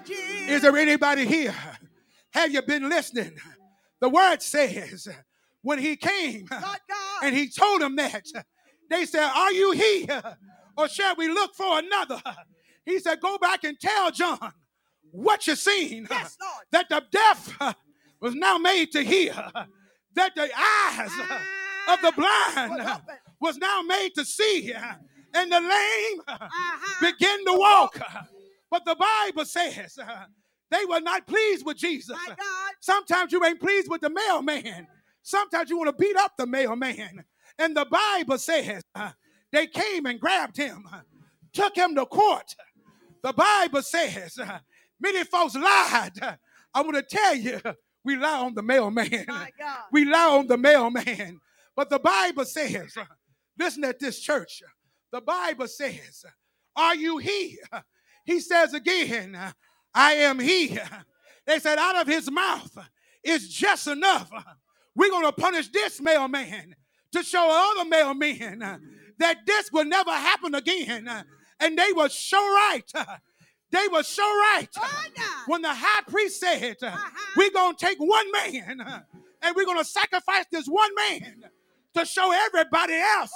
Is 0.48 0.62
there 0.62 0.76
anybody 0.78 1.26
here? 1.26 1.56
Have 2.32 2.52
you 2.52 2.62
been 2.62 2.90
listening? 2.90 3.38
The 4.00 4.10
word 4.10 4.42
says, 4.42 5.08
when 5.62 5.80
he 5.80 5.96
came 5.96 6.48
and 7.24 7.36
he 7.36 7.50
told 7.50 7.82
them 7.82 7.96
that, 7.98 8.26
they 8.90 9.06
said, 9.06 9.30
Are 9.30 9.52
you 9.52 9.72
he? 9.72 10.10
Or 10.78 10.88
shall 10.88 11.16
we 11.16 11.28
look 11.28 11.56
for 11.56 11.80
another? 11.80 12.22
He 12.86 13.00
said, 13.00 13.20
Go 13.20 13.38
back 13.38 13.64
and 13.64 13.80
tell 13.80 14.12
John 14.12 14.52
what 15.12 15.46
you 15.48 15.56
seen. 15.56 16.08
Yes. 16.10 16.38
That 16.72 16.88
the 16.90 17.04
deaf 17.12 17.58
was 18.22 18.34
now 18.36 18.58
made 18.58 18.92
to 18.92 19.02
hear, 19.04 19.34
that 20.16 20.36
the 20.36 20.50
eyes 20.56 21.12
of 21.90 22.02
the 22.02 22.12
blind 22.16 23.02
Was 23.40 23.58
now 23.58 23.82
made 23.84 24.16
to 24.16 24.26
see, 24.26 24.74
and 25.34 25.52
the 25.52 25.60
lame 25.60 26.22
Uh-huh. 26.28 26.96
begin 27.12 27.46
to 27.46 27.54
walk. 27.54 28.00
But 28.72 28.84
the 28.84 28.96
Bible 28.96 29.46
says 29.46 29.98
they 30.72 30.86
were 30.86 31.00
not 31.02 31.28
pleased 31.28 31.66
with 31.66 31.78
Jesus. 31.78 32.18
Sometimes 32.82 33.32
you 33.32 33.44
ain't 33.46 33.60
pleased 33.60 33.90
with 33.90 34.02
the 34.02 34.10
mailman. 34.10 34.88
Sometimes 35.28 35.70
you 35.70 35.78
want 35.78 35.90
to 35.90 36.02
beat 36.02 36.16
up 36.16 36.38
the 36.38 36.46
mailman. 36.46 37.26
And 37.60 37.76
the 37.76 37.86
Bible 37.86 38.38
says 38.38 38.82
uh, 38.96 39.12
they 39.52 39.68
came 39.68 40.06
and 40.06 40.22
grabbed 40.22 40.56
him, 40.56 40.86
uh, 40.90 41.02
took 41.52 41.76
him 41.76 41.96
to 41.96 42.06
court. 42.06 42.56
The 43.22 43.34
Bible 43.34 43.82
says 43.82 44.40
uh, 44.40 44.60
many 45.02 45.26
folks 45.26 45.56
lied. 45.56 46.14
I 46.74 46.82
want 46.82 46.96
to 46.96 47.04
tell 47.04 47.36
you, 47.36 47.60
we 48.06 48.16
lie 48.16 48.40
on 48.40 48.54
the 48.54 48.64
mailman. 48.64 49.26
We 49.92 50.06
lie 50.06 50.30
on 50.30 50.48
the 50.48 50.58
mailman. 50.58 51.42
But 51.76 51.90
the 51.90 52.00
Bible 52.00 52.46
says, 52.46 52.96
uh, 52.96 53.04
listen 53.60 53.84
at 53.84 54.00
this 54.00 54.22
church. 54.22 54.64
The 55.12 55.20
Bible 55.20 55.68
says, 55.68 56.24
Are 56.74 56.96
you 56.96 57.18
he? 57.18 57.60
He 58.24 58.40
says 58.40 58.74
again, 58.74 59.38
I 59.94 60.14
am 60.14 60.40
he. 60.40 60.80
They 61.46 61.60
said, 61.60 61.80
Out 61.80 61.98
of 61.98 62.08
his 62.08 62.32
mouth 62.32 62.78
is 63.24 63.50
just 63.50 63.88
enough. 63.88 64.32
We're 64.98 65.10
going 65.12 65.26
to 65.26 65.32
punish 65.32 65.70
this 65.70 66.02
mailman 66.02 66.76
to 67.14 67.24
show 67.24 67.48
other 67.80 67.90
mailmen 67.90 68.62
uh, 68.64 68.78
that 69.20 69.38
this 69.46 69.72
will 69.72 69.86
never 69.86 70.12
happen 70.12 70.56
again. 70.56 71.08
Uh, 71.08 71.24
And 71.60 71.78
they 71.78 71.92
were 71.96 72.10
so 72.10 72.38
right. 72.38 72.84
Uh, 72.94 73.06
They 73.72 73.88
were 73.88 74.04
so 74.04 74.24
right. 74.24 74.68
When 75.48 75.62
the 75.62 75.74
high 75.74 76.02
priest 76.08 76.40
said. 76.40 76.78
We're 77.36 77.52
going 77.52 77.76
to 77.76 77.86
take 77.86 78.00
one 78.00 78.32
man 78.32 78.82
and 79.42 79.56
we're 79.56 79.66
going 79.66 79.78
to 79.78 79.86
sacrifice 79.86 80.46
this 80.52 80.66
one 80.68 80.94
man 80.96 81.44
to 81.94 82.06
show 82.06 82.32
everybody 82.32 82.94
else 82.96 83.32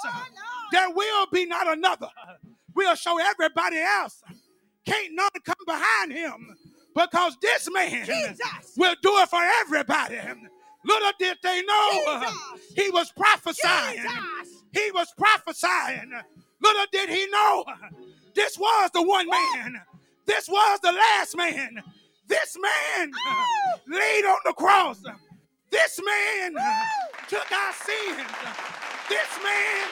there 0.72 0.90
will 0.90 1.26
be 1.32 1.44
not 1.46 1.66
another. 1.68 2.08
We'll 2.74 2.94
show 2.96 3.18
everybody 3.20 3.78
else. 3.78 4.22
Can't 4.86 5.14
none 5.14 5.28
come 5.44 5.64
behind 5.66 6.12
him 6.12 6.56
because 6.94 7.36
this 7.42 7.68
man 7.72 8.04
Jesus. 8.06 8.72
will 8.76 8.96
do 9.02 9.10
it 9.18 9.28
for 9.28 9.42
everybody. 9.60 10.18
Little 10.84 11.12
did 11.18 11.38
they 11.42 11.62
know 11.62 12.20
Jesus. 12.20 12.72
he 12.76 12.90
was 12.90 13.12
prophesying. 13.12 13.98
Jesus. 14.02 14.62
He 14.72 14.90
was 14.92 15.12
prophesying. 15.16 16.12
Little 16.60 16.86
did 16.92 17.08
he 17.10 17.26
know 17.28 17.64
this 18.34 18.58
was 18.58 18.90
the 18.92 19.02
one 19.02 19.28
man. 19.28 19.80
This 20.26 20.48
was 20.48 20.80
the 20.80 20.92
last 20.92 21.36
man. 21.36 21.82
This 22.28 22.56
man 22.60 23.10
Oh. 23.26 23.44
laid 23.88 24.24
on 24.24 24.38
the 24.46 24.52
cross. 24.54 24.98
This 25.70 26.00
man 26.04 26.54
took 27.28 27.50
our 27.52 27.72
sins. 27.72 28.26
This 29.08 29.28
man 29.42 29.88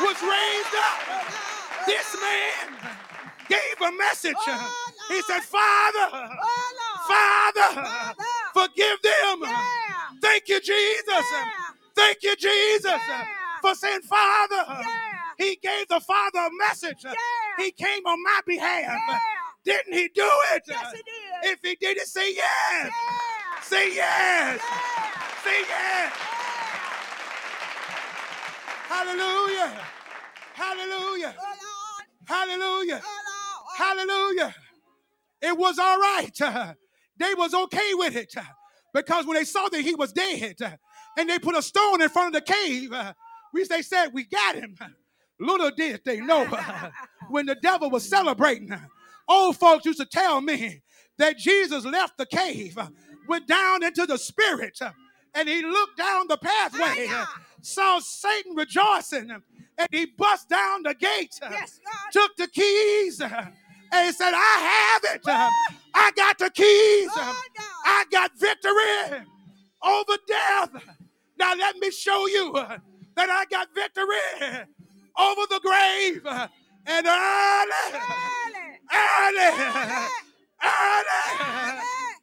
was 0.00 0.16
raised 0.22 0.74
up. 0.76 1.86
This 1.86 2.16
man 2.20 2.78
gave 3.48 3.80
a 3.80 3.92
message. 3.98 4.34
He 5.08 5.20
said, 5.22 5.40
Father, 5.42 6.28
Father, 7.08 8.14
forgive 8.54 9.02
them. 9.02 9.40
Yeah. 9.42 9.83
Thank 10.20 10.48
you, 10.48 10.60
Jesus. 10.60 11.24
Thank 11.94 12.22
you, 12.22 12.36
Jesus, 12.36 13.00
for 13.62 13.74
saying, 13.74 14.00
Father. 14.02 14.82
He 15.38 15.56
gave 15.62 15.88
the 15.88 16.00
Father 16.00 16.40
a 16.40 16.50
message. 16.68 17.04
He 17.58 17.70
came 17.72 18.06
on 18.06 18.22
my 18.22 18.40
behalf. 18.46 19.20
Didn't 19.64 19.94
he 19.94 20.08
do 20.14 20.28
it? 20.54 20.62
Yes, 20.68 20.92
he 20.92 20.98
did. 20.98 21.52
If 21.52 21.58
he 21.62 21.74
did 21.76 21.96
it, 21.96 22.06
say 22.06 22.34
yes. 22.34 22.92
Say 23.62 23.94
yes. 23.94 24.60
Say 25.42 25.60
yes. 25.68 26.12
Hallelujah. 28.88 29.80
Hallelujah. 30.54 31.34
Oh. 31.38 32.00
Hallelujah. 32.26 33.00
Oh. 33.04 33.74
Hallelujah. 33.76 34.54
It 35.42 35.58
was 35.58 35.78
all 35.78 35.98
right. 35.98 36.76
They 37.16 37.32
was 37.34 37.54
okay 37.54 37.94
with 37.94 38.16
it 38.16 38.34
because 38.94 39.26
when 39.26 39.36
they 39.36 39.44
saw 39.44 39.68
that 39.68 39.80
he 39.80 39.94
was 39.94 40.12
dead 40.12 40.54
uh, 40.62 40.70
and 41.18 41.28
they 41.28 41.38
put 41.38 41.56
a 41.56 41.62
stone 41.62 42.00
in 42.00 42.08
front 42.08 42.34
of 42.34 42.44
the 42.44 42.52
cave, 42.52 42.92
uh, 42.92 43.12
we 43.52 43.64
they 43.64 43.82
said 43.82 44.08
we 44.14 44.24
got 44.24 44.54
him. 44.54 44.76
Little 45.40 45.70
did 45.72 46.00
they 46.04 46.20
know 46.20 46.44
uh, 46.44 46.90
when 47.28 47.44
the 47.46 47.56
devil 47.56 47.90
was 47.90 48.08
celebrating. 48.08 48.74
Old 49.28 49.56
folks 49.56 49.84
used 49.84 49.98
to 49.98 50.06
tell 50.06 50.40
me 50.40 50.82
that 51.18 51.38
Jesus 51.38 51.84
left 51.84 52.18
the 52.18 52.26
cave, 52.26 52.78
went 53.28 53.46
down 53.48 53.82
into 53.82 54.06
the 54.06 54.16
spirit, 54.16 54.78
and 55.34 55.48
he 55.48 55.62
looked 55.62 55.96
down 55.96 56.28
the 56.28 56.36
pathway, 56.36 57.08
saw 57.62 57.98
Satan 57.98 58.54
rejoicing, 58.54 59.30
and 59.78 59.88
he 59.90 60.06
bust 60.06 60.48
down 60.48 60.82
the 60.84 60.94
gate 60.94 61.38
Yes, 61.50 61.80
took 62.12 62.36
the 62.36 62.46
keys 62.46 63.20
uh, 63.20 63.46
and 63.92 64.06
he 64.06 64.12
said, 64.12 64.32
I 64.34 65.00
have 65.04 65.16
it. 65.16 65.22
I 65.94 66.10
got 66.16 66.38
the 66.38 66.50
keys. 66.50 67.10
Oh, 67.14 67.42
I 67.84 68.04
got 68.10 68.32
victory 68.38 69.24
over 69.82 70.16
death. 70.28 70.70
Now 71.38 71.54
let 71.54 71.76
me 71.78 71.90
show 71.90 72.26
you 72.26 72.52
that 72.54 73.30
I 73.30 73.44
got 73.50 73.68
victory 73.74 74.66
over 75.18 75.42
the 75.50 75.60
grave. 75.62 76.26
And 76.86 77.06
early, 77.06 78.00
Early. 78.92 79.50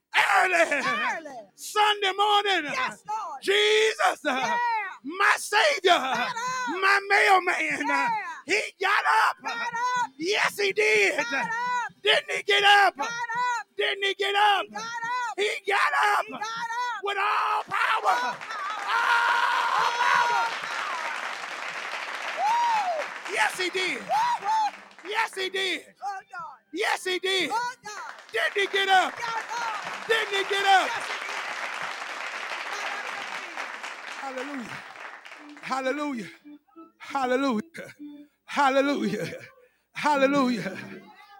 early, 0.10 0.84
early. 0.86 1.38
Sunday 1.56 2.12
morning, 2.18 2.72
Yes, 2.74 3.04
Lord. 3.08 3.42
Jesus, 3.44 4.20
Yeah. 4.26 4.58
my 5.04 5.36
Savior, 5.38 6.00
my 6.00 7.00
mailman, 7.10 7.88
Yeah. 7.88 8.10
He 8.46 8.62
got 8.80 9.04
up. 9.28 9.38
Got 9.44 9.58
up. 9.58 10.12
Yes, 10.18 10.60
he 10.60 10.72
did. 10.72 11.18
Got 11.18 11.34
up. 11.34 11.94
Didn't 12.04 12.32
he 12.36 12.44
get 12.44 12.64
up? 12.64 12.96
Got 12.98 13.06
up. 13.08 13.68
Didn't 13.78 14.04
he 14.04 14.14
get 14.16 14.36
up? 14.36 14.66
Got 14.72 14.82
up. 14.82 15.38
He 15.38 15.50
got 15.68 15.78
up 16.18 16.26
He 16.26 16.32
got 16.32 16.42
up. 16.42 17.04
with 17.04 17.18
all 17.18 17.64
power. 17.64 18.18
All 18.30 19.92
power. 20.02 20.48
Yes, 23.34 23.58
he 23.60 23.70
did. 23.70 24.02
Yes, 25.08 25.36
he 25.36 25.50
did. 25.50 25.82
Oh, 26.04 26.20
God. 26.32 26.60
Yes, 26.74 27.04
he 27.06 27.20
did. 27.20 27.50
Oh, 27.52 27.74
God. 27.84 28.14
Didn't 28.32 28.58
he 28.72 28.78
get 28.78 28.90
up? 28.90 29.14
Didn't 30.08 30.28
he 30.30 30.44
get 30.50 30.66
up? 30.66 30.88
Yes, 30.88 31.06
he 31.08 31.14
did. 31.14 31.32
Hallelujah. 34.22 34.70
Hallelujah. 35.62 36.28
Hallelujah. 37.00 37.61
Hallelujah. 38.52 39.32
Hallelujah. 39.94 40.78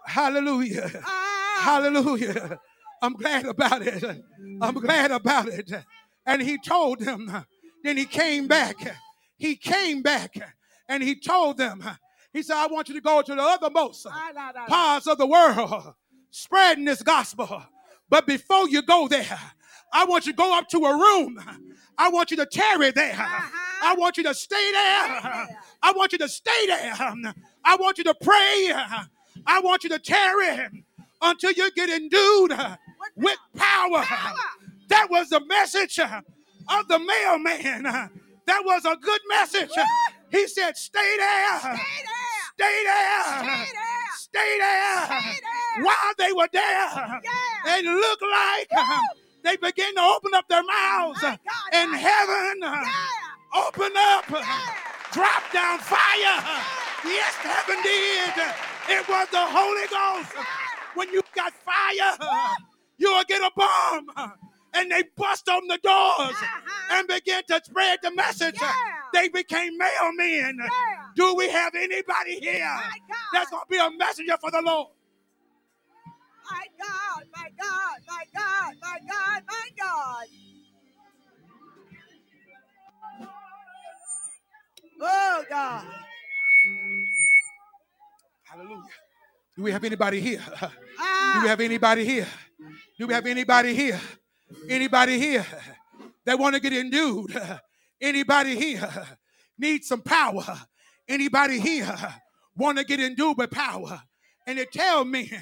Hallelujah. 0.06 0.90
Ah. 1.04 1.60
Hallelujah. 1.60 2.58
I'm 3.02 3.12
glad 3.12 3.44
about 3.44 3.82
it. 3.82 4.02
I'm 4.62 4.74
glad 4.74 5.10
about 5.10 5.48
it. 5.48 5.70
And 6.24 6.40
he 6.40 6.56
told 6.56 7.00
them, 7.00 7.44
then 7.84 7.98
he 7.98 8.06
came 8.06 8.48
back. 8.48 8.76
He 9.36 9.56
came 9.56 10.00
back 10.00 10.36
and 10.88 11.02
he 11.02 11.14
told 11.14 11.58
them, 11.58 11.84
he 12.32 12.42
said, 12.42 12.56
I 12.56 12.66
want 12.68 12.88
you 12.88 12.94
to 12.94 13.00
go 13.02 13.20
to 13.20 13.34
the 13.34 13.42
othermost 13.42 14.06
Ah, 14.08 14.64
parts 14.66 15.06
of 15.06 15.18
the 15.18 15.26
world 15.26 15.92
spreading 16.30 16.86
this 16.86 17.02
gospel. 17.02 17.62
But 18.08 18.26
before 18.26 18.70
you 18.70 18.80
go 18.80 19.06
there, 19.06 19.38
I 19.92 20.04
want 20.04 20.26
you 20.26 20.32
to 20.32 20.36
go 20.36 20.56
up 20.56 20.68
to 20.70 20.78
a 20.78 20.92
room. 20.96 21.38
I 21.98 22.08
want 22.08 22.30
you 22.30 22.36
to 22.38 22.46
tarry 22.46 22.90
there. 22.90 23.12
Uh-huh. 23.12 23.58
I 23.84 23.94
want 23.94 24.16
you 24.16 24.22
to 24.24 24.34
stay 24.34 24.72
there. 24.72 25.48
I 25.82 25.92
want 25.94 26.12
you 26.12 26.18
to 26.18 26.28
stay 26.28 26.66
there. 26.66 26.94
I 27.64 27.76
want 27.76 27.98
you 27.98 28.04
to 28.04 28.14
pray. 28.14 28.72
I 29.46 29.60
want 29.60 29.84
you 29.84 29.90
to 29.90 29.98
tarry 29.98 30.84
until 31.20 31.52
you 31.52 31.70
get 31.72 31.88
endued 31.90 32.52
with 33.16 33.38
power. 33.56 34.04
That 34.88 35.08
was 35.10 35.28
the 35.30 35.44
message 35.44 35.98
of 35.98 36.88
the 36.88 36.98
mailman. 36.98 37.82
That 38.46 38.62
was 38.64 38.84
a 38.84 38.96
good 38.96 39.20
message. 39.28 39.70
He 40.30 40.46
said, 40.48 40.76
Stay 40.76 41.16
there. 41.16 41.58
Stay 41.60 41.68
there. 41.68 42.22
Stay 42.54 42.84
there. 42.84 43.24
Stay 43.42 43.72
there. 43.72 44.02
Stay 44.16 44.58
there. 44.58 45.06
Stay 45.06 45.40
there. 45.40 45.84
While 45.84 46.14
they 46.18 46.32
were 46.32 46.48
there, 46.52 47.20
it 47.66 47.84
looked 47.84 48.22
like 48.22 48.68
they 49.42 49.56
began 49.56 49.94
to 49.94 50.00
open 50.02 50.32
up 50.34 50.48
their 50.48 50.62
mouths, 50.62 51.20
God, 51.20 51.38
and 51.72 51.90
my- 51.92 51.98
heaven 51.98 52.58
Yeah. 52.62 52.84
opened 53.54 53.96
up, 53.96 54.30
Yeah. 54.30 54.74
dropped 55.12 55.52
down 55.52 55.78
fire. 55.80 56.62
Yes, 57.04 57.34
heaven 57.36 57.82
did. 57.82 58.34
It 58.88 59.08
was 59.08 59.28
the 59.30 59.44
Holy 59.46 59.86
Ghost. 59.88 60.32
When 60.94 61.10
you 61.12 61.22
got 61.34 61.52
fire, 61.64 62.16
you'll 62.98 63.24
get 63.24 63.40
a 63.42 63.50
bomb. 63.56 64.32
And 64.74 64.90
they 64.90 65.02
bust 65.16 65.48
on 65.50 65.66
the 65.66 65.76
doors 65.78 66.36
Uh-huh. 66.36 66.60
and 66.96 67.06
begin 67.08 67.42
to 67.48 67.60
spread 67.64 67.98
the 68.02 68.10
message. 68.10 68.56
Yeah. 68.60 68.72
They 69.12 69.28
became 69.28 69.78
mailmen. 69.78 70.54
Yeah. 70.58 71.04
Do 71.14 71.34
we 71.34 71.48
have 71.50 71.74
anybody 71.74 72.40
here 72.40 72.80
that's 73.34 73.50
going 73.50 73.62
to 73.64 73.68
be 73.68 73.76
a 73.78 73.90
messenger 73.90 74.36
for 74.40 74.50
the 74.50 74.62
Lord? 74.62 74.88
My 76.52 76.66
God, 76.78 77.24
my 77.34 77.48
God, 77.58 77.98
my 78.08 78.24
God, 78.34 78.74
my 78.82 78.98
God, 79.08 79.42
my 79.48 79.68
God. 79.78 80.26
Oh 85.00 85.44
God. 85.48 85.86
Hallelujah. 88.44 88.82
Do 89.56 89.62
we 89.62 89.72
have 89.72 89.84
anybody 89.84 90.20
here? 90.20 90.42
Do 90.60 90.68
Ah, 91.00 91.40
we 91.42 91.48
have 91.48 91.60
anybody 91.60 92.04
here? 92.04 92.28
Do 92.98 93.06
we 93.06 93.14
have 93.14 93.26
anybody 93.26 93.74
here? 93.74 94.00
Anybody 94.68 95.18
here 95.18 95.46
that 96.26 96.38
want 96.38 96.54
to 96.54 96.60
get 96.60 96.72
endued? 96.74 97.34
Anybody 98.00 98.56
here 98.56 98.90
need 99.58 99.84
some 99.84 100.02
power? 100.02 100.44
Anybody 101.08 101.60
here 101.60 101.96
want 102.56 102.78
to 102.78 102.84
get 102.84 103.00
endued 103.00 103.38
with 103.38 103.50
power? 103.50 104.02
And 104.46 104.58
they 104.58 104.66
tell 104.66 105.04
me 105.04 105.32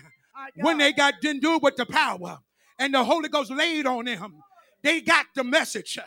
when 0.56 0.78
they 0.78 0.92
got 0.92 1.22
endued 1.24 1.62
with 1.62 1.76
the 1.76 1.86
power 1.86 2.38
and 2.78 2.94
the 2.94 3.04
Holy 3.04 3.28
Ghost 3.28 3.50
laid 3.50 3.86
on 3.86 4.04
them, 4.04 4.42
they 4.82 5.00
got 5.00 5.26
the 5.34 5.44
message. 5.44 5.98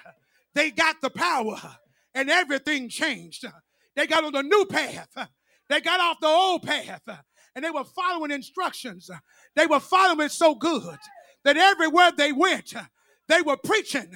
They 0.54 0.72
got 0.72 1.02
the 1.02 1.10
power 1.10 1.60
and 2.14 2.30
everything 2.30 2.90
changed. 2.90 3.46
They 3.96 4.08
got 4.08 4.24
on 4.24 4.34
the 4.34 4.44
new 4.44 4.66
path. 4.66 5.16
They 5.70 5.82
got 5.82 6.00
off 6.00 6.20
the 6.20 6.28
old 6.28 6.64
path 6.64 7.02
and 7.56 7.64
they 7.64 7.70
were 7.70 7.84
following 7.84 8.32
instructions. 8.32 9.10
They 9.56 9.68
were 9.68 9.80
following 9.80 10.30
so 10.30 10.56
good 10.56 10.98
that 11.44 11.58
everywhere 11.58 12.12
they 12.16 12.32
went, 12.32 12.74
they 13.28 13.42
were 13.42 13.58
preaching. 13.58 14.12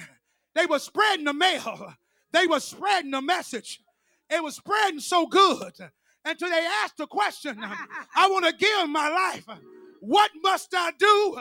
They 0.54 0.66
were 0.66 0.78
spreading 0.78 1.24
the 1.24 1.34
mail. 1.34 1.94
They 2.32 2.46
were 2.46 2.60
spreading 2.60 3.12
the 3.12 3.22
message. 3.22 3.80
It 4.28 4.42
was 4.42 4.56
spreading 4.56 5.00
so 5.00 5.26
good 5.26 5.72
until 6.24 6.50
they 6.50 6.66
asked 6.84 6.98
the 6.98 7.06
question 7.06 7.58
I 8.14 8.28
want 8.28 8.44
to 8.44 8.52
give 8.52 8.88
my 8.90 9.08
life. 9.08 9.46
What 10.00 10.30
must 10.42 10.74
I 10.74 10.92
do 10.98 11.40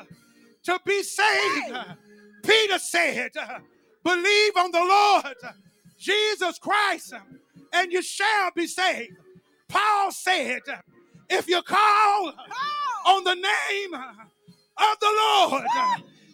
to 0.64 0.80
be 0.86 1.04
saved? 1.04 1.76
Peter 2.44 2.80
said, 2.80 3.32
Believe 4.04 4.58
on 4.58 4.72
the 4.72 4.80
Lord 4.80 5.36
Jesus 5.98 6.60
Christ, 6.60 7.14
and 7.74 7.92
you 7.92 8.02
shall 8.02 8.52
be 8.56 8.68
saved. 8.68 9.18
Paul 9.68 10.12
said, 10.12 10.62
If 11.30 11.48
you 11.48 11.62
call 11.62 12.34
on 13.06 13.24
the 13.24 13.36
name 13.36 13.94
of 13.94 15.00
the 15.00 15.14
Lord, 15.50 15.64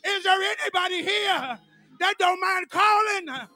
is 0.06 0.24
there 0.24 0.40
anybody 0.42 1.04
here 1.04 1.60
that 2.00 2.14
don't 2.20 2.40
mind 2.40 2.70
calling? 2.70 3.48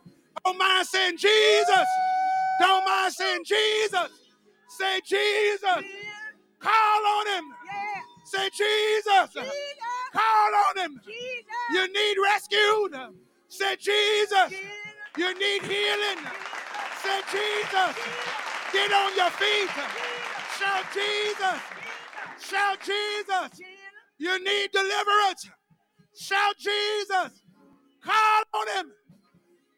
Don't 0.45 0.57
mind 0.57 0.87
saying 0.87 1.17
Jesus? 1.17 1.85
Don't 2.59 2.85
mind 2.85 3.13
saying 3.13 3.43
Jesus? 3.45 4.09
Say. 4.69 5.01
Jesus. 5.05 5.83
Call 6.59 7.05
on 7.05 7.27
him. 7.27 7.53
Say 8.27 8.49
Jesus. 8.49 9.33
Jesus. 9.33 9.53
Call 10.11 10.51
on 10.67 10.83
him. 10.83 11.01
Jesus. 11.05 11.45
You 11.71 11.87
need 11.93 12.17
rescued. 12.21 12.95
Say 13.47 13.75
Jesus. 13.77 14.49
Jesus. 14.49 14.77
You 15.17 15.33
need 15.33 15.63
healing. 15.63 16.19
Say, 17.01 17.21
Jesus. 17.31 17.95
Get 18.73 18.91
on 18.91 19.15
your 19.15 19.29
feet. 19.31 19.69
Shout 20.59 20.85
Jesus. 20.93 21.59
Shout 22.39 22.79
Jesus. 22.81 23.61
You 24.19 24.43
need 24.43 24.71
deliverance. 24.71 25.49
Shout 26.13 26.55
Jesus. 26.59 27.41
Call 28.03 28.43
on 28.53 28.67
him. 28.77 28.91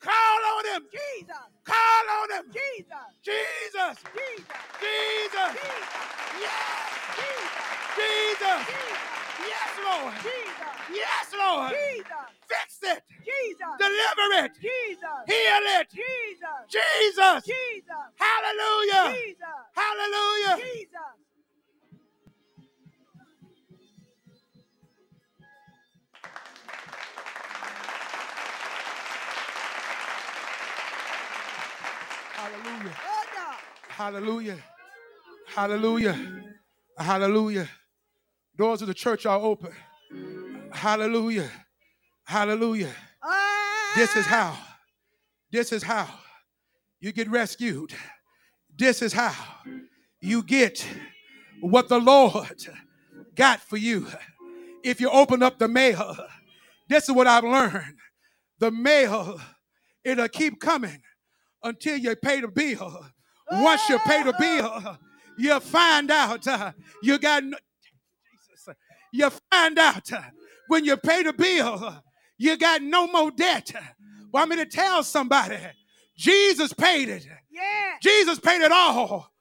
Call 0.01 0.57
on 0.57 0.65
him. 0.75 0.87
Jesus. 0.91 1.58
Call 1.69 2.05
on 2.17 2.29
him. 2.33 2.45
Jesus. 2.49 3.09
Jesus. 3.21 3.95
Jesus. 4.11 4.49
Jesus. 4.81 5.51
Jesus. 5.53 5.93
Yes. 6.41 6.89
Jesus. 7.21 7.69
Jesus. 7.95 8.59
Jesus. 8.65 9.09
Yes, 9.45 9.71
Lord. 9.85 10.13
Jesus. 10.25 10.75
Yes, 10.89 11.27
Lord. 11.37 11.71
Jesus. 11.77 12.29
Fix 12.49 12.69
it. 12.83 13.03
Jesus. 13.21 13.75
Deliver 13.77 14.29
it. 14.45 14.51
Jesus. 14.57 15.21
Heal 15.29 15.65
it. 15.77 15.87
Jesus. 15.93 16.61
Jesus. 16.73 17.39
Jesus. 17.45 18.07
Hallelujah. 18.17 19.13
Jesus. 19.13 19.61
Hallelujah. 19.77 20.57
Hallelujah. 32.39 32.95
Oh 33.03 33.57
Hallelujah. 33.89 34.57
Hallelujah. 35.47 36.43
Hallelujah. 36.97 37.69
Doors 38.55 38.81
of 38.81 38.87
the 38.87 38.93
church 38.93 39.25
are 39.25 39.39
open. 39.39 39.73
Hallelujah. 40.71 41.51
Hallelujah. 42.23 42.93
Ah. 43.21 43.91
This 43.93 44.15
is 44.15 44.25
how. 44.25 44.57
This 45.51 45.73
is 45.73 45.83
how 45.83 46.07
you 47.01 47.11
get 47.11 47.29
rescued. 47.29 47.93
This 48.73 49.01
is 49.01 49.11
how 49.11 49.35
you 50.21 50.41
get 50.41 50.87
what 51.59 51.89
the 51.89 51.99
Lord 51.99 52.55
got 53.35 53.59
for 53.59 53.75
you. 53.75 54.07
If 54.81 55.01
you 55.01 55.09
open 55.09 55.43
up 55.43 55.59
the 55.59 55.67
mail, 55.67 56.15
this 56.87 57.09
is 57.09 57.13
what 57.13 57.27
I've 57.27 57.43
learned. 57.43 57.97
The 58.59 58.71
mail, 58.71 59.41
it'll 60.05 60.29
keep 60.29 60.61
coming 60.61 61.01
until 61.63 61.97
you 61.97 62.15
pay 62.15 62.41
the 62.41 62.47
bill. 62.47 63.05
Once 63.51 63.89
you 63.89 63.97
pay 63.99 64.23
the 64.23 64.33
bill, 64.39 64.97
you 65.37 65.59
find 65.59 66.11
out 66.11 66.47
uh, 66.47 66.71
you 67.01 67.17
got 67.17 67.43
no, 67.43 67.57
Jesus. 68.31 68.75
You 69.11 69.29
find 69.51 69.79
out 69.79 70.11
uh, 70.11 70.21
when 70.67 70.85
you 70.85 70.97
pay 70.97 71.23
the 71.23 71.33
bill, 71.33 71.83
uh, 71.83 71.99
you 72.37 72.57
got 72.57 72.81
no 72.81 73.07
more 73.07 73.31
debt. 73.31 73.71
Well, 74.31 74.43
I'm 74.43 74.49
going 74.49 74.59
to 74.59 74.65
tell 74.65 75.03
somebody, 75.03 75.57
Jesus 76.15 76.73
paid 76.73 77.09
it. 77.09 77.25
Yeah. 77.49 77.95
Jesus 78.01 78.39
paid 78.39 78.61
it 78.61 78.71
all. 78.71 79.31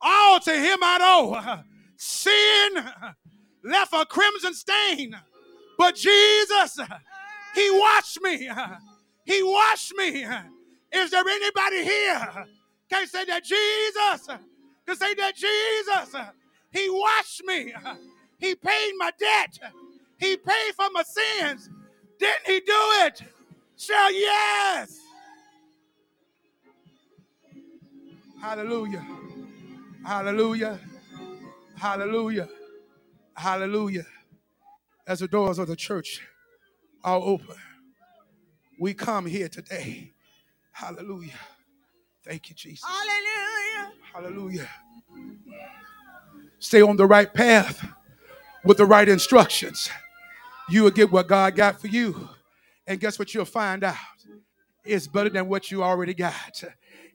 All 0.00 0.40
to 0.40 0.52
him 0.52 0.78
I 0.82 0.98
owe. 1.00 1.62
Sin 1.96 2.84
left 3.64 3.92
a 3.92 4.06
crimson 4.06 4.54
stain. 4.54 5.14
But 5.76 5.94
Jesus, 5.94 6.78
he 7.54 7.70
washed 7.70 8.20
me. 8.22 8.48
He 9.24 9.42
washed 9.42 9.94
me. 9.96 10.26
Is 10.92 11.10
there 11.10 11.24
anybody 11.28 11.84
here 11.84 12.46
can 12.90 13.06
say 13.06 13.24
that 13.26 13.44
Jesus? 13.44 14.28
Can 14.86 14.96
say 14.96 15.14
that 15.14 15.34
Jesus? 15.36 16.16
He 16.72 16.90
washed 16.90 17.42
me. 17.44 17.74
He 18.38 18.54
paid 18.54 18.92
my 18.98 19.10
debt. 19.18 19.58
He 20.18 20.36
paid 20.36 20.72
for 20.76 20.86
my 20.92 21.02
sins. 21.04 21.70
Didn't 22.18 22.46
he 22.46 22.60
do 22.60 22.80
it? 23.06 23.22
Shout 23.76 24.12
yes. 24.14 24.98
Hallelujah. 28.40 29.06
Hallelujah. 30.06 30.80
Hallelujah. 31.76 32.48
Hallelujah. 33.36 34.06
As 35.06 35.20
the 35.20 35.28
doors 35.28 35.58
of 35.58 35.68
the 35.68 35.76
church 35.76 36.22
are 37.04 37.20
open, 37.20 37.56
we 38.80 38.94
come 38.94 39.26
here 39.26 39.48
today. 39.48 40.12
Hallelujah. 40.78 41.32
Thank 42.24 42.50
you, 42.50 42.54
Jesus. 42.54 42.88
Hallelujah. 42.88 43.92
Hallelujah. 44.14 44.68
Stay 46.60 46.82
on 46.82 46.96
the 46.96 47.04
right 47.04 47.34
path 47.34 47.84
with 48.64 48.76
the 48.76 48.86
right 48.86 49.08
instructions. 49.08 49.90
You 50.68 50.84
will 50.84 50.92
get 50.92 51.10
what 51.10 51.26
God 51.26 51.56
got 51.56 51.80
for 51.80 51.88
you. 51.88 52.28
And 52.86 53.00
guess 53.00 53.18
what 53.18 53.34
you'll 53.34 53.44
find 53.44 53.82
out? 53.82 53.96
It's 54.84 55.08
better 55.08 55.30
than 55.30 55.48
what 55.48 55.68
you 55.72 55.82
already 55.82 56.14
got. 56.14 56.62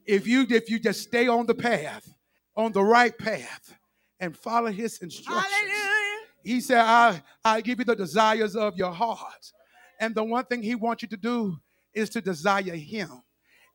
If 0.04 0.26
you 0.26 0.46
if 0.50 0.68
you 0.68 0.78
just 0.78 1.00
stay 1.00 1.26
on 1.26 1.46
the 1.46 1.54
path, 1.54 2.06
on 2.54 2.70
the 2.70 2.84
right 2.84 3.16
path, 3.16 3.74
and 4.20 4.36
follow 4.36 4.70
his 4.70 4.98
instructions. 4.98 5.46
Hallelujah. 5.50 6.18
He 6.42 6.60
said, 6.60 6.80
I, 6.80 7.22
I 7.42 7.62
give 7.62 7.78
you 7.78 7.86
the 7.86 7.96
desires 7.96 8.56
of 8.56 8.76
your 8.76 8.92
heart. 8.92 9.52
And 9.98 10.14
the 10.14 10.22
one 10.22 10.44
thing 10.44 10.62
he 10.62 10.74
wants 10.74 11.02
you 11.02 11.08
to 11.08 11.16
do 11.16 11.56
is 11.94 12.10
to 12.10 12.20
desire 12.20 12.76
him. 12.76 13.23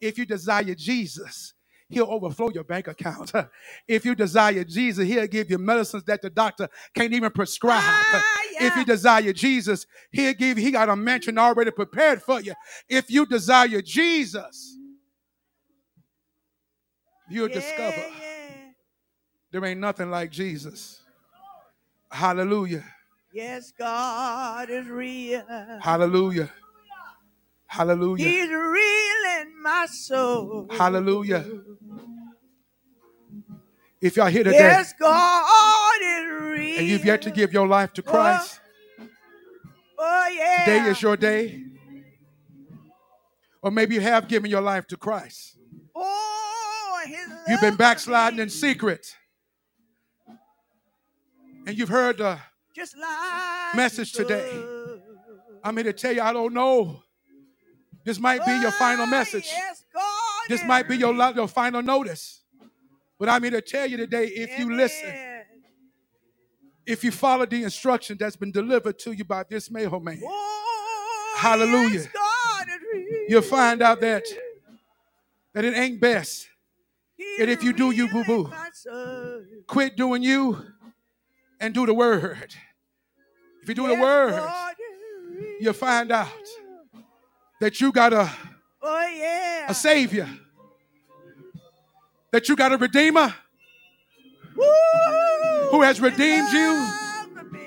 If 0.02 0.18
you 0.18 0.26
desire 0.26 0.76
Jesus, 0.76 1.54
he'll 1.90 2.06
overflow 2.12 2.50
your 2.52 2.64
bank 2.66 2.88
account. 2.88 3.32
If 3.88 4.06
you 4.06 4.16
desire 4.16 4.64
Jesus, 4.64 5.08
he'll 5.08 5.28
give 5.28 5.50
you 5.52 5.58
medicines 5.58 6.04
that 6.06 6.22
the 6.22 6.30
doctor 6.30 6.70
can't 6.96 7.14
even 7.14 7.32
prescribe. 7.32 7.82
Ah, 7.84 8.24
If 8.62 8.76
you 8.78 8.86
desire 8.86 9.34
Jesus, 9.34 9.88
he'll 10.12 10.34
give 10.34 10.58
he 10.58 10.72
got 10.72 10.90
a 10.90 10.96
mansion 10.96 11.38
already 11.38 11.72
prepared 11.72 12.22
for 12.22 12.42
you. 12.42 12.54
If 12.90 13.10
you 13.12 13.26
desire 13.26 13.82
Jesus, 13.82 14.78
you'll 17.30 17.50
Yeah, 17.50 17.56
discover 17.56 18.06
yeah. 18.22 18.72
there 19.52 19.66
ain't 19.66 19.80
nothing 19.82 20.12
like 20.12 20.32
Jesus. 20.32 21.02
Hallelujah. 22.12 22.84
Yes, 23.34 23.72
God 23.78 24.70
is 24.70 24.88
real. 24.88 25.44
Hallelujah. 25.82 26.52
Hallelujah. 27.68 28.26
He's 28.26 28.50
real 28.50 29.09
my 29.70 29.86
soul. 29.86 30.68
Hallelujah. 30.72 31.46
If 34.02 34.16
y'all 34.16 34.28
here 34.28 34.44
today 34.46 34.58
Yes, 34.58 34.94
God 34.94 36.02
is 36.02 36.42
real. 36.42 36.80
and 36.80 36.88
you've 36.88 37.06
yet 37.06 37.22
to 37.24 37.32
give 37.32 37.52
your 37.54 37.68
life 37.68 37.94
to 37.94 38.02
oh, 38.02 38.10
oh, 38.10 38.12
Christ, 38.12 38.60
Oh 39.98 40.28
yeah. 40.34 40.64
today 40.66 40.90
is 40.90 41.02
your 41.02 41.18
day. 41.18 41.64
Or 43.62 43.72
maybe 43.72 43.96
you 43.96 44.02
have 44.02 44.28
given 44.30 44.50
your 44.50 44.62
life 44.62 44.88
to 44.88 44.98
Christ. 44.98 45.58
Oh, 45.94 47.02
You've 47.48 47.62
been 47.62 47.76
backsliding 47.76 48.40
in 48.40 48.50
secret. 48.50 49.06
And 51.68 51.78
you've 51.78 51.90
heard 51.90 52.18
the 52.18 52.40
Just 52.76 52.96
like 52.98 53.76
message 53.76 54.14
today. 54.14 54.50
I'm 55.64 55.76
here 55.76 55.84
to 55.84 55.94
tell 55.94 56.14
you, 56.14 56.22
I 56.22 56.32
don't 56.32 56.54
know. 56.54 57.04
This 58.04 58.20
might 58.20 58.46
be 58.46 58.52
your 58.60 58.72
final 58.72 59.06
message. 59.06 59.48
Yes, 59.52 59.84
God 59.94 60.04
This 60.48 60.64
might 60.64 60.88
be 60.88 60.98
your, 60.98 61.14
lo- 61.14 61.34
your 61.36 61.48
final 61.48 61.82
notice. 61.82 62.42
But 63.20 63.30
I'm 63.30 63.42
here 63.44 63.52
to 63.52 63.62
tell 63.62 63.86
you 63.86 63.98
today 63.98 64.26
if 64.28 64.58
you 64.58 64.74
listen, 64.74 65.10
Amen. 65.10 65.44
if 66.86 67.04
you 67.04 67.12
follow 67.12 67.46
the 67.46 67.64
instruction 67.64 68.18
that's 68.20 68.38
been 68.38 68.52
delivered 68.52 68.98
to 69.00 69.12
you 69.12 69.26
by 69.26 69.44
this 69.50 69.70
mailman, 69.70 70.22
Oh, 70.26 71.36
Hallelujah. 71.38 71.90
Yes, 72.00 72.08
God 72.14 72.68
you'll 73.28 73.42
find 73.42 73.82
out 73.82 74.00
that, 74.02 74.24
that 75.54 75.66
it 75.66 75.76
ain't 75.76 76.00
best. 76.00 76.48
And 77.40 77.50
if 77.50 77.64
you 77.64 77.74
do, 77.74 77.92
you 77.92 78.08
boo-boo. 78.10 78.46
my 78.50 78.70
soul. 78.74 79.42
Quit 79.68 79.96
doing 79.98 80.24
you 80.24 80.66
and 81.60 81.74
do 81.74 81.86
the 81.86 81.94
word. 81.94 82.56
If 83.62 83.68
you 83.70 83.76
do 83.76 83.88
the 83.88 83.94
Yes, 83.94 84.02
word, 84.02 84.32
God 84.32 84.76
you'll 85.60 85.74
find 85.74 86.12
out 86.12 86.30
that 87.60 87.80
you 87.82 87.92
got 87.92 88.14
a, 88.14 88.30
Oh 88.82 89.08
yeah. 89.08 89.66
a 89.70 89.74
savior, 89.74 90.28
that 92.32 92.48
you 92.48 92.56
got 92.56 92.72
a 92.72 92.78
redeemer 92.78 93.34
Woo! 94.56 94.66
who 95.72 95.82
has 95.82 96.00
redeemed 96.02 96.52
you, 96.52 96.74
love 96.74 97.28
for 97.36 97.44
me. 97.46 97.60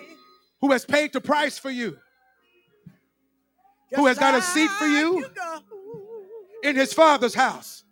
who 0.60 0.72
has 0.72 0.84
paid 0.84 1.12
the 1.12 1.20
price 1.20 1.58
for 1.58 1.70
you 1.70 1.90
Just 3.90 4.00
Who 4.00 4.06
has 4.06 4.18
got 4.18 4.34
a 4.34 4.42
seat 4.42 4.70
for 4.70 4.86
like 4.86 4.96
you? 4.98 5.26
in 6.64 6.76
his 6.76 6.92
father's 6.92 7.34
house. 7.34 7.82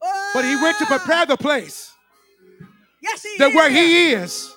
Oh, 0.00 0.30
but 0.34 0.44
he 0.44 0.54
went 0.56 0.78
to 0.78 0.84
Oh, 0.84 0.98
prepare 0.98 1.26
the 1.26 1.36
place 1.36 1.92
Yes, 3.02 3.22
he 3.22 3.36
that 3.38 3.52
where 3.54 3.68
is. 3.68 3.74
he 3.76 4.12
is, 4.12 4.56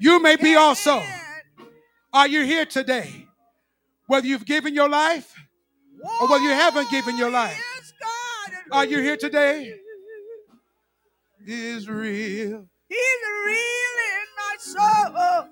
you 0.00 0.20
may 0.20 0.36
be 0.36 0.56
also. 0.56 1.02
Are 2.12 2.26
you 2.28 2.44
here 2.44 2.66
today? 2.66 3.25
Whether 4.06 4.26
you've 4.26 4.44
given 4.46 4.74
your 4.74 4.88
life, 4.88 5.34
or 6.20 6.28
whether 6.28 6.44
you 6.44 6.50
haven't 6.50 6.90
given 6.90 7.16
your 7.18 7.30
life. 7.30 7.60
God 8.00 8.52
Are 8.72 8.84
you 8.84 9.00
here 9.00 9.16
today? 9.16 9.74
is 11.46 11.88
real 11.88 12.66
He's 12.88 13.20
real 13.46 13.96
in 14.12 14.26
my 14.36 14.56
soul. 14.58 15.48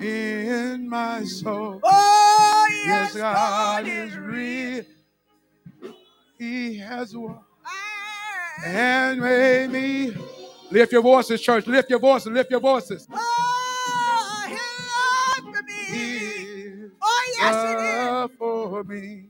in 0.00 0.88
my 0.88 1.24
soul. 1.24 1.80
Oh, 1.82 2.66
Yes, 2.86 3.14
yes, 3.14 3.22
God 3.22 3.86
is 3.86 4.16
real. 4.16 4.84
He 6.38 6.78
has 6.78 7.16
won 7.16 7.38
ah. 7.64 8.64
and 8.64 9.20
made 9.20 9.70
me. 9.70 10.16
Lift 10.70 10.90
your 10.92 11.02
voices, 11.02 11.40
church. 11.40 11.66
Lift 11.66 11.90
your 11.90 11.98
voices. 12.00 12.28
Lift 12.32 12.50
your 12.50 12.60
voices. 12.60 13.06
Oh, 13.12 13.16
yes, 17.42 17.56
he 17.64 17.74
did. 17.76 18.06
loved 18.12 18.34
for 18.38 18.84
me. 18.84 19.28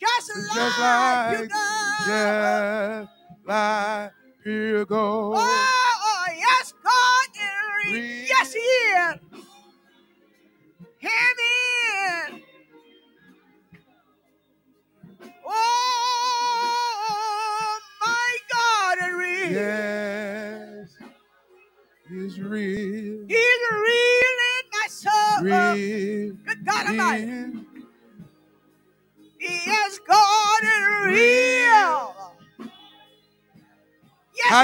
Just 0.00 0.28
Just 0.54 0.80
like 0.80 1.40
you 1.40 1.48
know. 1.48 1.96
just 2.06 3.10
like 3.46 4.12
pure 4.42 4.84
gold. 4.86 5.36
Oh, 5.38 5.40
oh, 5.40 6.26
yes, 6.36 6.74
God 6.84 7.28
is 7.34 7.92
real. 7.94 8.02
Real. 8.02 8.26
Yes, 8.28 8.52
He 8.54 8.60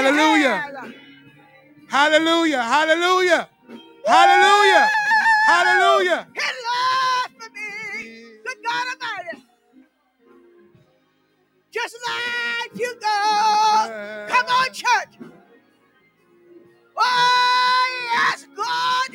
Hallelujah. 0.01 0.91
Hallelujah. 1.87 2.63
Hallelujah. 2.63 3.49
Hallelujah. 4.07 4.89
Hallelujah. 5.45 6.27
His 6.33 6.55
love 6.67 7.31
for 7.37 7.49
me. 7.51 8.25
Good 8.43 8.57
God 8.63 8.85
Almighty. 8.93 9.45
Just 11.71 11.95
like 12.07 12.79
you 12.79 12.95
go. 12.99 14.25
Come 14.27 14.47
on, 14.47 14.73
church. 14.73 15.19
Oh, 16.97 17.87
yes, 18.13 18.47
God. 18.57 19.07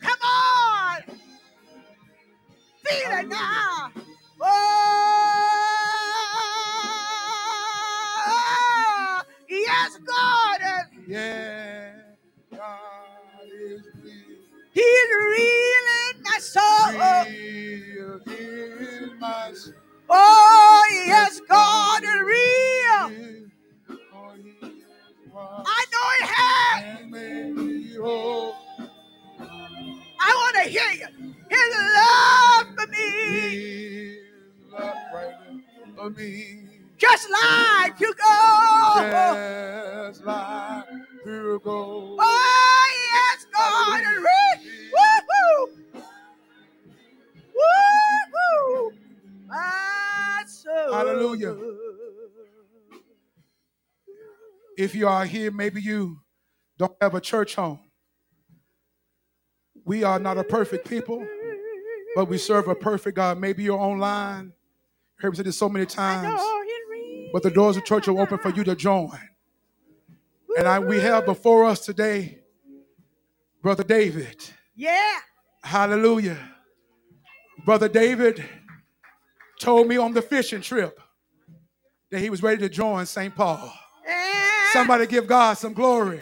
Come 0.00 0.20
on. 0.22 1.18
Feel 2.84 3.12
it 3.18 3.28
now. 3.28 3.92
Oh, 4.40 4.77
God 12.52 13.48
is 13.52 13.82
real. 14.02 14.38
He's 14.72 15.10
real 15.36 15.86
in 16.14 16.22
my 16.22 16.38
soul. 16.40 16.92
Real 16.92 18.20
in 18.26 19.18
my 19.18 19.52
soul. 19.54 19.74
Oh, 20.10 20.84
yes, 21.06 21.40
God 21.48 22.02
is 22.02 22.20
real. 22.20 23.10
I 25.66 25.84
know 25.92 26.06
He 26.18 26.24
has. 26.26 26.82
I 30.20 30.34
want 30.34 30.56
to 30.56 30.70
hear 30.70 30.90
you. 30.92 31.08
His 31.50 31.74
love 31.96 32.66
for 32.76 32.86
me, 32.86 34.18
for 35.96 36.10
me. 36.10 36.68
just 36.98 37.28
like 37.30 38.00
you 38.00 38.12
go. 38.14 38.36
Just 40.08 40.24
like 40.24 40.84
Oh, 41.30 42.86
yes, 43.12 43.46
God. 43.54 44.00
Woo-hoo. 44.94 46.02
Woo-hoo. 47.54 48.92
My 49.46 50.42
soul. 50.46 50.92
Hallelujah. 50.92 51.56
If 54.78 54.94
you 54.94 55.08
are 55.08 55.26
here, 55.26 55.50
maybe 55.50 55.82
you 55.82 56.20
don't 56.78 56.96
have 57.00 57.14
a 57.14 57.20
church 57.20 57.56
home. 57.56 57.80
We 59.84 60.04
are 60.04 60.18
not 60.18 60.38
a 60.38 60.44
perfect 60.44 60.88
people, 60.88 61.26
but 62.14 62.26
we 62.26 62.38
serve 62.38 62.68
a 62.68 62.74
perfect 62.74 63.16
God. 63.16 63.38
Maybe 63.38 63.64
you're 63.64 63.78
online. 63.78 64.46
You 64.46 64.52
heard 65.18 65.32
me 65.32 65.36
say 65.36 65.42
this 65.42 65.58
so 65.58 65.68
many 65.68 65.84
I 65.84 65.88
times, 65.88 66.40
but 67.32 67.42
the 67.42 67.50
doors 67.50 67.76
of 67.76 67.84
church 67.84 68.08
are 68.08 68.18
open 68.18 68.38
for 68.38 68.50
you 68.50 68.64
to 68.64 68.74
join. 68.74 69.10
And 70.56 70.66
I, 70.66 70.78
we 70.78 70.98
have 71.00 71.24
before 71.26 71.64
us 71.64 71.80
today, 71.84 72.38
Brother 73.62 73.84
David. 73.84 74.36
Yeah. 74.74 75.18
Hallelujah. 75.62 76.38
Brother 77.64 77.88
David 77.88 78.44
told 79.60 79.88
me 79.88 79.96
on 79.96 80.14
the 80.14 80.22
fishing 80.22 80.62
trip 80.62 80.98
that 82.10 82.20
he 82.20 82.30
was 82.30 82.42
ready 82.42 82.58
to 82.58 82.68
join 82.68 83.04
St. 83.06 83.34
Paul. 83.34 83.72
Yeah. 84.06 84.66
Somebody 84.72 85.06
give 85.06 85.26
God 85.26 85.54
some 85.58 85.74
glory. 85.74 86.20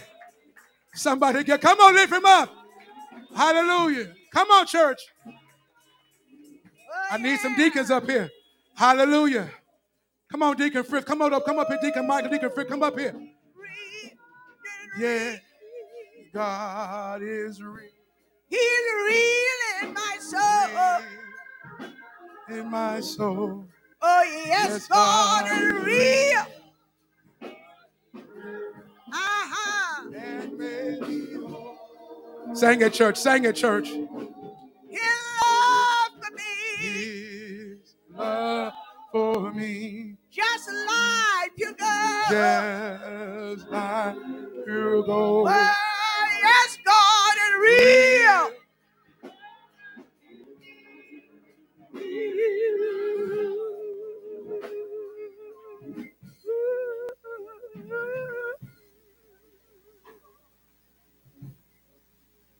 Somebody 0.95 1.45
get, 1.45 1.61
come 1.61 1.79
on, 1.79 1.95
lift 1.95 2.12
him 2.12 2.24
up. 2.24 2.51
Hallelujah. 3.35 4.12
Come 4.33 4.51
on, 4.51 4.66
church. 4.66 5.01
I 7.11 7.18
need 7.18 7.39
some 7.39 7.55
deacons 7.55 7.91
up 7.91 8.09
here. 8.09 8.31
Hallelujah. 8.74 9.51
Come 10.31 10.43
on, 10.43 10.57
Deacon 10.57 10.83
Frick. 10.85 11.05
Come 11.05 11.22
on 11.22 11.33
up. 11.33 11.45
Come 11.45 11.59
up 11.59 11.68
here, 11.68 11.79
Deacon 11.81 12.07
Michael. 12.07 12.31
Deacon 12.31 12.51
Frick, 12.51 12.68
come 12.68 12.83
up 12.83 12.99
here. 12.99 13.14
Yeah. 14.99 15.36
God 16.32 17.22
is 17.22 17.62
real. 17.62 17.90
He's 18.49 18.61
real 19.09 19.88
in 19.88 19.94
my 19.94 20.16
soul. 20.20 21.03
In 22.49 22.70
my 22.70 23.01
soul. 23.01 23.66
Oh, 24.03 24.22
yes, 24.47 24.68
Yes, 24.68 24.88
God 24.88 25.47
God 25.47 25.62
is 25.62 25.84
real. 25.84 26.47
Uh-huh. 29.12 30.11
And 30.14 30.59
made. 30.59 31.36
Sang 32.55 32.82
at 32.82 32.92
church. 32.92 33.16
Sang 33.18 33.47
at 33.47 33.57
church. 33.57 33.88
His 33.88 35.01
love 35.42 36.12
for 36.22 36.30
me, 36.34 36.76
His 36.78 37.94
love 38.14 38.72
for 39.12 39.53
me. 39.53 40.16
Just 40.37 40.68
like 40.68 41.53
you 41.57 41.74
go. 41.76 42.22
Just 42.30 43.70
like 43.70 44.16
pure 44.66 45.03
gold. 45.05 45.49
Oh, 45.51 46.26
yes, 46.43 46.78
God 46.84 47.37
is 47.47 47.55
real. 47.62 48.51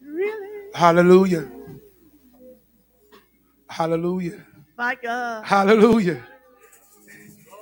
Really? 0.01 0.71
Hallelujah. 0.75 1.51
Hallelujah. 3.69 4.47
My 4.79 4.97
God. 5.03 5.45
Hallelujah. 5.45 6.23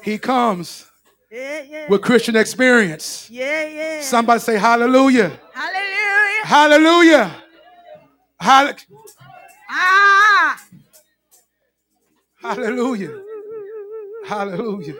He 0.04 0.18
comes 0.18 0.86
Yeah, 1.30 1.62
yeah. 1.62 1.88
with 1.88 2.02
Christian 2.02 2.36
experience. 2.36 3.28
Yeah, 3.30 3.66
yeah. 3.66 4.00
Somebody 4.02 4.40
say 4.40 4.58
hallelujah. 4.58 5.32
Hallelujah. 5.54 6.44
Hallelujah. 6.44 7.42
Hall- 8.40 8.74
Ah. 9.70 10.62
Hallelujah. 12.42 13.18
Hallelujah. 14.26 14.94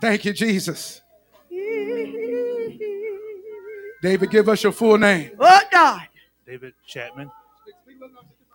Thank 0.00 0.24
you, 0.26 0.32
Jesus. 0.34 1.00
David, 4.02 4.30
give 4.30 4.48
us 4.50 4.62
your 4.62 4.72
full 4.72 4.98
name. 4.98 5.30
Oh, 5.40 5.60
God. 5.70 6.02
David 6.46 6.74
Chapman. 6.86 7.30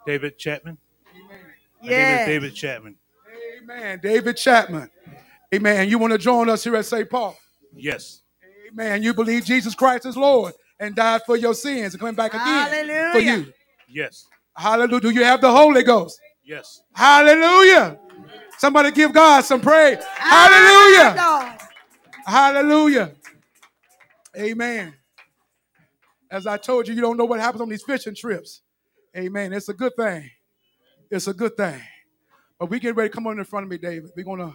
David 0.06 0.38
Chapman. 0.38 0.78
My 1.82 1.90
name 1.90 1.92
Yeah. 2.00 2.20
is 2.22 2.28
David 2.28 2.54
Chapman. 2.56 2.96
Amen. 3.64 4.00
David 4.02 4.38
Chapman. 4.38 4.90
Amen. 5.54 5.90
You 5.90 5.98
want 5.98 6.14
to 6.14 6.20
join 6.20 6.50
us 6.50 6.64
here 6.64 6.76
at 6.76 6.86
St. 6.86 7.10
Paul? 7.10 7.36
Yes. 7.76 8.22
Amen. 8.68 9.02
You 9.02 9.14
believe 9.14 9.46
Jesus 9.46 9.74
Christ 9.74 10.06
is 10.06 10.16
Lord 10.16 10.54
and 10.80 10.96
died 10.96 11.22
for 11.26 11.36
your 11.36 11.54
sins 11.54 11.94
and 11.94 12.00
coming 12.00 12.16
back 12.16 12.34
again 12.34 12.44
Hallelujah. 12.44 13.12
for 13.12 13.20
you. 13.20 13.54
Yes. 13.88 14.28
Hallelujah. 14.56 15.02
Do 15.02 15.10
you 15.10 15.24
have 15.24 15.42
the 15.42 15.52
Holy 15.52 15.84
Ghost? 15.84 16.20
Yes. 16.44 16.82
Hallelujah. 16.94 17.98
Somebody 18.58 18.92
give 18.92 19.14
God 19.14 19.42
some 19.42 19.62
praise. 19.62 20.04
Hallelujah. 20.18 21.16
Ah, 21.18 21.58
Hallelujah. 22.26 23.12
Amen. 24.38 24.94
As 26.30 26.46
I 26.46 26.58
told 26.58 26.88
you, 26.88 26.94
you 26.94 27.02
don't 27.02 27.18
know 27.18 27.26
what 27.26 27.40
happens 27.40 27.62
on 27.62 27.70
these 27.70 27.84
fishing 27.84 28.14
trips. 28.14 28.62
Amen. 29.18 29.54
It's 29.54 29.70
a 29.70 29.74
good 29.74 29.96
thing. 29.96 30.30
It's 31.10 31.28
a 31.28 31.34
good 31.34 31.58
thing. 31.58 31.82
But 32.60 32.70
we 32.70 32.80
get 32.80 32.96
ready. 32.96 33.10
Come 33.10 33.26
on 33.26 33.40
in 33.40 33.46
front 33.46 33.64
of 33.64 33.70
me, 33.70 33.78
David. 33.78 34.12
We're 34.16 34.24
gonna 34.24 34.54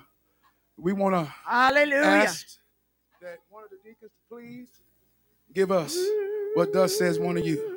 we 0.77 0.93
wanna 0.93 1.33
Hallelujah. 1.47 2.03
ask 2.03 2.47
that 3.21 3.39
one 3.51 3.65
of 3.65 3.71
the 3.71 3.77
deacons 3.89 4.11
please 4.29 4.69
give 5.53 5.71
us 5.73 5.97
what 6.55 6.73
thus 6.73 6.97
says 6.99 7.19
one 7.19 7.37
of 7.37 7.47
you. 7.47 7.77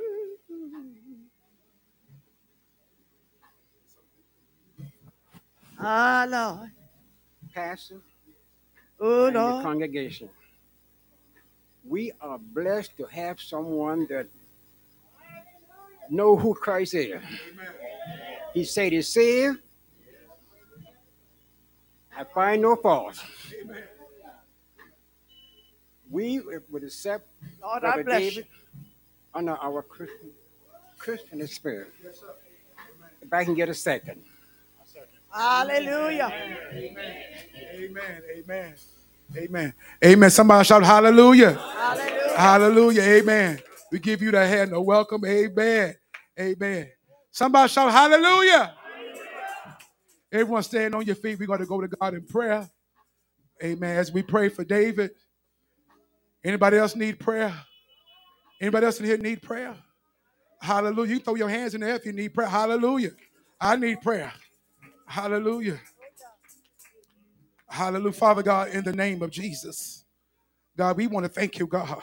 Ah, 5.80 6.26
Lord. 6.28 6.72
pastor 7.54 8.02
Oh, 9.00 9.26
and 9.28 9.36
the 9.36 9.40
Lord. 9.40 9.64
congregation. 9.64 10.30
we 11.88 12.12
are 12.22 12.38
blessed 12.40 12.98
to 12.98 13.06
have 13.06 13.40
someone 13.40 14.08
that 14.10 14.28
know 16.10 16.36
who 16.36 16.54
Christ 16.54 16.96
is. 16.96 17.22
He 18.54 18.64
said 18.66 18.92
he's 18.92 19.08
saved. 19.08 19.60
I 22.18 22.24
find 22.24 22.64
no 22.64 22.76
fault. 22.76 23.24
Amen. 23.62 23.84
We 26.10 26.42
would 26.72 26.84
accept 26.84 27.28
Lord, 27.62 27.78
I 27.78 27.80
Brother 27.80 28.04
bless 28.04 28.22
David 28.22 28.46
you. 28.48 28.82
under 29.36 29.52
our 29.58 29.84
Christian 29.84 30.32
Christian 30.98 31.48
spirit. 31.48 31.90
If 33.22 33.32
I 33.32 33.44
can 33.46 33.54
get 33.54 33.70
a 33.70 33.74
second. 33.74 34.24
Hallelujah. 35.32 36.32
Amen. 36.74 38.22
Amen. 38.36 38.76
Amen. 39.38 39.74
Amen. 40.04 40.30
Somebody 40.32 40.64
shout 40.66 40.84
hallelujah. 40.84 41.54
Hallelujah. 41.54 42.38
Hallelujah. 42.38 43.02
Amen. 43.04 43.60
We 43.92 44.00
give 44.00 44.22
you 44.24 44.32
the 44.32 44.48
hand 44.48 44.74
of 44.74 44.84
welcome. 44.86 45.24
Amen. 45.26 45.96
Amen. 46.40 46.90
Somebody 47.30 47.70
shout 47.70 47.92
hallelujah. 47.92 48.74
Everyone 50.32 50.64
stand 50.64 50.94
on 50.96 51.06
your 51.06 51.16
feet. 51.16 51.40
We're 51.40 51.48
going 51.48 51.60
to 51.60 51.66
go 51.66 51.82
to 51.82 51.88
God 51.88 52.14
in 52.14 52.26
prayer. 52.26 52.70
Amen. 53.64 53.98
As 53.98 54.12
we 54.12 54.22
pray 54.22 54.50
for 54.50 54.64
David. 54.64 55.12
Anybody 56.44 56.78
else 56.78 56.96
need 56.96 57.20
prayer? 57.20 57.54
Anybody 58.62 58.86
else 58.86 59.00
in 59.00 59.06
here 59.06 59.18
need 59.18 59.42
prayer? 59.42 59.76
Hallelujah. 60.62 61.16
You 61.16 61.20
throw 61.20 61.36
your 61.36 61.50
hands 61.50 61.76
in 61.76 61.82
the 61.82 61.88
air 61.88 61.96
if 61.96 62.06
you 62.06 62.14
need 62.14 62.34
prayer. 62.34 62.48
Hallelujah. 62.48 63.12
I 63.60 63.76
need 63.76 64.02
prayer. 64.02 64.32
Hallelujah. 65.06 65.80
Hallelujah. 67.70 68.14
Father 68.14 68.44
God, 68.44 68.70
in 68.70 68.84
the 68.84 68.94
name 68.94 69.22
of 69.22 69.32
Jesus. 69.32 70.06
God, 70.76 70.98
we 70.98 71.08
want 71.08 71.26
to 71.26 71.30
thank 71.30 71.58
you, 71.58 71.68
God. 71.68 72.02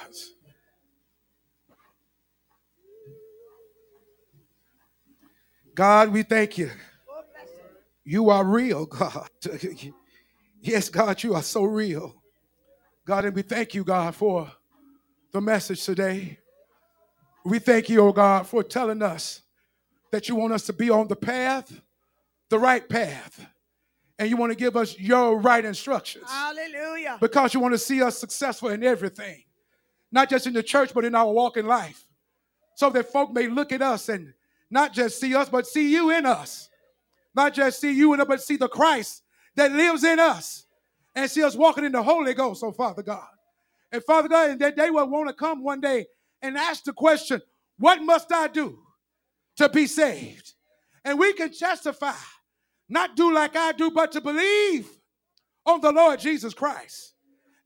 God, 5.75 6.13
we 6.13 6.23
thank 6.23 6.59
you. 6.59 6.71
You 8.05 8.31
are 8.31 8.45
real, 8.45 8.87
God. 8.87 9.29
Yes, 10.61 10.89
God, 10.89 11.23
you 11.23 11.35
are 11.35 11.43
so 11.43 11.65
real. 11.65 12.15
God, 13.07 13.25
and 13.27 13.35
we 13.35 13.43
thank 13.43 13.75
you, 13.75 13.85
God, 13.85 14.15
for 14.15 14.51
the 15.33 15.41
message 15.41 15.85
today. 15.85 16.39
We 17.45 17.59
thank 17.59 17.89
you, 17.89 18.01
oh 18.01 18.13
God, 18.13 18.47
for 18.47 18.63
telling 18.63 19.03
us 19.03 19.43
that 20.11 20.29
you 20.29 20.37
want 20.37 20.53
us 20.55 20.65
to 20.67 20.73
be 20.73 20.89
on 20.91 21.09
the 21.09 21.17
path, 21.17 21.81
the 22.49 22.59
right 22.59 22.89
path, 22.89 23.47
and 24.19 24.31
you 24.31 24.37
want 24.37 24.53
to 24.53 24.57
give 24.57 24.77
us 24.77 24.99
your 24.99 25.39
right 25.39 25.65
instructions 25.65 26.31
Hallelujah. 26.31 27.19
because 27.21 27.53
you 27.53 27.61
want 27.61 27.75
to 27.75 27.79
see 27.79 28.01
us 28.01 28.17
successful 28.17 28.71
in 28.71 28.83
everything, 28.83 29.43
not 30.13 30.31
just 30.31 30.47
in 30.47 30.55
the 30.55 30.63
church, 30.63 30.95
but 30.95 31.05
in 31.05 31.15
our 31.15 31.31
walk 31.31 31.57
in 31.57 31.67
life, 31.67 32.07
so 32.77 32.89
that 32.91 33.11
folk 33.13 33.33
may 33.33 33.49
look 33.49 33.73
at 33.73 33.83
us 33.83 34.09
and 34.09 34.33
not 34.71 34.95
just 34.95 35.21
see 35.21 35.35
us, 35.35 35.49
but 35.49 35.67
see 35.67 35.91
you 35.93 36.11
in 36.11 36.25
us. 36.25 36.71
Not 37.35 37.55
just 37.55 37.81
see 37.81 37.93
you 37.93 38.15
us, 38.15 38.27
but 38.27 38.43
see 38.43 38.57
the 38.57 38.69
Christ 38.69 39.23
that 39.57 39.73
lives 39.73 40.05
in 40.05 40.19
us 40.21 40.67
and 41.15 41.31
see 41.31 41.43
us 41.43 41.57
walking 41.57 41.85
in 41.85 41.93
the 41.93 42.03
Holy 42.03 42.35
Ghost, 42.35 42.63
oh 42.65 42.73
Father 42.73 43.03
God. 43.03 43.27
And 43.93 44.03
Father 44.03 44.29
God, 44.29 44.51
and 44.51 44.61
that 44.61 44.77
they 44.77 44.91
will 44.91 45.09
want 45.09 45.29
to 45.29 45.35
come 45.35 45.63
one 45.63 45.81
day 45.81 46.07
and 46.43 46.57
ask 46.57 46.85
the 46.85 46.93
question, 46.93 47.41
What 47.79 48.03
must 48.03 48.33
I 48.33 48.49
do 48.49 48.79
to 49.57 49.69
be 49.69 49.87
saved? 49.87 50.55
And 51.05 51.19
we 51.19 51.33
can 51.33 51.53
testify, 51.53 52.15
not 52.89 53.15
do 53.15 53.33
like 53.33 53.57
I 53.57 53.73
do, 53.73 53.91
but 53.91 54.13
to 54.13 54.21
believe 54.21 54.89
on 55.67 55.81
the 55.81 55.93
Lord 55.93 56.21
Jesus 56.21 56.55
Christ, 56.55 57.15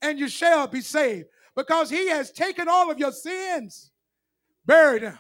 and 0.02 0.18
you 0.18 0.28
shall 0.28 0.66
be 0.66 0.80
saved 0.80 1.28
because 1.56 1.90
he 1.90 2.08
has 2.08 2.30
taken 2.30 2.68
all 2.68 2.90
of 2.90 2.98
your 2.98 3.12
sins, 3.12 3.90
buried 4.66 5.02
them, 5.02 5.18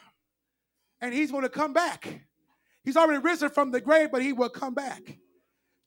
and 1.00 1.14
he's 1.14 1.30
going 1.30 1.42
to 1.42 1.48
come 1.48 1.72
back. 1.72 2.27
He's 2.88 2.96
already 2.96 3.20
risen 3.20 3.50
from 3.50 3.70
the 3.70 3.82
grave, 3.82 4.08
but 4.10 4.22
he 4.22 4.32
will 4.32 4.48
come 4.48 4.72
back 4.72 5.18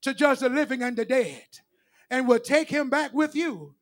to 0.04 0.14
judge 0.14 0.38
the 0.38 0.50
living 0.50 0.84
and 0.84 0.96
the 0.96 1.04
dead 1.04 1.42
and 2.12 2.28
will 2.28 2.38
take 2.38 2.70
him 2.70 2.92
back 2.92 3.12
with 3.12 3.36
you 3.36 3.74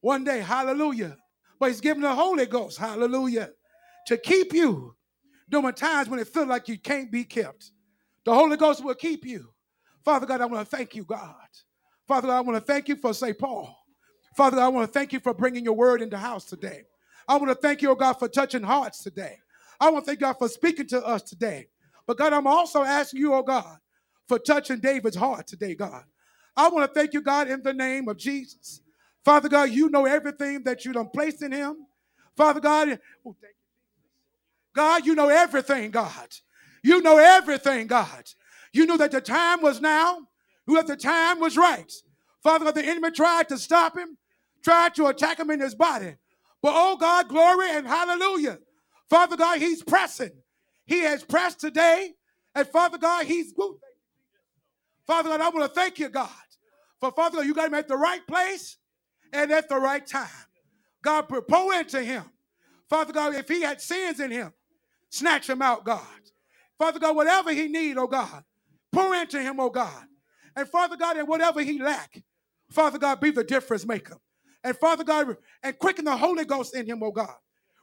one 0.00 0.22
day. 0.22 0.38
Hallelujah. 0.38 1.16
But 1.58 1.70
he's 1.70 1.80
given 1.80 2.04
the 2.04 2.14
Holy 2.14 2.46
Ghost, 2.46 2.78
hallelujah, 2.78 3.50
to 4.06 4.16
keep 4.16 4.52
you 4.52 4.94
during 5.50 5.74
times 5.74 6.08
when 6.08 6.20
it 6.20 6.28
feels 6.28 6.46
like 6.46 6.68
you 6.68 6.78
can't 6.78 7.10
be 7.10 7.24
kept. 7.24 7.72
The 8.24 8.32
Holy 8.32 8.56
Ghost 8.56 8.84
will 8.84 8.94
keep 8.94 9.26
you. 9.26 9.48
Father 10.04 10.24
God, 10.26 10.40
I 10.40 10.46
want 10.46 10.70
to 10.70 10.76
thank 10.76 10.94
you, 10.94 11.02
God. 11.02 11.34
Father 12.06 12.28
God, 12.28 12.36
I 12.36 12.40
want 12.42 12.64
to 12.64 12.72
thank 12.72 12.86
you 12.86 12.94
for 12.94 13.12
St. 13.12 13.36
Paul. 13.36 13.76
Father 14.36 14.58
God, 14.58 14.66
I 14.66 14.68
want 14.68 14.86
to 14.86 14.92
thank 14.96 15.12
you 15.12 15.18
for 15.18 15.34
bringing 15.34 15.64
your 15.64 15.74
word 15.74 16.00
into 16.00 16.14
the 16.14 16.20
house 16.20 16.44
today. 16.44 16.82
I 17.26 17.38
want 17.38 17.48
to 17.48 17.56
thank 17.56 17.82
you, 17.82 17.90
oh 17.90 17.96
God, 17.96 18.12
for 18.20 18.28
touching 18.28 18.62
hearts 18.62 19.02
today. 19.02 19.36
I 19.80 19.90
want 19.90 20.04
to 20.04 20.10
thank 20.12 20.20
God 20.20 20.34
for 20.34 20.48
speaking 20.48 20.86
to 20.86 21.04
us 21.04 21.24
today. 21.24 21.66
But 22.08 22.16
God, 22.16 22.32
I'm 22.32 22.46
also 22.46 22.82
asking 22.82 23.20
you, 23.20 23.34
oh 23.34 23.42
God, 23.42 23.76
for 24.26 24.38
touching 24.38 24.80
David's 24.80 25.14
heart 25.14 25.46
today, 25.46 25.74
God. 25.74 26.04
I 26.56 26.70
want 26.70 26.88
to 26.88 26.98
thank 26.98 27.12
you, 27.12 27.20
God, 27.20 27.50
in 27.50 27.62
the 27.62 27.74
name 27.74 28.08
of 28.08 28.16
Jesus. 28.16 28.80
Father 29.26 29.50
God, 29.50 29.70
you 29.70 29.90
know 29.90 30.06
everything 30.06 30.64
that 30.64 30.86
you 30.86 30.94
done 30.94 31.10
placed 31.14 31.42
in 31.42 31.52
him. 31.52 31.86
Father 32.34 32.60
God, 32.60 32.98
oh. 33.26 33.36
God, 34.74 35.04
you 35.04 35.14
know 35.14 35.28
everything, 35.28 35.90
God. 35.90 36.28
You 36.82 37.02
know 37.02 37.18
everything, 37.18 37.86
God. 37.86 38.24
You 38.72 38.86
knew 38.86 38.96
that 38.96 39.10
the 39.10 39.20
time 39.20 39.60
was 39.60 39.82
now. 39.82 40.20
You 40.66 40.74
knew 40.74 40.76
that 40.76 40.86
the 40.86 40.96
time 40.96 41.40
was 41.40 41.58
right. 41.58 41.92
Father 42.42 42.64
God, 42.64 42.74
the 42.74 42.84
enemy 42.84 43.10
tried 43.10 43.50
to 43.50 43.58
stop 43.58 43.98
him, 43.98 44.16
tried 44.64 44.94
to 44.94 45.08
attack 45.08 45.38
him 45.40 45.50
in 45.50 45.60
his 45.60 45.74
body. 45.74 46.14
But 46.62 46.72
oh 46.74 46.96
God, 46.96 47.28
glory 47.28 47.70
and 47.70 47.86
hallelujah. 47.86 48.60
Father 49.10 49.36
God, 49.36 49.58
he's 49.58 49.82
pressing. 49.82 50.30
He 50.88 51.00
has 51.00 51.22
pressed 51.22 51.60
today. 51.60 52.14
And 52.54 52.66
Father 52.66 52.98
God, 52.98 53.26
he's 53.26 53.52
woo, 53.56 53.78
Father 55.06 55.28
God, 55.28 55.40
I 55.40 55.48
want 55.50 55.72
to 55.72 55.80
thank 55.80 55.98
you, 55.98 56.08
God. 56.08 56.28
For 57.00 57.12
Father 57.12 57.36
God, 57.36 57.46
you 57.46 57.54
got 57.54 57.68
him 57.68 57.74
at 57.74 57.88
the 57.88 57.96
right 57.96 58.26
place 58.26 58.78
and 59.32 59.52
at 59.52 59.68
the 59.68 59.76
right 59.76 60.04
time. 60.04 60.28
God, 61.02 61.22
pour 61.22 61.74
into 61.74 62.02
him. 62.02 62.24
Father 62.88 63.12
God, 63.12 63.34
if 63.34 63.48
he 63.48 63.62
had 63.62 63.80
sins 63.80 64.18
in 64.18 64.30
him, 64.30 64.52
snatch 65.10 65.48
him 65.48 65.62
out, 65.62 65.84
God. 65.84 66.00
Father 66.78 66.98
God, 66.98 67.14
whatever 67.14 67.52
he 67.52 67.68
need, 67.68 67.98
oh 67.98 68.06
God, 68.06 68.42
pour 68.90 69.14
into 69.14 69.40
him, 69.40 69.60
oh 69.60 69.70
God. 69.70 70.04
And 70.56 70.68
Father 70.68 70.96
God, 70.96 71.18
and 71.18 71.28
whatever 71.28 71.62
he 71.62 71.80
lack, 71.80 72.22
Father 72.70 72.98
God, 72.98 73.20
be 73.20 73.30
the 73.30 73.44
difference 73.44 73.86
maker. 73.86 74.16
And 74.64 74.76
Father 74.76 75.04
God, 75.04 75.36
and 75.62 75.78
quicken 75.78 76.06
the 76.06 76.16
Holy 76.16 76.44
Ghost 76.44 76.74
in 76.74 76.86
him, 76.86 77.02
oh 77.02 77.12
God. 77.12 77.34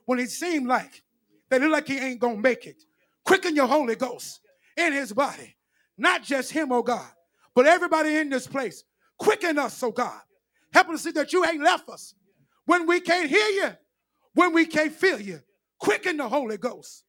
When 0.04 0.18
it 0.18 0.30
seemed 0.30 0.66
like 0.66 1.02
that 1.50 1.60
look 1.60 1.72
like 1.72 1.88
he 1.88 1.98
ain't 1.98 2.20
gonna 2.20 2.36
make 2.36 2.66
it. 2.66 2.82
Quicken 3.26 3.56
your 3.56 3.66
Holy 3.66 3.96
Ghost 3.96 4.40
in 4.76 4.92
his 4.92 5.12
body. 5.12 5.56
Not 5.98 6.22
just 6.22 6.52
him, 6.52 6.72
oh 6.72 6.82
God, 6.82 7.08
but 7.54 7.66
everybody 7.66 8.16
in 8.16 8.30
this 8.30 8.46
place. 8.46 8.84
Quicken 9.18 9.58
us, 9.58 9.82
oh 9.82 9.90
God. 9.90 10.20
Help 10.72 10.90
us 10.90 11.02
see 11.02 11.10
that 11.12 11.32
you 11.32 11.44
ain't 11.44 11.62
left 11.62 11.88
us. 11.88 12.14
When 12.66 12.86
we 12.86 13.00
can't 13.00 13.28
hear 13.28 13.48
you, 13.48 13.70
when 14.34 14.52
we 14.52 14.66
can't 14.66 14.92
feel 14.92 15.20
you, 15.20 15.40
quicken 15.78 16.18
the 16.18 16.28
Holy 16.28 16.56
Ghost 16.56 17.04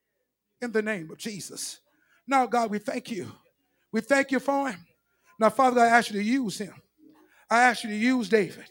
in 0.62 0.72
the 0.72 0.82
name 0.82 1.12
of 1.12 1.18
Jesus. 1.18 1.82
Now, 2.26 2.46
God, 2.46 2.72
we 2.72 2.80
thank 2.80 3.12
you. 3.12 3.32
We 3.92 4.02
thank 4.02 4.32
you 4.32 4.40
for 4.40 4.70
him. 4.70 4.80
Now, 5.40 5.50
Father, 5.50 5.76
God, 5.76 5.84
I 5.84 5.98
ask 5.98 6.12
you 6.12 6.20
to 6.20 6.24
use 6.24 6.58
him. 6.58 6.74
I 7.50 7.64
ask 7.64 7.84
you 7.84 7.90
to 7.90 7.96
use 7.96 8.30
David. 8.30 8.66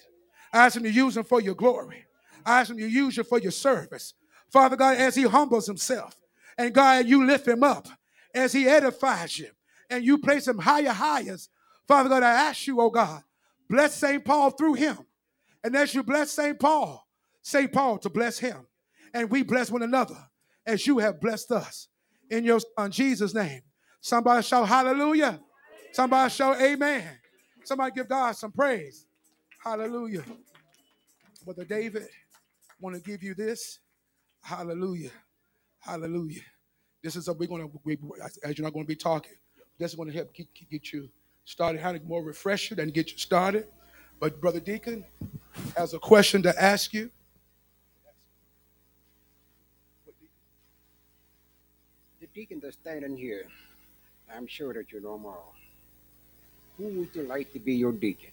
I 0.53 0.67
ask 0.67 0.77
him 0.77 0.83
to 0.83 0.91
use 0.91 1.17
him 1.17 1.25
for 1.25 1.41
your 1.41 1.55
glory. 1.55 2.07
I 2.45 2.61
ask 2.61 2.71
him 2.71 2.79
to 2.79 2.89
use 2.89 3.17
you 3.17 3.25
for 3.25 3.39
your 3.39 3.53
service. 3.53 4.15
Father 4.51 4.77
God, 4.77 4.97
as 4.97 5.15
he 5.15 5.23
humbles 5.23 5.67
himself, 5.67 6.17
and 6.59 6.73
God, 6.73 7.07
you 7.07 7.27
lift 7.27 7.47
him 7.47 7.63
up 7.63 7.89
as 8.35 8.53
he 8.53 8.69
edifies 8.69 9.39
you, 9.39 9.49
and 9.91 10.05
you 10.05 10.19
place 10.19 10.47
him 10.47 10.59
higher, 10.59 10.91
higher. 10.91 11.37
Father 11.87 12.09
God, 12.09 12.23
I 12.23 12.49
ask 12.49 12.67
you, 12.67 12.81
oh 12.81 12.91
God, 12.91 13.23
bless 13.69 13.95
St. 13.95 14.25
Paul 14.25 14.51
through 14.51 14.75
him. 14.75 14.99
And 15.63 15.75
as 15.77 15.95
you 15.95 16.03
bless 16.03 16.31
St. 16.33 16.59
Paul, 16.59 17.07
St. 17.43 17.73
Paul 17.73 17.99
to 17.99 18.11
bless 18.11 18.39
him. 18.39 18.67
And 19.15 19.31
we 19.31 19.43
bless 19.43 19.71
one 19.71 19.83
another 19.83 20.17
as 20.67 20.87
you 20.87 20.99
have 20.99 21.21
blessed 21.21 21.53
us. 21.53 21.89
In 22.31 22.45
your 22.45 22.61
son 22.77 22.91
Jesus' 22.91 23.35
name. 23.35 23.63
Somebody 24.01 24.43
shout 24.43 24.69
hallelujah. 24.69 25.41
Somebody 25.93 26.31
shout 26.31 26.61
amen. 26.61 27.19
Somebody 27.65 27.93
give 27.95 28.09
God 28.09 28.33
some 28.37 28.53
praise. 28.53 29.07
Hallelujah. 29.65 30.25
Brother 31.45 31.65
David, 31.65 32.09
want 32.81 32.97
to 32.97 33.03
give 33.03 33.23
you 33.23 33.35
this. 33.35 33.79
Hallelujah. 34.43 35.11
Hallelujah. 35.87 36.41
This 37.03 37.15
is 37.15 37.29
a 37.29 37.33
we're 37.33 37.47
gonna 37.47 37.69
we, 37.85 37.97
as 38.43 38.59
you're 38.59 38.65
not 38.65 38.73
going 38.73 38.85
to 38.85 38.89
be 38.89 38.97
talking. 38.97 39.37
This 39.79 39.93
is 39.93 39.97
going 39.97 40.09
to 40.09 40.15
help 40.15 40.35
get, 40.35 40.49
get 40.69 40.93
you 40.93 41.09
started, 41.45 41.81
how 41.81 41.93
to 41.93 42.01
more 42.01 42.23
refresh 42.23 42.71
you 42.71 42.77
than 42.77 42.91
get 42.91 43.13
you 43.13 43.19
started. 43.19 43.69
But 44.19 44.41
Brother 44.41 44.59
Deacon 44.59 45.05
has 45.77 45.95
a 45.95 45.99
question 46.01 46.43
to 46.43 46.63
ask 46.63 46.93
you. 46.93 47.11
The 52.21 52.27
deacon 52.35 52.61
that's 52.61 52.77
standing 52.77 53.17
here, 53.17 53.47
I'm 54.35 54.49
sure 54.49 54.75
that 54.75 54.91
you 54.91 55.01
know 55.01 55.13
them 55.13 55.27
all. 55.27 55.55
Who 56.79 56.89
would 56.89 57.15
you 57.15 57.23
like 57.23 57.53
to 57.53 57.61
be 57.61 57.75
your 57.75 57.93
deacon? 57.93 58.31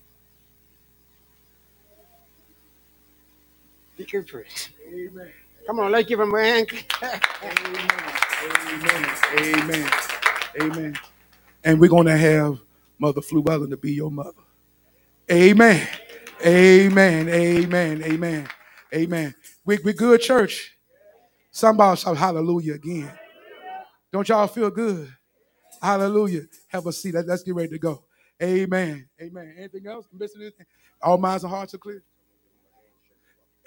Deacon 3.96 4.24
Prince. 4.24 4.70
Amen. 4.88 5.32
Come 5.68 5.80
on, 5.80 5.92
let's 5.92 6.08
give 6.10 6.20
him 6.20 6.34
a 6.36 6.42
hand. 6.44 6.68
Amen. 8.64 9.08
Amen. 9.40 9.92
Amen. 10.62 11.00
And 11.64 11.80
we're 11.80 11.90
going 11.90 12.08
to 12.08 12.18
have 12.18 12.60
Mother 13.00 13.22
Fluellen 13.22 13.70
to 13.72 13.78
be 13.78 13.94
your 13.94 14.12
mother. 14.12 14.32
Amen. 15.32 15.88
Amen. 16.46 17.30
Amen. 17.30 18.04
Amen. 18.04 18.50
Amen. 18.94 19.36
We, 19.66 19.80
we 19.84 19.94
good, 19.94 20.22
church. 20.22 20.78
Somebody 21.52 22.00
shout 22.02 22.18
hallelujah 22.18 22.76
again. 22.76 23.12
Don't 24.14 24.28
y'all 24.30 24.48
feel 24.48 24.72
good? 24.72 25.14
Hallelujah. 25.82 26.44
Have 26.70 26.88
a 26.88 26.94
seat. 26.94 27.16
Let- 27.16 27.28
Let's 27.28 27.44
get 27.44 27.56
ready 27.56 27.70
to 27.70 27.80
go. 27.80 28.06
Amen. 28.44 29.10
Amen. 29.22 29.56
Anything 29.58 29.88
else? 29.88 30.08
Missing 30.14 30.42
anything? 30.44 30.66
All 31.02 31.18
minds 31.20 31.44
and 31.44 31.52
hearts 31.54 31.74
are 31.76 31.80
clear. 31.80 32.04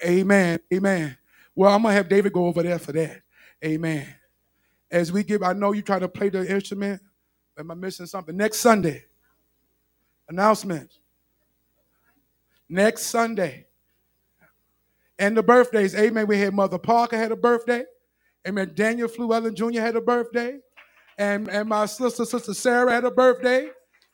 Amen. 0.05 0.59
Amen. 0.73 1.17
Well, 1.57 1.73
I'm 1.75 1.83
gonna 1.83 1.95
have 1.95 2.09
David 2.09 2.33
go 2.33 2.45
over 2.47 2.63
there 2.63 2.79
for 2.79 2.93
that. 2.93 3.23
Amen. 3.65 4.07
As 4.91 5.11
we 5.11 5.23
give, 5.23 5.43
I 5.43 5.53
know 5.53 5.73
you 5.73 5.81
try 5.81 5.99
to 5.99 6.07
play 6.07 6.29
the 6.29 6.49
instrument. 6.49 7.01
Am 7.59 7.71
I 7.71 7.75
missing 7.75 8.05
something? 8.05 8.37
Next 8.37 8.59
Sunday. 8.59 9.05
Announcement. 10.29 10.91
Next 12.69 13.07
Sunday. 13.07 13.67
And 15.19 15.35
the 15.35 15.43
birthdays. 15.43 15.95
Amen. 15.95 16.27
We 16.27 16.39
had 16.39 16.53
Mother 16.53 16.77
Parker 16.77 17.17
had 17.17 17.31
a 17.33 17.37
birthday. 17.37 17.85
Amen. 18.47 18.73
Daniel 18.75 19.09
Fluellen 19.09 19.55
Jr. 19.55 19.81
had 19.81 19.95
a 19.97 20.01
birthday. 20.01 20.59
And, 21.17 21.49
and 21.49 21.69
my 21.69 21.87
sister, 21.87 22.25
Sister 22.25 22.53
Sarah, 22.53 22.91
had 22.93 23.05
a 23.05 23.11
birthday. 23.11 23.69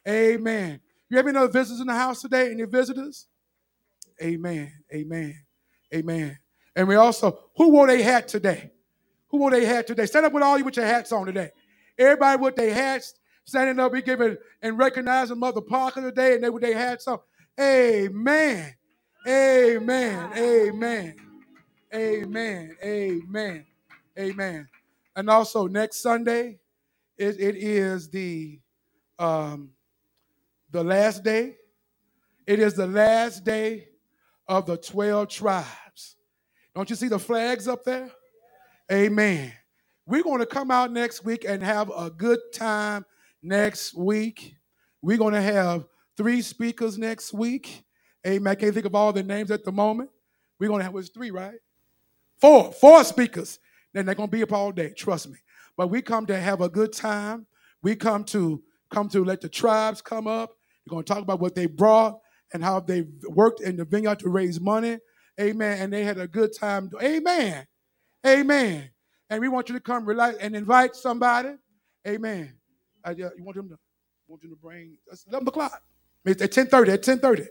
Amen. 0.07 0.79
You 1.09 1.17
have 1.17 1.27
any 1.27 1.37
other 1.37 1.51
visitors 1.51 1.81
in 1.81 1.87
the 1.87 1.93
house 1.95 2.21
today? 2.21 2.51
Any 2.51 2.65
visitors? 2.65 3.27
Amen. 4.23 4.71
Amen. 4.93 5.35
Amen. 5.93 6.39
And 6.75 6.87
we 6.87 6.95
also, 6.95 7.39
who 7.55 7.69
wore 7.69 7.87
their 7.87 8.03
hat 8.03 8.27
today? 8.27 8.71
Who 9.29 9.37
wore 9.37 9.51
their 9.51 9.65
hat 9.65 9.87
today? 9.87 10.05
Stand 10.05 10.25
up 10.25 10.33
with 10.33 10.43
all 10.43 10.57
you 10.57 10.65
with 10.65 10.77
your 10.77 10.85
hats 10.85 11.11
on 11.11 11.25
today. 11.25 11.51
Everybody 11.97 12.41
with 12.41 12.55
their 12.55 12.73
hats, 12.73 13.13
standing 13.45 13.79
up, 13.79 13.91
we 13.91 14.01
giving 14.01 14.37
and 14.61 14.77
recognizing 14.77 15.39
Mother 15.39 15.61
Parker 15.61 16.01
today, 16.01 16.35
and 16.35 16.43
they 16.43 16.49
with 16.49 16.63
their 16.63 16.77
hats 16.77 17.07
on. 17.07 17.19
Amen. 17.59 18.73
Amen. 19.27 20.31
Amen. 20.35 21.15
Amen. 21.93 22.77
Amen. 22.83 23.65
Amen. 24.17 24.67
And 25.15 25.29
also 25.29 25.67
next 25.67 26.01
Sunday, 26.01 26.59
it, 27.17 27.39
it 27.39 27.55
is 27.55 28.09
the 28.09 28.59
um, 29.19 29.69
the 30.71 30.83
last 30.83 31.23
day. 31.23 31.57
It 32.47 32.59
is 32.59 32.73
the 32.73 32.87
last 32.87 33.45
day 33.45 33.89
of 34.47 34.65
the 34.65 34.77
12 34.77 35.29
tribes. 35.29 35.67
Don't 36.75 36.89
you 36.89 36.95
see 36.95 37.07
the 37.07 37.19
flags 37.19 37.67
up 37.67 37.83
there? 37.83 38.09
Amen. 38.91 39.53
We're 40.05 40.23
going 40.23 40.39
to 40.39 40.45
come 40.45 40.71
out 40.71 40.91
next 40.91 41.23
week 41.23 41.45
and 41.47 41.63
have 41.63 41.91
a 41.95 42.09
good 42.09 42.39
time 42.53 43.05
next 43.41 43.95
week. 43.95 44.55
We're 45.01 45.17
going 45.17 45.33
to 45.33 45.41
have 45.41 45.85
three 46.17 46.41
speakers 46.41 46.97
next 46.97 47.33
week. 47.33 47.83
Amen. 48.25 48.51
I 48.51 48.55
can't 48.55 48.73
think 48.73 48.85
of 48.85 48.95
all 48.95 49.13
the 49.13 49.23
names 49.23 49.51
at 49.51 49.63
the 49.63 49.71
moment. 49.71 50.09
We're 50.59 50.67
going 50.67 50.79
to 50.79 50.83
have, 50.83 50.93
was 50.93 51.09
three, 51.09 51.31
right? 51.31 51.55
Four, 52.41 52.71
four 52.71 53.03
speakers. 53.03 53.59
Then 53.93 54.05
they're 54.05 54.15
going 54.15 54.29
to 54.29 54.35
be 54.35 54.43
up 54.43 54.51
all 54.51 54.71
day, 54.71 54.89
trust 54.89 55.29
me. 55.29 55.37
But 55.77 55.87
we 55.87 56.01
come 56.01 56.25
to 56.25 56.39
have 56.39 56.61
a 56.61 56.69
good 56.69 56.91
time. 56.91 57.45
We 57.81 57.95
come 57.95 58.23
to 58.25 58.61
come 58.89 59.09
to 59.09 59.23
let 59.23 59.41
the 59.41 59.49
tribes 59.49 60.01
come 60.01 60.27
up. 60.27 60.51
We're 60.85 60.91
going 60.91 61.03
to 61.03 61.13
talk 61.13 61.21
about 61.21 61.39
what 61.39 61.55
they 61.55 61.65
brought 61.65 62.19
and 62.53 62.63
how 62.63 62.79
they 62.79 63.05
worked 63.27 63.61
in 63.61 63.75
the 63.77 63.85
vineyard 63.85 64.19
to 64.19 64.29
raise 64.29 64.59
money. 64.59 64.99
Amen. 65.39 65.81
And 65.81 65.91
they 65.91 66.03
had 66.03 66.19
a 66.19 66.27
good 66.27 66.55
time. 66.55 66.91
Amen. 67.01 67.65
Amen. 68.25 68.89
And 69.29 69.41
we 69.41 69.47
want 69.47 69.69
you 69.69 69.75
to 69.75 69.81
come 69.81 70.05
relax 70.05 70.37
and 70.37 70.55
invite 70.55 70.95
somebody. 70.95 71.55
Amen. 72.07 72.53
Uh, 73.03 73.13
you 73.17 73.31
want 73.39 73.55
them 73.55 73.69
to 73.69 73.77
want 74.27 74.41
them 74.41 74.51
to 74.51 74.55
bring 74.55 74.97
it's 75.11 75.25
11 75.27 75.47
o'clock. 75.47 75.81
It's 76.25 76.41
at 76.41 76.51
10:30. 76.51 76.93
At 76.93 77.01
10:30. 77.03 77.47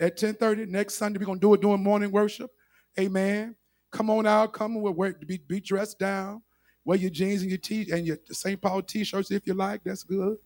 At 0.00 0.16
10:30 0.16 0.66
next 0.68 0.94
Sunday, 0.94 1.18
we're 1.18 1.26
gonna 1.26 1.40
do 1.40 1.54
it 1.54 1.60
during 1.60 1.82
morning 1.82 2.10
worship. 2.10 2.50
Amen. 2.98 3.54
Come 3.90 4.10
on 4.10 4.26
out. 4.26 4.52
Come 4.52 4.76
and 4.76 4.96
wear, 4.96 5.12
be, 5.12 5.38
be 5.38 5.60
dressed 5.60 5.98
down. 5.98 6.42
Wear 6.84 6.98
your 6.98 7.10
jeans 7.10 7.42
and 7.42 7.50
your 7.50 7.58
t 7.58 7.90
and 7.92 8.06
your 8.06 8.18
St. 8.30 8.60
Paul 8.60 8.82
t-shirts 8.82 9.30
if 9.30 9.46
you 9.46 9.54
like. 9.54 9.84
That's 9.84 10.02
good. 10.02 10.38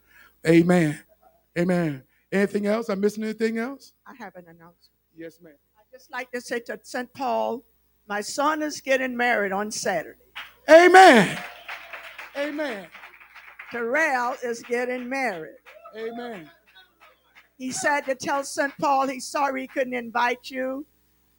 Amen. 0.47 1.01
Amen. 1.59 2.03
Anything 2.31 2.67
else? 2.67 2.89
I'm 2.89 3.01
missing 3.01 3.25
anything 3.25 3.59
else? 3.59 3.93
I 4.07 4.15
have 4.15 4.35
an 4.37 4.45
announcement. 4.45 4.93
Yes, 5.17 5.41
ma'am. 5.41 5.55
Just 5.97 6.13
like 6.13 6.31
to 6.33 6.43
say 6.43 6.61
to 6.61 6.79
St. 6.83 7.11
Paul, 7.15 7.65
my 8.07 8.21
son 8.21 8.61
is 8.61 8.83
getting 8.83 9.17
married 9.17 9.51
on 9.51 9.71
Saturday. 9.71 10.19
Amen. 10.69 11.39
Amen. 12.37 12.87
Terrell 13.73 14.37
is 14.45 14.63
getting 14.65 15.09
married. 15.09 15.57
Amen. 15.97 16.51
He 17.57 17.71
said 17.71 18.03
to 18.03 18.15
tell 18.15 18.45
St. 18.45 18.75
Paul 18.79 19.09
he's 19.09 19.27
sorry 19.27 19.63
he 19.63 19.69
couldn't 19.69 19.95
invite 19.95 20.51
you 20.51 20.85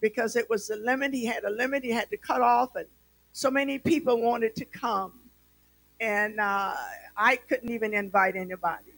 because 0.01 0.36
it 0.36 0.49
was 0.49 0.72
a 0.72 0.76
limit. 0.78 1.14
He 1.14 1.24
had 1.24 1.43
a 1.43 1.51
limit 1.51 1.84
he 1.84 1.91
had 1.91 2.10
to 2.10 2.18
cut 2.18 2.41
off, 2.41 2.76
and 2.76 2.88
so 3.34 3.51
many 3.51 3.78
people 3.78 4.20
wanted 4.24 4.55
to 4.55 4.66
come. 4.66 5.20
And 6.01 6.39
uh, 6.39 6.74
I 7.16 7.36
couldn't 7.36 7.70
even 7.70 7.93
invite 7.93 8.36
anybody. 8.36 8.93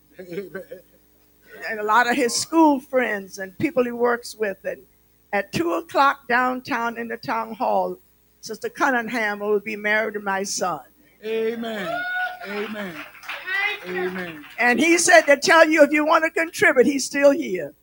And 1.70 1.82
a 1.82 1.84
lot 1.84 2.10
of 2.10 2.16
his 2.16 2.34
school 2.34 2.80
friends 2.80 3.40
and 3.40 3.58
people 3.58 3.84
he 3.84 3.92
works 3.92 4.36
with. 4.36 4.58
And 4.64 4.84
at 5.34 5.52
2 5.54 5.74
o'clock 5.74 6.28
downtown 6.28 6.98
in 6.98 7.08
the 7.08 7.18
town 7.18 7.54
hall, 7.54 7.98
Sister 8.42 8.70
Cunningham 8.70 9.40
will 9.40 9.60
be 9.60 9.76
married 9.76 10.14
to 10.16 10.20
my 10.20 10.44
son. 10.44 10.82
Amen. 11.24 12.02
Amen. 12.48 12.96
Amen. 13.88 14.46
And 14.58 14.80
he 14.80 14.98
said 14.98 15.22
to 15.22 15.38
tell 15.38 15.68
you 15.68 15.84
if 15.84 15.92
you 15.92 16.06
want 16.06 16.24
to 16.26 16.32
contribute, 16.32 16.86
he's 16.86 17.06
still 17.06 17.32
here. 17.32 17.74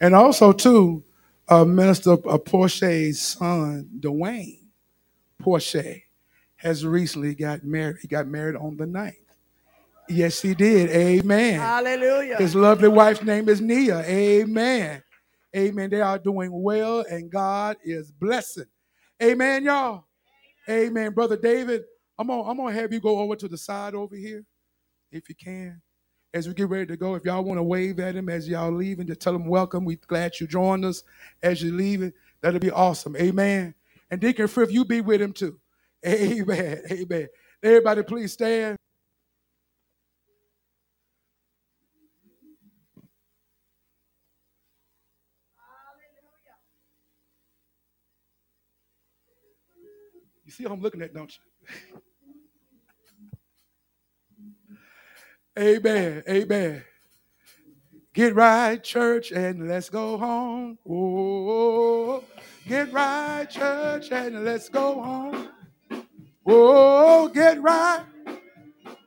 And 0.00 0.14
also, 0.14 0.52
too, 0.52 1.02
uh, 1.48 1.64
Minister 1.64 2.12
uh, 2.12 2.38
Porsche's 2.38 3.20
son, 3.20 3.88
Dwayne 4.00 4.60
Porsche, 5.42 6.02
has 6.56 6.84
recently 6.84 7.34
got 7.34 7.64
married. 7.64 7.96
He 8.00 8.08
got 8.08 8.26
married 8.26 8.56
on 8.56 8.76
the 8.76 8.86
9th. 8.86 9.16
Yes, 10.08 10.42
he 10.42 10.54
did. 10.54 10.90
Amen. 10.90 11.58
Hallelujah. 11.60 12.36
His 12.36 12.54
lovely 12.54 12.88
wife's 12.88 13.22
name 13.22 13.48
is 13.48 13.60
Nia. 13.60 14.00
Amen. 14.00 15.02
Amen. 15.56 15.90
They 15.90 16.00
are 16.02 16.18
doing 16.18 16.50
well, 16.52 17.00
and 17.10 17.30
God 17.30 17.76
is 17.84 18.12
blessing. 18.12 18.66
Amen, 19.22 19.64
y'all. 19.64 20.06
Amen. 20.68 21.12
Brother 21.12 21.36
David, 21.36 21.84
I'm 22.18 22.28
gonna, 22.28 22.42
I'm 22.44 22.56
gonna 22.56 22.72
have 22.72 22.92
you 22.92 23.00
go 23.00 23.18
over 23.20 23.36
to 23.36 23.48
the 23.48 23.58
side 23.58 23.94
over 23.94 24.16
here, 24.16 24.44
if 25.12 25.28
you 25.28 25.34
can. 25.34 25.82
As 26.34 26.48
we 26.48 26.54
get 26.54 26.68
ready 26.68 26.86
to 26.86 26.96
go, 26.96 27.14
if 27.16 27.24
y'all 27.24 27.44
want 27.44 27.58
to 27.58 27.62
wave 27.64 28.00
at 28.00 28.16
him 28.16 28.28
as 28.28 28.48
y'all 28.48 28.72
leaving, 28.72 29.06
just 29.06 29.20
tell 29.20 29.34
him 29.34 29.46
welcome. 29.48 29.84
We're 29.84 29.98
glad 30.06 30.40
you 30.40 30.46
joined 30.46 30.84
us 30.84 31.04
as 31.42 31.62
you're 31.62 31.74
leaving. 31.74 32.12
That'll 32.42 32.60
be 32.60 32.70
awesome. 32.70 33.16
Amen. 33.16 33.74
And 34.10 34.20
Deacon 34.20 34.48
Frith, 34.48 34.72
you 34.72 34.84
be 34.84 35.00
with 35.00 35.22
him 35.22 35.32
too. 35.32 35.60
Amen. 36.06 36.82
Amen. 36.90 37.28
Everybody, 37.62 38.02
please 38.04 38.32
stand. 38.32 38.76
See 50.54 50.64
how 50.64 50.72
I'm 50.72 50.80
looking 50.80 51.02
at, 51.02 51.12
don't 51.12 51.32
you? 51.36 52.00
Amen. 55.58 56.22
Amen. 56.28 56.84
Get 58.12 58.34
right, 58.34 58.82
church, 58.82 59.32
and 59.32 59.68
let's 59.68 59.88
go 59.88 60.16
home. 60.16 60.78
Oh, 60.88 62.22
get 62.68 62.92
right, 62.92 63.44
church, 63.50 64.12
and 64.12 64.44
let's 64.44 64.68
go 64.68 65.02
home. 65.02 65.48
Oh, 66.46 67.28
get 67.28 67.60
right. 67.60 68.04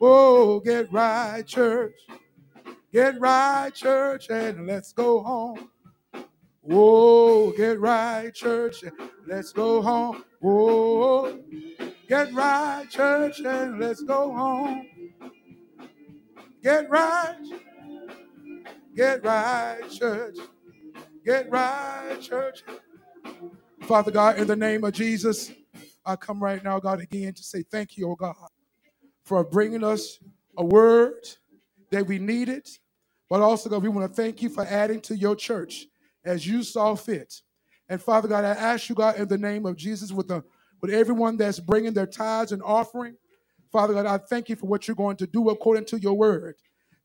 Oh, 0.01 0.59
get 0.59 0.91
right, 0.91 1.45
church. 1.45 1.95
Get 2.91 3.19
right, 3.19 3.73
church, 3.73 4.29
and 4.29 4.67
let's 4.67 4.91
go 4.91 5.21
home. 5.21 5.69
Oh, 6.69 7.51
get 7.51 7.79
right, 7.79 8.33
church, 8.33 8.83
and 8.83 8.91
let's 9.25 9.53
go 9.53 9.81
home. 9.81 10.23
Oh, 10.43 11.39
get 12.09 12.33
right, 12.33 12.85
church, 12.89 13.39
and 13.41 13.79
let's 13.79 14.03
go 14.03 14.31
home. 14.33 14.87
Get 16.63 16.89
right. 16.89 17.37
Get 18.95 19.23
right, 19.25 19.81
church. 19.89 20.37
Get 21.25 21.49
right, 21.51 22.17
church. 22.21 22.63
Father 23.83 24.11
God, 24.11 24.39
in 24.39 24.47
the 24.47 24.55
name 24.55 24.83
of 24.83 24.93
Jesus, 24.93 25.51
I 26.05 26.15
come 26.17 26.43
right 26.43 26.63
now, 26.63 26.79
God, 26.79 27.01
again 27.01 27.33
to 27.33 27.43
say 27.43 27.63
thank 27.63 27.97
you, 27.97 28.09
oh 28.11 28.15
God, 28.15 28.35
for 29.25 29.43
bringing 29.43 29.83
us 29.83 30.19
a 30.57 30.65
word 30.65 31.27
that 31.91 32.07
we 32.07 32.19
needed. 32.19 32.67
But 33.29 33.41
also, 33.41 33.69
God, 33.69 33.83
we 33.83 33.89
want 33.89 34.09
to 34.09 34.15
thank 34.15 34.41
you 34.41 34.49
for 34.49 34.65
adding 34.65 35.01
to 35.01 35.17
your 35.17 35.35
church 35.35 35.87
as 36.25 36.47
you 36.47 36.63
saw 36.63 36.95
fit. 36.95 37.41
And 37.89 38.01
Father 38.01 38.27
God, 38.27 38.43
I 38.43 38.49
ask 38.49 38.89
you, 38.89 38.95
God, 38.95 39.17
in 39.17 39.27
the 39.27 39.37
name 39.37 39.65
of 39.65 39.75
Jesus, 39.75 40.11
with 40.11 40.27
the 40.27 40.43
with 40.81 40.91
everyone 40.91 41.37
that's 41.37 41.59
bringing 41.59 41.93
their 41.93 42.05
tithes 42.05 42.51
and 42.51 42.61
offering, 42.61 43.15
Father 43.71 43.93
God, 43.93 44.05
I 44.05 44.17
thank 44.17 44.49
you 44.49 44.55
for 44.55 44.67
what 44.67 44.87
you're 44.87 44.95
going 44.95 45.17
to 45.17 45.27
do 45.27 45.49
according 45.49 45.85
to 45.85 45.99
your 45.99 46.13
word. 46.13 46.55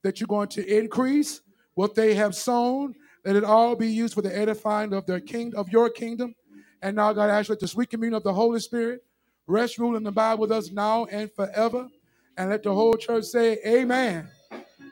That 0.03 0.21
you're 0.21 0.27
going 0.27 0.49
to 0.49 0.79
increase 0.79 1.41
what 1.75 1.95
they 1.95 2.15
have 2.15 2.35
sown, 2.35 2.95
let 3.25 3.37
it 3.37 3.45
all 3.45 3.77
be 3.77 3.89
used 3.89 4.15
for 4.15 4.23
the 4.23 4.37
edifying 4.37 4.93
of 4.93 5.07
their 5.07 5.21
king 5.21 5.55
of 5.55 5.71
your 5.71 5.89
kingdom. 5.89 6.35
And 6.83 6.97
now, 6.97 7.13
God, 7.13 7.31
I 7.31 7.39
ask 7.39 7.49
you, 7.49 7.53
let 7.53 7.61
the 7.61 7.69
sweet 7.69 7.91
communion 7.91 8.17
of 8.17 8.25
the 8.25 8.33
Holy 8.33 8.61
Spirit 8.61 9.05
rest, 9.47 9.79
rule, 9.79 9.97
and 9.97 10.07
abide 10.07 10.39
with 10.39 10.51
us 10.51 10.71
now 10.71 11.05
and 11.07 11.31
forever. 11.33 11.89
And 12.37 12.51
let 12.51 12.63
the 12.63 12.75
whole 12.75 12.95
church 12.95 13.25
say, 13.25 13.59
Amen. 13.67 14.29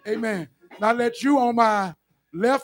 Amen. 0.06 0.48
Now 0.80 0.92
let 0.92 1.22
you 1.22 1.38
on 1.38 1.56
my 1.56 1.94
left 2.32 2.58